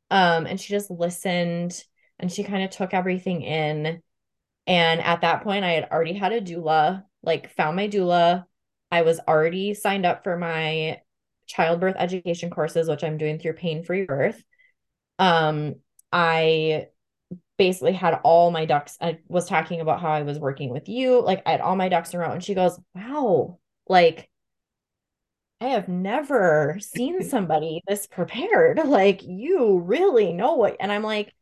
Um, 0.09 0.45
and 0.45 0.59
she 0.59 0.73
just 0.73 0.91
listened 0.91 1.83
and 2.19 2.31
she 2.31 2.43
kind 2.43 2.63
of 2.63 2.69
took 2.69 2.93
everything 2.93 3.41
in. 3.41 4.01
And 4.65 5.01
at 5.01 5.21
that 5.21 5.43
point, 5.43 5.65
I 5.65 5.71
had 5.71 5.89
already 5.91 6.13
had 6.13 6.31
a 6.31 6.39
doula, 6.39 7.03
like 7.21 7.53
found 7.55 7.75
my 7.75 7.89
doula. 7.89 8.45
I 8.91 9.01
was 9.01 9.19
already 9.27 9.73
signed 9.73 10.05
up 10.05 10.23
for 10.23 10.37
my 10.37 11.01
childbirth 11.45 11.95
education 11.97 12.49
courses, 12.49 12.89
which 12.89 13.03
I'm 13.03 13.17
doing 13.17 13.39
through 13.39 13.53
Pain 13.53 13.83
Free 13.83 14.05
Birth. 14.05 14.43
Um, 15.19 15.75
I 16.11 16.87
basically 17.57 17.93
had 17.93 18.19
all 18.23 18.51
my 18.51 18.65
ducks 18.65 18.97
I 18.99 19.19
was 19.27 19.47
talking 19.47 19.79
about 19.81 20.01
how 20.01 20.09
I 20.11 20.23
was 20.23 20.39
working 20.39 20.69
with 20.69 20.89
you 20.89 21.21
like 21.21 21.43
I 21.45 21.51
had 21.51 21.61
all 21.61 21.75
my 21.75 21.89
ducks 21.89 22.13
in 22.13 22.19
a 22.19 22.23
row 22.23 22.31
and 22.31 22.43
she 22.43 22.55
goes 22.55 22.79
wow 22.95 23.59
like 23.87 24.29
I 25.61 25.67
have 25.67 25.87
never 25.87 26.77
seen 26.81 27.23
somebody 27.29 27.81
this 27.87 28.07
prepared 28.07 28.79
like 28.85 29.21
you 29.23 29.79
really 29.79 30.33
know 30.33 30.55
what 30.55 30.77
and 30.79 30.91
I'm 30.91 31.03
like 31.03 31.33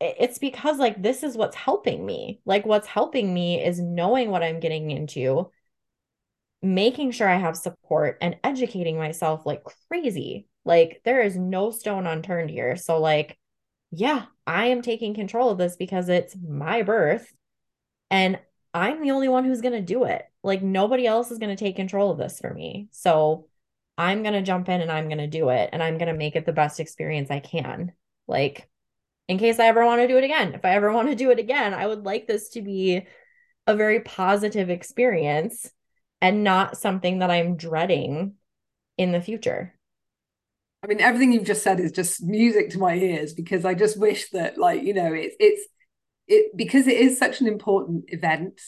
it's 0.00 0.38
because 0.38 0.78
like 0.78 1.00
this 1.00 1.22
is 1.22 1.36
what's 1.36 1.54
helping 1.54 2.04
me 2.04 2.40
like 2.44 2.66
what's 2.66 2.88
helping 2.88 3.32
me 3.32 3.64
is 3.64 3.78
knowing 3.80 4.30
what 4.30 4.42
I'm 4.42 4.58
getting 4.58 4.90
into 4.90 5.50
making 6.62 7.10
sure 7.10 7.28
I 7.28 7.36
have 7.36 7.56
support 7.56 8.18
and 8.20 8.36
educating 8.44 8.96
myself 8.96 9.44
like 9.44 9.64
crazy 9.88 10.46
like 10.64 11.00
there 11.04 11.20
is 11.20 11.36
no 11.36 11.70
stone 11.70 12.06
unturned 12.06 12.50
here 12.50 12.76
so 12.76 13.00
like 13.00 13.36
yeah, 13.92 14.24
I 14.46 14.66
am 14.68 14.82
taking 14.82 15.14
control 15.14 15.50
of 15.50 15.58
this 15.58 15.76
because 15.76 16.08
it's 16.08 16.34
my 16.36 16.82
birth 16.82 17.30
and 18.10 18.40
I'm 18.74 19.02
the 19.02 19.10
only 19.10 19.28
one 19.28 19.44
who's 19.44 19.60
going 19.60 19.74
to 19.74 19.82
do 19.82 20.04
it. 20.04 20.24
Like 20.42 20.62
nobody 20.62 21.06
else 21.06 21.30
is 21.30 21.38
going 21.38 21.54
to 21.54 21.62
take 21.62 21.76
control 21.76 22.10
of 22.10 22.16
this 22.16 22.40
for 22.40 22.52
me. 22.52 22.88
So 22.90 23.48
I'm 23.98 24.22
going 24.22 24.32
to 24.32 24.42
jump 24.42 24.70
in 24.70 24.80
and 24.80 24.90
I'm 24.90 25.08
going 25.08 25.18
to 25.18 25.26
do 25.26 25.50
it 25.50 25.70
and 25.72 25.82
I'm 25.82 25.98
going 25.98 26.08
to 26.10 26.18
make 26.18 26.36
it 26.36 26.46
the 26.46 26.54
best 26.54 26.80
experience 26.80 27.30
I 27.30 27.40
can. 27.40 27.92
Like 28.26 28.66
in 29.28 29.38
case 29.38 29.60
I 29.60 29.66
ever 29.66 29.84
want 29.84 30.00
to 30.00 30.08
do 30.08 30.16
it 30.16 30.24
again. 30.24 30.54
If 30.54 30.64
I 30.64 30.70
ever 30.70 30.90
want 30.90 31.08
to 31.08 31.14
do 31.14 31.30
it 31.30 31.38
again, 31.38 31.74
I 31.74 31.86
would 31.86 32.04
like 32.04 32.26
this 32.26 32.48
to 32.50 32.62
be 32.62 33.06
a 33.66 33.76
very 33.76 34.00
positive 34.00 34.70
experience 34.70 35.70
and 36.22 36.44
not 36.44 36.78
something 36.78 37.18
that 37.18 37.30
I'm 37.30 37.56
dreading 37.56 38.34
in 38.96 39.10
the 39.10 39.20
future. 39.20 39.74
I 40.82 40.86
mean, 40.86 41.00
everything 41.00 41.32
you've 41.32 41.44
just 41.44 41.64
said 41.64 41.80
is 41.80 41.92
just 41.92 42.22
music 42.22 42.70
to 42.70 42.78
my 42.78 42.94
ears 42.94 43.34
because 43.34 43.64
I 43.64 43.74
just 43.74 43.98
wish 43.98 44.30
that, 44.30 44.56
like, 44.56 44.82
you 44.82 44.94
know, 44.94 45.12
it's 45.12 45.36
it's 45.38 45.62
it 46.28 46.56
because 46.56 46.86
it 46.86 46.96
is 46.96 47.18
such 47.18 47.40
an 47.40 47.48
important 47.48 48.04
event 48.08 48.60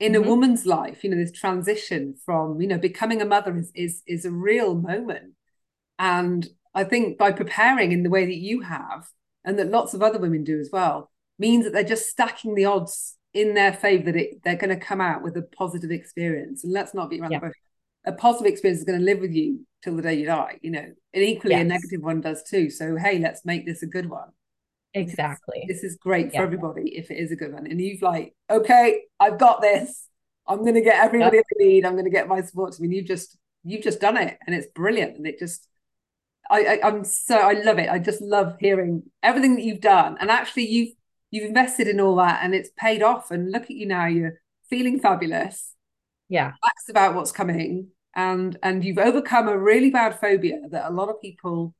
in 0.00 0.12
mm-hmm. 0.12 0.24
a 0.24 0.28
woman's 0.28 0.66
life. 0.66 1.04
You 1.04 1.10
know, 1.10 1.16
this 1.16 1.32
transition 1.32 2.16
from 2.24 2.60
you 2.60 2.66
know 2.66 2.78
becoming 2.78 3.20
a 3.20 3.26
mother 3.26 3.56
is 3.56 3.70
is 3.74 4.02
is 4.06 4.24
a 4.24 4.30
real 4.30 4.74
moment, 4.74 5.34
and 5.98 6.46
I 6.74 6.84
think 6.84 7.18
by 7.18 7.32
preparing 7.32 7.92
in 7.92 8.02
the 8.02 8.10
way 8.10 8.24
that 8.24 8.34
you 8.34 8.62
have, 8.62 9.08
and 9.44 9.58
that 9.58 9.70
lots 9.70 9.94
of 9.94 10.02
other 10.02 10.18
women 10.18 10.42
do 10.42 10.58
as 10.58 10.70
well, 10.72 11.10
means 11.38 11.64
that 11.64 11.72
they're 11.74 11.84
just 11.84 12.08
stacking 12.08 12.54
the 12.54 12.64
odds 12.64 13.16
in 13.34 13.54
their 13.54 13.72
favor 13.72 14.04
that 14.04 14.16
it, 14.16 14.42
they're 14.44 14.56
going 14.56 14.70
to 14.70 14.82
come 14.82 15.00
out 15.00 15.22
with 15.22 15.36
a 15.36 15.42
positive 15.42 15.90
experience. 15.90 16.64
And 16.64 16.72
let's 16.72 16.94
not 16.94 17.10
be 17.10 17.20
around 17.20 17.32
yeah. 17.32 17.40
the 17.40 17.46
bush. 17.46 17.56
A 18.06 18.12
positive 18.12 18.52
experience 18.52 18.78
is 18.80 18.84
going 18.84 18.98
to 18.98 19.04
live 19.04 19.18
with 19.18 19.32
you 19.32 19.66
till 19.82 19.96
the 19.96 20.02
day 20.02 20.14
you 20.14 20.26
die, 20.26 20.58
you 20.62 20.70
know, 20.70 20.86
and 21.12 21.22
equally 21.22 21.54
yes. 21.54 21.62
a 21.62 21.64
negative 21.64 22.02
one 22.02 22.20
does 22.20 22.42
too. 22.42 22.70
So, 22.70 22.96
hey, 22.96 23.18
let's 23.18 23.44
make 23.44 23.66
this 23.66 23.82
a 23.82 23.86
good 23.86 24.08
one. 24.08 24.28
Exactly. 24.92 25.64
This, 25.66 25.82
this 25.82 25.92
is 25.92 25.98
great 25.98 26.32
for 26.32 26.42
everybody 26.42 26.96
if 26.96 27.10
it 27.10 27.16
is 27.16 27.32
a 27.32 27.36
good 27.36 27.52
one. 27.52 27.66
And 27.66 27.80
you've 27.80 28.02
like, 28.02 28.34
okay, 28.48 29.02
I've 29.18 29.38
got 29.38 29.60
this. 29.60 30.08
I'm 30.46 30.60
going 30.60 30.74
to 30.74 30.82
get 30.82 31.02
everybody 31.02 31.38
yep. 31.38 31.46
I 31.60 31.64
need. 31.64 31.84
I'm 31.84 31.94
going 31.94 32.04
to 32.04 32.10
get 32.10 32.28
my 32.28 32.42
support. 32.42 32.76
I 32.78 32.82
mean, 32.82 32.92
you've 32.92 33.06
just, 33.06 33.36
you've 33.64 33.82
just 33.82 34.00
done 34.00 34.16
it 34.16 34.38
and 34.46 34.54
it's 34.54 34.68
brilliant. 34.74 35.16
And 35.16 35.26
it 35.26 35.38
just, 35.38 35.66
I, 36.50 36.78
I 36.82 36.88
am 36.88 37.04
so 37.04 37.38
I 37.38 37.52
love 37.52 37.78
it. 37.78 37.88
I 37.88 37.98
just 37.98 38.20
love 38.20 38.56
hearing 38.60 39.04
everything 39.22 39.56
that 39.56 39.64
you've 39.64 39.80
done, 39.80 40.18
and 40.20 40.30
actually 40.30 40.66
you've 40.66 40.94
you've 41.34 41.48
invested 41.48 41.88
in 41.88 42.00
all 42.00 42.14
that, 42.16 42.44
and 42.44 42.54
it's 42.54 42.70
paid 42.76 43.02
off. 43.02 43.32
And 43.32 43.50
look 43.50 43.64
at 43.64 43.70
you 43.70 43.86
now; 43.86 44.06
you're 44.06 44.40
feeling 44.70 45.00
fabulous. 45.00 45.74
Yeah, 46.28 46.52
that's 46.62 46.88
about 46.88 47.14
what's 47.14 47.32
coming, 47.32 47.88
and 48.14 48.56
and 48.62 48.84
you've 48.84 48.98
overcome 48.98 49.48
a 49.48 49.58
really 49.58 49.90
bad 49.90 50.18
phobia 50.18 50.60
that 50.70 50.88
a 50.88 50.94
lot 50.94 51.08
of 51.08 51.20
people 51.20 51.74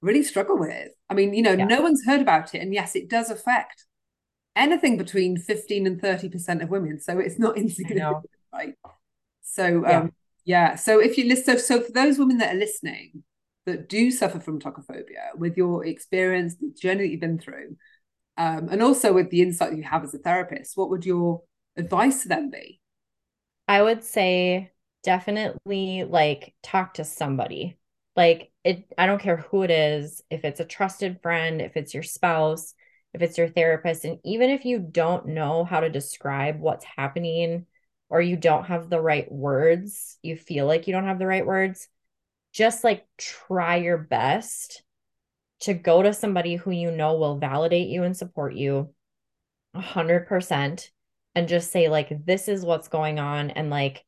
really 0.00 0.22
struggle 0.22 0.56
with. 0.56 0.92
I 1.10 1.14
mean, 1.14 1.34
you 1.34 1.42
know, 1.42 1.54
yeah. 1.54 1.64
no 1.64 1.82
one's 1.82 2.04
heard 2.06 2.20
about 2.20 2.54
it, 2.54 2.58
and 2.58 2.72
yes, 2.72 2.94
it 2.94 3.10
does 3.10 3.30
affect 3.30 3.84
anything 4.54 4.96
between 4.96 5.38
fifteen 5.38 5.88
and 5.88 6.00
thirty 6.00 6.28
percent 6.28 6.62
of 6.62 6.70
women. 6.70 7.00
So 7.00 7.18
it's 7.18 7.38
not 7.38 7.58
insignificant, 7.58 8.26
right? 8.52 8.74
So 9.42 9.82
yeah. 9.82 9.98
um, 9.98 10.12
yeah. 10.44 10.74
So 10.76 11.00
if 11.00 11.18
you 11.18 11.24
listen, 11.26 11.58
so, 11.58 11.78
so 11.78 11.80
for 11.80 11.92
those 11.92 12.16
women 12.16 12.38
that 12.38 12.54
are 12.54 12.58
listening 12.58 13.24
that 13.66 13.88
do 13.88 14.10
suffer 14.10 14.38
from 14.38 14.60
tokophobia 14.60 15.34
with 15.36 15.56
your 15.56 15.84
experience, 15.84 16.56
the 16.56 16.72
journey 16.80 17.04
that 17.04 17.08
you've 17.08 17.20
been 17.20 17.38
through, 17.38 17.76
um, 18.36 18.68
and 18.70 18.82
also 18.82 19.12
with 19.12 19.30
the 19.30 19.42
insight 19.42 19.76
you 19.76 19.82
have 19.82 20.04
as 20.04 20.14
a 20.14 20.18
therapist, 20.18 20.76
what 20.76 20.90
would 20.90 21.06
your 21.06 21.42
advice 21.76 22.22
to 22.22 22.28
them 22.28 22.50
be? 22.50 22.80
I 23.68 23.82
would 23.82 24.04
say 24.04 24.72
definitely 25.02 26.04
like 26.04 26.54
talk 26.62 26.94
to 26.94 27.04
somebody. 27.04 27.78
Like 28.16 28.52
it, 28.64 28.86
I 28.96 29.06
don't 29.06 29.20
care 29.20 29.36
who 29.36 29.62
it 29.62 29.70
is, 29.70 30.22
if 30.30 30.44
it's 30.44 30.60
a 30.60 30.64
trusted 30.64 31.20
friend, 31.22 31.60
if 31.60 31.76
it's 31.76 31.94
your 31.94 32.02
spouse, 32.02 32.74
if 33.12 33.22
it's 33.22 33.38
your 33.38 33.48
therapist, 33.48 34.04
and 34.04 34.18
even 34.24 34.50
if 34.50 34.64
you 34.64 34.78
don't 34.78 35.26
know 35.26 35.64
how 35.64 35.80
to 35.80 35.90
describe 35.90 36.58
what's 36.58 36.84
happening 36.84 37.66
or 38.08 38.20
you 38.20 38.36
don't 38.36 38.64
have 38.64 38.90
the 38.90 39.00
right 39.00 39.30
words, 39.30 40.18
you 40.22 40.36
feel 40.36 40.66
like 40.66 40.86
you 40.86 40.92
don't 40.92 41.06
have 41.06 41.18
the 41.18 41.26
right 41.26 41.46
words, 41.46 41.88
just 42.52 42.84
like 42.84 43.04
try 43.18 43.76
your 43.76 43.98
best 43.98 44.82
to 45.64 45.74
go 45.74 46.02
to 46.02 46.12
somebody 46.12 46.56
who 46.56 46.70
you 46.70 46.90
know 46.90 47.16
will 47.16 47.38
validate 47.38 47.88
you 47.88 48.02
and 48.02 48.16
support 48.16 48.54
you 48.54 48.92
100% 49.74 50.90
and 51.34 51.48
just 51.48 51.72
say 51.72 51.88
like 51.88 52.24
this 52.24 52.48
is 52.48 52.64
what's 52.64 52.88
going 52.88 53.18
on 53.18 53.50
and 53.50 53.70
like 53.70 54.04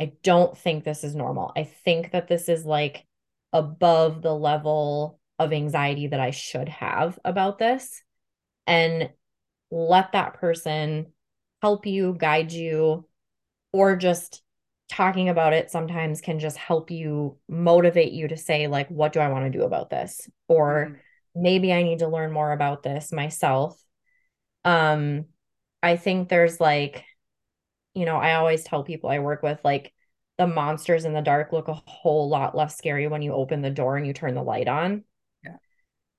I 0.00 0.12
don't 0.22 0.56
think 0.56 0.84
this 0.84 1.02
is 1.02 1.16
normal. 1.16 1.52
I 1.56 1.64
think 1.64 2.12
that 2.12 2.28
this 2.28 2.48
is 2.48 2.64
like 2.64 3.04
above 3.52 4.22
the 4.22 4.34
level 4.34 5.18
of 5.38 5.52
anxiety 5.52 6.08
that 6.08 6.20
I 6.20 6.30
should 6.30 6.68
have 6.68 7.18
about 7.24 7.58
this 7.58 8.02
and 8.66 9.10
let 9.70 10.12
that 10.12 10.34
person 10.34 11.06
help 11.62 11.86
you, 11.86 12.14
guide 12.16 12.52
you 12.52 13.08
or 13.72 13.96
just 13.96 14.42
talking 14.88 15.28
about 15.28 15.52
it 15.52 15.70
sometimes 15.70 16.20
can 16.20 16.38
just 16.38 16.56
help 16.56 16.90
you 16.90 17.36
motivate 17.48 18.12
you 18.12 18.28
to 18.28 18.36
say 18.36 18.68
like 18.68 18.88
what 18.88 19.12
do 19.12 19.20
i 19.20 19.28
want 19.28 19.44
to 19.44 19.58
do 19.58 19.64
about 19.64 19.90
this? 19.90 20.28
Or 20.48 20.88
mm-hmm. 20.88 21.42
maybe 21.42 21.72
i 21.72 21.82
need 21.82 22.00
to 22.00 22.08
learn 22.08 22.32
more 22.32 22.52
about 22.52 22.82
this 22.82 23.12
myself. 23.12 23.80
Um 24.64 25.26
i 25.82 25.96
think 25.96 26.28
there's 26.28 26.60
like 26.60 27.04
you 27.94 28.04
know 28.04 28.16
i 28.16 28.34
always 28.34 28.64
tell 28.64 28.82
people 28.82 29.08
i 29.08 29.20
work 29.20 29.44
with 29.44 29.60
like 29.62 29.92
the 30.38 30.46
monsters 30.46 31.04
in 31.04 31.12
the 31.12 31.20
dark 31.20 31.52
look 31.52 31.68
a 31.68 31.74
whole 31.74 32.28
lot 32.28 32.56
less 32.56 32.76
scary 32.76 33.06
when 33.08 33.22
you 33.22 33.32
open 33.32 33.62
the 33.62 33.70
door 33.70 33.96
and 33.96 34.06
you 34.06 34.12
turn 34.12 34.34
the 34.34 34.42
light 34.42 34.68
on. 34.68 35.04
Yeah. 35.44 35.56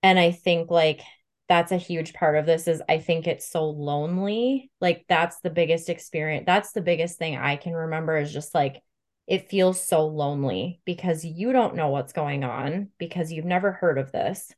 And 0.04 0.20
i 0.20 0.32
think 0.32 0.70
like 0.70 1.02
that's 1.50 1.72
a 1.72 1.78
huge 1.78 2.14
part 2.14 2.38
of 2.38 2.46
this 2.46 2.68
is 2.68 2.82
i 2.88 3.00
think 3.00 3.28
it's 3.28 3.50
so 3.50 3.70
lonely. 3.70 4.70
Like 4.80 5.06
that's 5.10 5.40
the 5.42 5.50
biggest 5.50 5.90
experience 5.90 6.46
that's 6.46 6.72
the 6.72 6.82
biggest 6.82 7.18
thing 7.18 7.36
i 7.36 7.56
can 7.56 7.74
remember 7.74 8.18
is 8.18 8.32
just 8.32 8.54
like 8.54 8.82
it 9.28 9.50
feels 9.50 9.84
so 9.84 10.08
lonely 10.08 10.82
because 10.86 11.26
you 11.26 11.52
don't 11.52 11.76
know 11.76 11.90
what's 11.90 12.14
going 12.14 12.44
on 12.44 12.90
because 12.98 13.32
you've 13.32 13.46
never 13.46 13.72
heard 13.72 14.00
of 14.00 14.12
this. 14.12 14.52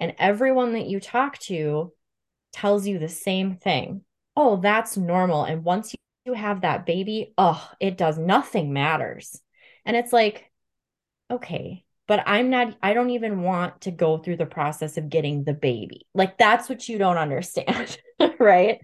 And 0.00 0.16
everyone 0.18 0.72
that 0.72 0.86
you 0.86 0.98
talk 0.98 1.38
to 1.42 1.92
tells 2.52 2.88
you 2.88 2.98
the 2.98 3.08
same 3.08 3.54
thing. 3.54 4.04
Oh 4.36 4.56
that's 4.56 4.96
normal. 4.96 5.44
And 5.44 5.62
once 5.62 5.94
you 6.24 6.32
have 6.34 6.62
that 6.62 6.86
baby 6.86 7.34
oh 7.38 7.70
it 7.80 7.98
does 7.98 8.18
nothing 8.18 8.72
matters. 8.72 9.40
And 9.84 9.96
it's 9.96 10.12
like 10.12 10.50
okay 11.30 11.84
but 12.10 12.24
I'm 12.26 12.50
not, 12.50 12.76
I 12.82 12.92
don't 12.92 13.10
even 13.10 13.42
want 13.42 13.82
to 13.82 13.92
go 13.92 14.18
through 14.18 14.38
the 14.38 14.44
process 14.44 14.96
of 14.96 15.10
getting 15.10 15.44
the 15.44 15.54
baby. 15.54 16.08
Like 16.12 16.38
that's 16.38 16.68
what 16.68 16.88
you 16.88 16.98
don't 16.98 17.18
understand, 17.18 17.96
right? 18.40 18.80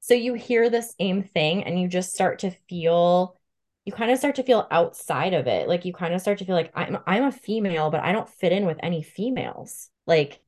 So 0.00 0.12
you 0.12 0.34
hear 0.34 0.68
the 0.68 0.82
same 0.82 1.22
thing 1.22 1.64
and 1.64 1.80
you 1.80 1.88
just 1.88 2.12
start 2.12 2.40
to 2.40 2.50
feel, 2.68 3.34
you 3.86 3.94
kind 3.94 4.10
of 4.10 4.18
start 4.18 4.34
to 4.34 4.42
feel 4.42 4.68
outside 4.70 5.32
of 5.32 5.46
it. 5.46 5.68
Like 5.68 5.86
you 5.86 5.94
kind 5.94 6.12
of 6.12 6.20
start 6.20 6.36
to 6.40 6.44
feel 6.44 6.54
like 6.54 6.70
I'm, 6.74 6.98
I'm 7.06 7.24
a 7.24 7.32
female, 7.32 7.88
but 7.88 8.04
I 8.04 8.12
don't 8.12 8.28
fit 8.28 8.52
in 8.52 8.66
with 8.66 8.76
any 8.82 9.02
females. 9.02 9.88
Like 10.06 10.38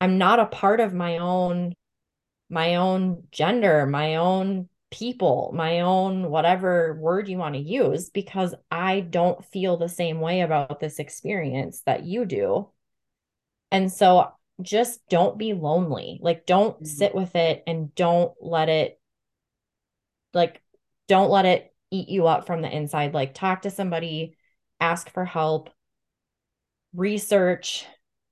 I'm 0.00 0.16
not 0.16 0.40
a 0.40 0.46
part 0.46 0.80
of 0.80 0.94
my 0.94 1.18
own, 1.18 1.74
my 2.48 2.76
own 2.76 3.24
gender, 3.30 3.84
my 3.84 4.14
own 4.14 4.70
people, 4.96 5.52
my 5.54 5.80
own 5.80 6.30
whatever 6.30 6.98
word 6.98 7.28
you 7.28 7.36
want 7.36 7.54
to 7.54 7.60
use, 7.60 8.08
because 8.08 8.54
I 8.70 9.00
don't 9.00 9.44
feel 9.44 9.76
the 9.76 9.90
same 9.90 10.20
way 10.20 10.40
about 10.40 10.80
this 10.80 10.98
experience 10.98 11.82
that 11.84 12.04
you 12.04 12.24
do. 12.24 12.70
And 13.70 13.92
so 13.92 14.32
just 14.62 15.06
don't 15.10 15.36
be 15.36 15.52
lonely. 15.52 16.18
Like, 16.22 16.46
don't 16.46 16.76
mm-hmm. 16.76 16.86
sit 16.86 17.14
with 17.14 17.36
it 17.36 17.62
and 17.66 17.94
don't 17.94 18.32
let 18.40 18.70
it, 18.70 18.98
like, 20.32 20.62
don't 21.08 21.30
let 21.30 21.44
it 21.44 21.74
eat 21.90 22.08
you 22.08 22.26
up 22.26 22.46
from 22.46 22.62
the 22.62 22.74
inside. 22.74 23.12
Like, 23.12 23.34
talk 23.34 23.62
to 23.62 23.70
somebody, 23.70 24.36
ask 24.80 25.10
for 25.10 25.26
help, 25.26 25.68
research, 26.94 27.84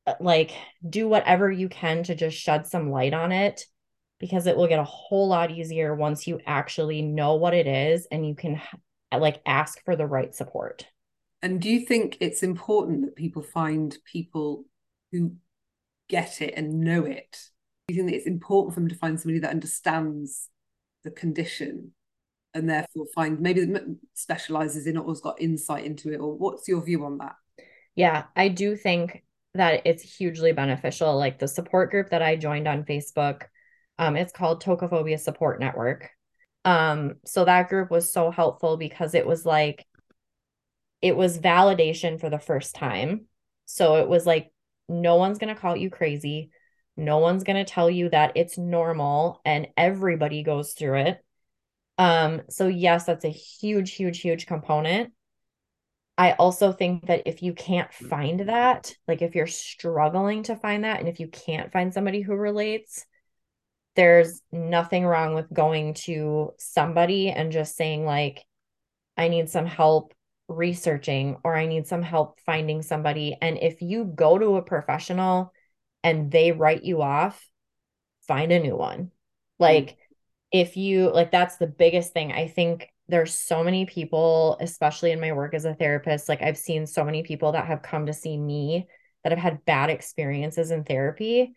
uh, 0.07 0.15
like, 0.19 0.53
do 0.89 1.09
whatever 1.09 1.51
you 1.51 1.69
can 1.69 2.05
to 2.05 2.15
just 2.15 2.39
shed 2.39 2.67
some 2.67 2.91
light 2.91 3.13
on 3.13 3.33
it 3.33 3.67
because 4.21 4.47
it 4.47 4.57
will 4.57 4.69
get 4.69 4.79
a 4.79 4.85
whole 4.85 5.29
lot 5.29 5.51
easier 5.51 5.95
once 5.95 6.27
you 6.27 6.41
actually 6.47 7.03
know 7.03 7.35
what 7.35 7.55
it 7.55 7.67
is 7.67 8.07
and 8.11 8.27
you 8.27 8.35
can 8.35 8.61
like 9.13 9.41
ask 9.47 9.85
for 9.85 9.97
the 9.97 10.07
right 10.07 10.35
support. 10.35 10.87
And 11.43 11.61
do 11.61 11.69
you 11.69 11.81
think 11.81 12.17
it's 12.21 12.43
important 12.43 13.03
that 13.03 13.17
people 13.17 13.43
find 13.43 13.97
people 14.11 14.65
who 15.13 15.35
get 16.09 16.41
it 16.41 16.55
and 16.57 16.81
know 16.81 17.05
it? 17.05 17.39
Do 17.87 17.95
you 17.95 18.01
think 18.01 18.11
that 18.11 18.17
it's 18.17 18.27
important 18.27 18.75
for 18.75 18.81
them 18.81 18.89
to 18.89 18.97
find 18.97 19.21
somebody 19.21 19.41
that 19.41 19.51
understands 19.51 20.49
the 21.03 21.11
condition 21.11 21.93
and 22.55 22.71
therefore 22.71 23.07
find 23.15 23.41
maybe 23.41 23.67
specializes 24.15 24.87
in 24.87 24.97
it 24.97 25.01
or's 25.01 25.21
got 25.21 25.41
insight 25.41 25.85
into 25.85 26.13
it? 26.13 26.17
Or 26.17 26.37
what's 26.37 26.67
your 26.67 26.83
view 26.83 27.05
on 27.05 27.19
that? 27.19 27.35
Yeah, 27.95 28.25
I 28.35 28.49
do 28.49 28.77
think 28.77 29.23
that 29.55 29.83
it's 29.85 30.03
hugely 30.03 30.53
beneficial. 30.53 31.17
Like 31.17 31.39
the 31.39 31.49
support 31.49 31.91
group 31.91 32.11
that 32.11 32.23
I 32.23 32.37
joined 32.37 32.67
on 32.67 32.85
Facebook 32.85 33.43
um, 33.99 34.17
it's 34.17 34.33
called 34.33 34.63
Tokophobia 34.63 35.19
Support 35.19 35.61
Network. 35.61 36.11
Um, 36.65 37.17
so 37.27 37.45
that 37.45 37.69
group 37.69 37.91
was 37.91 38.13
so 38.13 38.31
helpful 38.31 38.77
because 38.77 39.15
it 39.15 39.27
was 39.27 39.45
like, 39.45 39.87
it 41.03 41.17
was 41.17 41.39
validation 41.39 42.19
for 42.19 42.31
the 42.31 42.39
first 42.39 42.75
time. 42.75 43.27
So 43.67 43.97
it 43.97 44.09
was 44.09 44.25
like, 44.25 44.51
no 44.89 45.17
one's 45.17 45.39
going 45.39 45.55
to 45.55 45.61
call 45.61 45.77
you 45.77 45.91
crazy. 45.91 46.51
No 46.97 47.19
one's 47.19 47.45
going 47.45 47.63
to 47.63 47.71
tell 47.71 47.91
you 47.91 48.09
that 48.11 48.33
it's 48.37 48.57
normal 48.57 49.41
and 49.45 49.69
everybody 49.77 50.43
goes 50.43 50.73
through 50.73 51.01
it. 51.01 51.25
Um, 51.99 52.43
so 52.49 52.67
yes, 52.67 53.05
that's 53.05 53.25
a 53.25 53.31
huge, 53.31 53.95
huge, 53.95 54.21
huge 54.21 54.47
component. 54.47 55.13
I 56.17 56.33
also 56.33 56.73
think 56.73 57.07
that 57.07 57.23
if 57.27 57.43
you 57.43 57.55
can't 57.55 57.93
find 57.93 58.41
that, 58.49 58.95
like 59.09 59.21
if 59.21 59.35
you're 59.35 59.47
struggling 59.47 60.45
to 60.45 60.57
find 60.57 60.85
that, 60.85 61.01
and 61.01 61.09
if 61.09 61.19
you 61.19 61.29
can't 61.29 61.73
find 61.73 61.93
somebody 61.93 62.21
who 62.21 62.35
relates, 62.35 63.05
there's 63.97 64.41
nothing 64.51 65.05
wrong 65.05 65.35
with 65.35 65.53
going 65.53 65.95
to 65.95 66.53
somebody 66.59 67.31
and 67.31 67.53
just 67.53 67.77
saying 67.77 68.05
like 68.05 68.45
i 69.17 69.29
need 69.29 69.49
some 69.49 69.67
help 69.67 70.13
researching 70.49 71.37
or 71.45 71.55
i 71.57 71.67
need 71.67 71.87
some 71.87 72.03
help 72.03 72.39
finding 72.45 72.83
somebody. 72.83 73.37
And 73.41 73.59
if 73.59 73.83
you 73.83 74.05
go 74.05 74.39
to 74.39 74.57
a 74.57 74.63
professional 74.63 75.53
and 76.03 76.31
they 76.31 76.53
write 76.53 76.85
you 76.85 77.03
off 77.03 77.49
find 78.27 78.53
a 78.53 78.61
new 78.61 78.77
one. 78.77 79.11
Like 79.59 79.87
mm-hmm. 79.87 79.99
if 80.53 80.77
you 80.77 81.11
like 81.13 81.31
that's 81.31 81.57
the 81.57 81.67
biggest 81.67 82.13
thing. 82.13 82.33
I 82.33 82.49
think 82.49 82.89
there's 83.09 83.35
so 83.35 83.63
many 83.63 83.85
people 83.85 84.57
especially 84.61 85.11
in 85.13 85.21
my 85.21 85.33
work 85.33 85.53
as 85.53 85.67
a 85.67 85.75
therapist 85.75 86.27
like 86.27 86.41
i've 86.41 86.57
seen 86.57 86.87
so 86.87 87.05
many 87.05 87.23
people 87.23 87.53
that 87.53 87.67
have 87.67 87.83
come 87.83 88.07
to 88.07 88.15
see 88.15 88.35
me 88.39 88.87
that 89.23 89.31
have 89.31 89.39
had 89.39 89.63
bad 89.67 89.91
experiences 89.91 90.71
in 90.71 90.85
therapy 90.85 91.53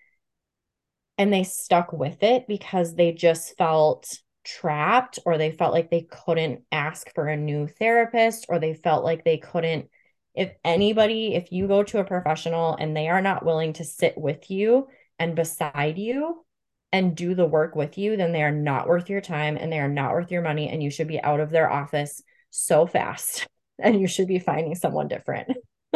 and 1.17 1.33
they 1.33 1.43
stuck 1.43 1.91
with 1.93 2.21
it 2.23 2.47
because 2.47 2.95
they 2.95 3.11
just 3.11 3.57
felt 3.57 4.19
trapped 4.43 5.19
or 5.25 5.37
they 5.37 5.51
felt 5.51 5.73
like 5.73 5.89
they 5.89 6.07
couldn't 6.09 6.61
ask 6.71 7.13
for 7.13 7.27
a 7.27 7.35
new 7.35 7.67
therapist 7.67 8.45
or 8.47 8.59
they 8.59 8.73
felt 8.73 9.03
like 9.03 9.23
they 9.23 9.37
couldn't 9.37 9.89
if 10.33 10.51
anybody 10.63 11.35
if 11.35 11.51
you 11.51 11.67
go 11.67 11.83
to 11.83 11.99
a 11.99 12.05
professional 12.05 12.75
and 12.79 12.95
they 12.95 13.09
are 13.09 13.21
not 13.21 13.43
willing 13.43 13.73
to 13.73 13.83
sit 13.83 14.17
with 14.17 14.49
you 14.49 14.87
and 15.19 15.35
beside 15.35 15.97
you 15.97 16.45
and 16.93 17.17
do 17.17 17.35
the 17.35 17.45
work 17.45 17.75
with 17.75 17.97
you 17.97 18.15
then 18.15 18.31
they 18.31 18.41
are 18.41 18.51
not 18.51 18.87
worth 18.87 19.09
your 19.09 19.19
time 19.19 19.57
and 19.57 19.69
they 19.71 19.79
are 19.79 19.89
not 19.89 20.13
worth 20.13 20.31
your 20.31 20.41
money 20.41 20.69
and 20.69 20.81
you 20.81 20.89
should 20.89 21.07
be 21.09 21.21
out 21.21 21.41
of 21.41 21.49
their 21.49 21.69
office 21.69 22.23
so 22.49 22.87
fast 22.87 23.47
and 23.79 23.99
you 23.99 24.07
should 24.07 24.27
be 24.27 24.39
finding 24.39 24.75
someone 24.75 25.07
different. 25.09 25.49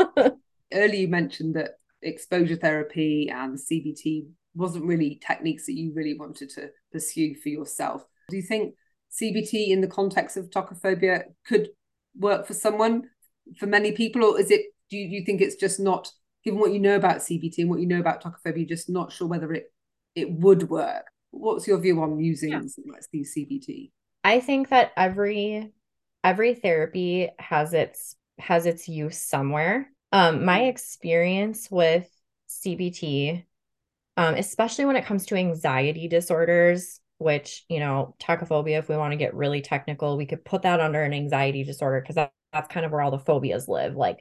Earlier 0.74 1.02
you 1.02 1.08
mentioned 1.08 1.56
that 1.56 1.72
exposure 2.02 2.56
therapy 2.56 3.30
and 3.30 3.58
cbt 3.58 4.26
wasn't 4.56 4.86
really 4.86 5.20
techniques 5.26 5.66
that 5.66 5.74
you 5.74 5.94
really 5.94 6.18
wanted 6.18 6.50
to 6.50 6.70
pursue 6.92 7.36
for 7.36 7.50
yourself. 7.50 8.04
Do 8.30 8.36
you 8.36 8.42
think 8.42 8.76
CBT 9.20 9.70
in 9.70 9.82
the 9.82 9.88
context 9.88 10.38
of 10.38 10.50
tokophobia 10.50 11.24
could 11.46 11.70
work 12.18 12.48
for 12.48 12.54
someone, 12.54 13.04
for 13.58 13.68
many 13.68 13.92
people, 13.92 14.24
or 14.24 14.40
is 14.40 14.52
it? 14.52 14.62
Do 14.90 14.98
you, 14.98 15.10
do 15.10 15.16
you 15.16 15.26
think 15.26 15.42
it's 15.42 15.56
just 15.56 15.80
not, 15.80 16.12
given 16.44 16.60
what 16.60 16.74
you 16.74 16.80
know 16.80 16.96
about 16.96 17.18
CBT 17.18 17.60
and 17.60 17.70
what 17.70 17.80
you 17.80 17.88
know 17.88 18.00
about 18.00 18.24
tokophobia, 18.24 18.68
just 18.68 18.90
not 18.90 19.12
sure 19.12 19.28
whether 19.28 19.54
it 19.54 19.72
it 20.16 20.32
would 20.32 20.70
work? 20.70 21.06
What's 21.32 21.68
your 21.68 21.80
view 21.80 22.02
on 22.02 22.20
using 22.20 22.52
yeah. 22.52 22.60
like 22.60 23.04
CBT? 23.14 23.92
I 24.24 24.40
think 24.40 24.70
that 24.70 24.92
every 24.98 25.72
every 26.24 26.54
therapy 26.56 27.30
has 27.40 27.74
its 27.74 28.16
has 28.40 28.66
its 28.66 28.88
use 28.88 29.18
somewhere. 29.18 29.90
Um, 30.12 30.44
my 30.44 30.64
experience 30.64 31.70
with 31.72 32.10
CBT 32.50 33.46
um, 34.18 34.36
especially 34.36 34.86
when 34.86 34.96
it 34.96 35.06
comes 35.06 35.26
to 35.28 35.36
anxiety 35.36 36.08
disorders, 36.08 37.00
which, 37.18 37.66
you 37.70 37.80
know, 37.80 38.16
tokophobia, 38.20 38.80
if 38.80 38.90
we 38.90 38.98
want 38.98 39.12
to 39.12 39.18
get 39.18 39.36
really 39.36 39.62
technical, 39.62 40.18
we 40.18 40.26
could 40.26 40.44
put 40.44 40.64
that 40.64 40.80
under 40.80 41.02
an 41.04 41.14
anxiety 41.14 41.64
disorder 41.64 42.02
because 42.02 42.16
that, 42.16 42.34
that's 42.52 42.72
kind 42.72 42.86
of 42.86 42.92
where 42.92 43.02
all 43.02 43.12
the 43.12 43.20
phobias 43.20 43.68
live. 43.68 43.96
Like 43.96 44.20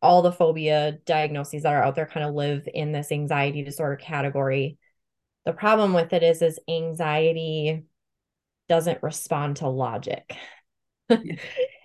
all 0.00 0.22
the 0.22 0.32
phobia 0.32 0.98
diagnoses 1.06 1.62
that 1.62 1.72
are 1.72 1.82
out 1.82 1.94
there 1.94 2.06
kind 2.06 2.26
of 2.26 2.34
live 2.34 2.68
in 2.72 2.92
this 2.92 3.12
anxiety 3.12 3.62
disorder 3.62 3.96
category. 3.96 4.78
The 5.44 5.52
problem 5.52 5.92
with 5.92 6.12
it 6.12 6.22
is, 6.22 6.42
is 6.42 6.58
anxiety 6.68 7.84
doesn't 8.68 9.02
respond 9.02 9.56
to 9.56 9.68
logic. 9.68 10.36
and 11.08 11.28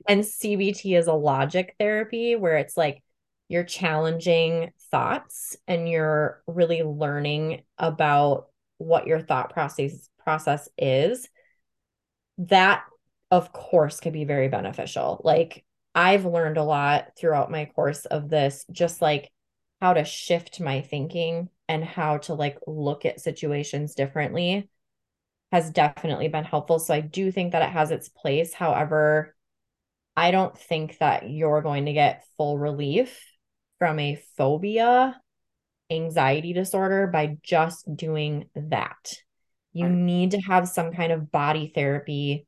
CBT 0.07 0.97
is 0.97 1.07
a 1.07 1.13
logic 1.13 1.75
therapy 1.79 2.35
where 2.35 2.57
it's 2.57 2.77
like 2.77 3.03
you're 3.49 3.63
challenging 3.63 4.71
thoughts 4.91 5.55
and 5.67 5.87
you're 5.87 6.41
really 6.47 6.83
learning 6.83 7.61
about 7.77 8.47
what 8.77 9.07
your 9.07 9.21
thought 9.21 9.51
process 9.51 10.09
process 10.23 10.67
is 10.77 11.29
that 12.37 12.83
of 13.31 13.51
course 13.53 13.99
could 13.99 14.13
be 14.13 14.25
very 14.25 14.47
beneficial. 14.49 15.21
Like 15.23 15.63
i've 15.95 16.25
learned 16.25 16.57
a 16.57 16.63
lot 16.63 17.07
throughout 17.17 17.49
my 17.49 17.65
course 17.65 18.05
of 18.05 18.29
this 18.29 18.65
just 18.71 19.01
like 19.01 19.31
how 19.81 19.93
to 19.93 20.03
shift 20.03 20.59
my 20.59 20.81
thinking 20.81 21.49
and 21.67 21.83
how 21.83 22.17
to 22.17 22.35
like 22.35 22.59
look 22.67 23.03
at 23.05 23.19
situations 23.19 23.95
differently 23.95 24.69
has 25.51 25.71
definitely 25.71 26.27
been 26.27 26.43
helpful. 26.43 26.77
So 26.79 26.93
i 26.93 26.99
do 27.01 27.31
think 27.31 27.53
that 27.53 27.63
it 27.63 27.71
has 27.71 27.91
its 27.91 28.09
place. 28.09 28.53
However 28.53 29.35
i 30.15 30.31
don't 30.31 30.57
think 30.57 30.97
that 30.99 31.29
you're 31.29 31.61
going 31.61 31.85
to 31.85 31.93
get 31.93 32.25
full 32.37 32.57
relief 32.57 33.23
from 33.79 33.99
a 33.99 34.21
phobia 34.37 35.19
anxiety 35.89 36.53
disorder 36.53 37.07
by 37.07 37.37
just 37.43 37.95
doing 37.95 38.49
that. 38.55 39.13
You 39.73 39.85
right. 39.85 39.93
need 39.93 40.31
to 40.31 40.41
have 40.41 40.67
some 40.67 40.91
kind 40.91 41.11
of 41.11 41.31
body 41.31 41.71
therapy 41.73 42.47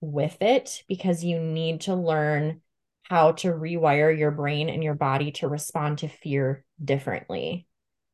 with 0.00 0.36
it 0.40 0.82
because 0.88 1.24
you 1.24 1.38
need 1.38 1.82
to 1.82 1.94
learn 1.94 2.60
how 3.02 3.32
to 3.32 3.48
rewire 3.48 4.16
your 4.16 4.30
brain 4.30 4.68
and 4.68 4.82
your 4.82 4.94
body 4.94 5.32
to 5.32 5.48
respond 5.48 5.98
to 5.98 6.08
fear 6.08 6.64
differently. 6.82 7.66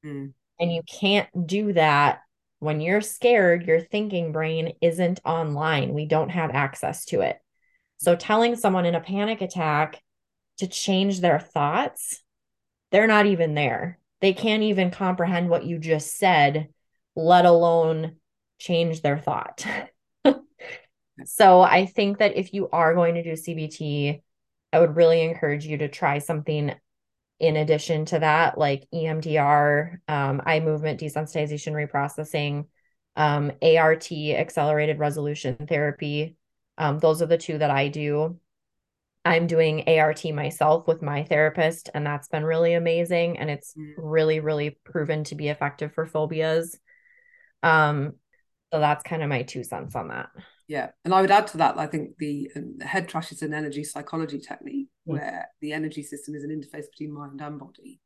Mm. 0.04 0.32
And 0.58 0.72
you 0.72 0.82
can't 0.82 1.28
do 1.46 1.72
that 1.72 2.20
when 2.60 2.80
you're 2.80 3.00
scared, 3.00 3.66
your 3.66 3.80
thinking 3.80 4.32
brain 4.32 4.74
isn't 4.80 5.20
online. 5.24 5.94
We 5.94 6.06
don't 6.06 6.28
have 6.28 6.50
access 6.50 7.06
to 7.06 7.22
it. 7.22 7.38
So 7.96 8.16
telling 8.16 8.54
someone 8.54 8.86
in 8.86 8.94
a 8.94 9.00
panic 9.00 9.40
attack 9.40 10.00
to 10.58 10.66
change 10.66 11.20
their 11.20 11.40
thoughts 11.40 12.22
they're 12.90 13.06
not 13.06 13.26
even 13.26 13.54
there. 13.54 13.98
They 14.20 14.32
can't 14.32 14.62
even 14.62 14.90
comprehend 14.90 15.48
what 15.48 15.64
you 15.64 15.78
just 15.78 16.16
said, 16.16 16.68
let 17.16 17.46
alone 17.46 18.16
change 18.58 19.00
their 19.00 19.18
thought. 19.18 19.64
so 21.24 21.60
I 21.60 21.86
think 21.86 22.18
that 22.18 22.36
if 22.36 22.52
you 22.52 22.68
are 22.70 22.94
going 22.94 23.14
to 23.14 23.22
do 23.22 23.32
CBT, 23.32 24.22
I 24.72 24.80
would 24.80 24.96
really 24.96 25.22
encourage 25.22 25.66
you 25.66 25.78
to 25.78 25.88
try 25.88 26.18
something 26.18 26.72
in 27.40 27.56
addition 27.56 28.04
to 28.04 28.18
that, 28.18 28.58
like 28.58 28.86
EMDR, 28.94 29.98
um, 30.06 30.42
eye 30.44 30.60
movement 30.60 31.00
desensitization 31.00 31.72
reprocessing, 31.72 32.66
um, 33.16 33.52
ART, 33.62 34.12
accelerated 34.12 34.98
resolution 34.98 35.56
therapy. 35.66 36.36
Um, 36.76 36.98
those 36.98 37.22
are 37.22 37.26
the 37.26 37.38
two 37.38 37.58
that 37.58 37.70
I 37.70 37.88
do. 37.88 38.38
I'm 39.24 39.46
doing 39.46 39.86
ART 39.86 40.24
myself 40.32 40.86
with 40.88 41.02
my 41.02 41.24
therapist, 41.24 41.90
and 41.92 42.06
that's 42.06 42.28
been 42.28 42.44
really 42.44 42.72
amazing. 42.74 43.38
And 43.38 43.50
it's 43.50 43.74
mm. 43.74 43.92
really, 43.96 44.40
really 44.40 44.78
proven 44.84 45.24
to 45.24 45.34
be 45.34 45.48
effective 45.48 45.92
for 45.92 46.06
phobias. 46.06 46.78
Um, 47.62 48.14
so 48.72 48.80
that's 48.80 49.02
kind 49.02 49.22
of 49.22 49.28
my 49.28 49.42
two 49.42 49.64
cents 49.64 49.94
on 49.94 50.08
that. 50.08 50.30
Yeah, 50.68 50.90
and 51.04 51.12
I 51.12 51.20
would 51.20 51.30
add 51.30 51.48
to 51.48 51.58
that. 51.58 51.78
I 51.78 51.86
think 51.86 52.16
the, 52.18 52.50
um, 52.56 52.76
the 52.78 52.86
head 52.86 53.08
trash 53.08 53.32
is 53.32 53.42
an 53.42 53.52
energy 53.52 53.84
psychology 53.84 54.38
technique 54.38 54.88
mm. 55.06 55.12
where 55.12 55.48
the 55.60 55.72
energy 55.72 56.02
system 56.02 56.34
is 56.34 56.44
an 56.44 56.50
interface 56.50 56.86
between 56.90 57.12
mind 57.12 57.40
and 57.40 57.58
body. 57.58 58.00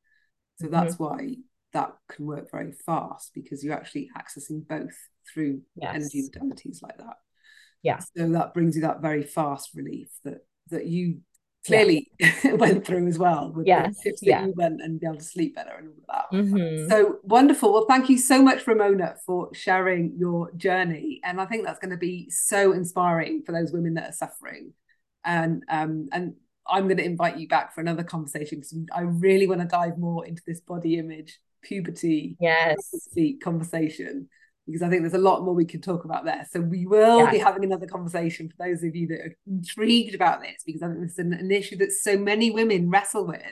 So 0.61 0.69
that's 0.69 0.95
mm-hmm. 0.95 1.05
why 1.05 1.37
that 1.75 1.93
can 2.09 2.27
work 2.27 2.51
very 2.51 2.73
fast 2.73 3.33
because 3.35 3.63
you're 3.63 3.75
actually 3.75 4.09
accessing 4.17 4.67
both 4.67 4.95
through 5.33 5.61
yes. 5.77 5.95
energy 5.95 6.23
modalities 6.23 6.83
like 6.83 6.97
that. 6.99 7.17
Yeah. 7.83 7.99
So 8.17 8.29
that 8.31 8.55
brings 8.55 8.77
you 8.77 8.83
that 8.83 9.03
very 9.03 9.25
fast 9.25 9.71
relief 9.75 10.09
that 10.25 10.44
that 10.75 10.87
you 10.87 11.21
clearly 11.67 12.11
yeah. 12.19 12.53
went 12.53 12.87
through 12.87 13.07
as 13.07 13.19
well 13.19 13.53
with 13.55 13.67
yes. 13.67 13.97
the 13.97 14.11
tips 14.11 14.21
that 14.21 14.27
yeah. 14.27 14.47
you 14.47 14.53
went 14.57 14.81
and 14.83 15.01
be 15.01 15.07
able 15.07 15.17
to 15.17 15.25
sleep 15.25 15.55
better 15.55 15.75
and 15.79 15.89
all 15.89 15.95
of 15.95 16.07
that. 16.09 16.37
Mm-hmm. 16.37 16.91
So 16.91 17.19
wonderful. 17.23 17.73
Well, 17.73 17.87
thank 17.89 18.09
you 18.09 18.19
so 18.19 18.43
much, 18.43 18.67
Ramona, 18.67 19.17
for 19.25 19.53
sharing 19.55 20.15
your 20.19 20.53
journey. 20.57 21.21
And 21.25 21.41
I 21.41 21.47
think 21.47 21.65
that's 21.65 21.79
going 21.79 21.91
to 21.91 21.97
be 21.97 22.29
so 22.31 22.73
inspiring 22.73 23.43
for 23.45 23.53
those 23.53 23.73
women 23.73 23.95
that 23.95 24.11
are 24.11 24.13
suffering. 24.13 24.73
And 25.25 25.65
um, 25.69 26.09
and 26.13 26.35
I'm 26.67 26.85
going 26.85 26.99
to 26.99 27.05
invite 27.05 27.39
you 27.39 27.49
back 27.49 27.75
for 27.75 27.81
another 27.81 28.05
conversation 28.05 28.59
because 28.59 28.77
I 28.95 29.03
really 29.03 29.47
want 29.47 29.61
to 29.61 29.67
dive 29.67 29.99
more 29.99 30.27
into 30.27 30.43
this 30.47 30.61
body 30.61 30.99
image, 30.99 31.39
puberty, 31.63 32.37
yes, 32.41 33.09
conversation 33.43 34.29
because 34.67 34.83
I 34.83 34.89
think 34.89 35.03
there's 35.03 35.15
a 35.15 35.19
lot 35.19 35.43
more 35.43 35.55
we 35.55 35.65
can 35.65 35.81
talk 35.81 36.05
about 36.05 36.25
there. 36.25 36.47
So 36.51 36.61
we 36.61 36.87
will 36.87 37.19
yeah. 37.19 37.31
be 37.31 37.39
having 37.39 37.65
another 37.65 37.87
conversation 37.87 38.49
for 38.49 38.67
those 38.67 38.83
of 38.83 38.95
you 38.95 39.07
that 39.09 39.21
are 39.21 39.37
intrigued 39.47 40.15
about 40.15 40.41
this, 40.41 40.63
because 40.65 40.83
I 40.83 40.89
think 40.89 41.05
it's 41.05 41.19
an, 41.19 41.33
an 41.33 41.51
issue 41.51 41.77
that 41.77 41.93
so 41.93 42.17
many 42.17 42.51
women 42.51 42.91
wrestle 42.91 43.27
with. 43.27 43.43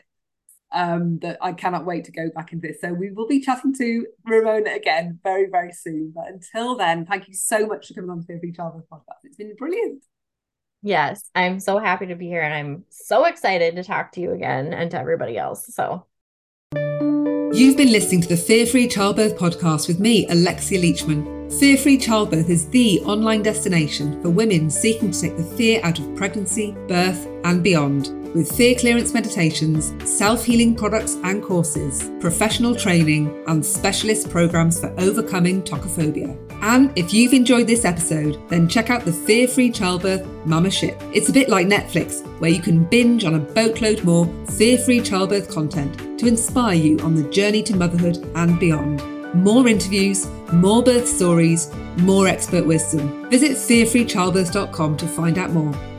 Um, 0.74 1.18
that 1.18 1.36
I 1.42 1.52
cannot 1.52 1.84
wait 1.84 2.06
to 2.06 2.12
go 2.12 2.30
back 2.34 2.54
into 2.54 2.66
this. 2.66 2.80
So 2.80 2.94
we 2.94 3.10
will 3.10 3.26
be 3.26 3.42
chatting 3.42 3.74
to 3.74 4.06
Ramona 4.24 4.70
again 4.72 5.18
very, 5.22 5.50
very 5.50 5.70
soon. 5.70 6.14
But 6.14 6.28
until 6.28 6.76
then, 6.78 7.04
thank 7.04 7.28
you 7.28 7.34
so 7.34 7.66
much 7.66 7.88
for 7.88 7.92
coming 7.92 8.08
on 8.08 8.20
the 8.20 8.24
Fear 8.24 8.38
Free 8.40 8.52
Childbirth 8.52 8.88
podcast. 8.90 9.18
It's 9.24 9.36
been 9.36 9.54
brilliant. 9.54 10.02
Yes, 10.80 11.30
I'm 11.34 11.60
so 11.60 11.78
happy 11.78 12.06
to 12.06 12.16
be 12.16 12.26
here 12.26 12.40
and 12.40 12.54
I'm 12.54 12.84
so 12.88 13.26
excited 13.26 13.76
to 13.76 13.84
talk 13.84 14.12
to 14.12 14.22
you 14.22 14.32
again 14.32 14.72
and 14.72 14.90
to 14.92 14.98
everybody 14.98 15.36
else. 15.36 15.66
So 15.74 16.06
You've 17.54 17.76
been 17.76 17.92
listening 17.92 18.22
to 18.22 18.28
the 18.28 18.36
Fear 18.36 18.64
Free 18.64 18.88
Childbirth 18.88 19.36
podcast 19.36 19.86
with 19.86 20.00
me, 20.00 20.26
Alexia 20.28 20.80
Leachman. 20.80 21.52
Fear 21.60 21.76
Free 21.76 21.98
Childbirth 21.98 22.48
is 22.48 22.66
the 22.70 22.98
online 23.00 23.42
destination 23.42 24.22
for 24.22 24.30
women 24.30 24.70
seeking 24.70 25.10
to 25.10 25.20
take 25.20 25.36
the 25.36 25.44
fear 25.44 25.78
out 25.82 25.98
of 25.98 26.16
pregnancy, 26.16 26.74
birth, 26.88 27.28
and 27.44 27.62
beyond 27.62 28.08
with 28.34 28.50
fear 28.50 28.74
clearance 28.74 29.12
meditations, 29.12 29.92
self 30.10 30.46
healing 30.46 30.74
products 30.74 31.18
and 31.24 31.42
courses, 31.42 32.10
professional 32.20 32.74
training, 32.74 33.44
and 33.48 33.64
specialist 33.64 34.30
programs 34.30 34.80
for 34.80 34.88
overcoming 34.98 35.60
tokophobia. 35.62 36.34
And 36.62 36.90
if 36.96 37.12
you've 37.12 37.34
enjoyed 37.34 37.66
this 37.66 37.84
episode, 37.84 38.40
then 38.48 38.66
check 38.66 38.88
out 38.88 39.04
the 39.04 39.12
Fear 39.12 39.46
Free 39.46 39.70
Childbirth 39.70 40.26
Mama 40.46 40.70
Ship. 40.70 40.98
It's 41.12 41.28
a 41.28 41.34
bit 41.34 41.50
like 41.50 41.66
Netflix, 41.66 42.26
where 42.40 42.50
you 42.50 42.62
can 42.62 42.84
binge 42.84 43.26
on 43.26 43.34
a 43.34 43.40
boatload 43.40 44.04
more 44.04 44.24
fear 44.46 44.78
free 44.78 45.02
childbirth 45.02 45.50
content 45.50 46.11
to 46.22 46.28
inspire 46.28 46.74
you 46.76 46.98
on 47.00 47.16
the 47.16 47.28
journey 47.30 47.64
to 47.64 47.76
motherhood 47.76 48.16
and 48.36 48.58
beyond. 48.60 49.02
More 49.34 49.66
interviews, 49.66 50.28
more 50.52 50.80
birth 50.80 51.08
stories, 51.08 51.72
more 51.96 52.28
expert 52.28 52.64
wisdom. 52.64 53.28
Visit 53.28 53.52
fearfreechildbirth.com 53.52 54.96
to 54.98 55.06
find 55.08 55.36
out 55.36 55.50
more. 55.50 55.91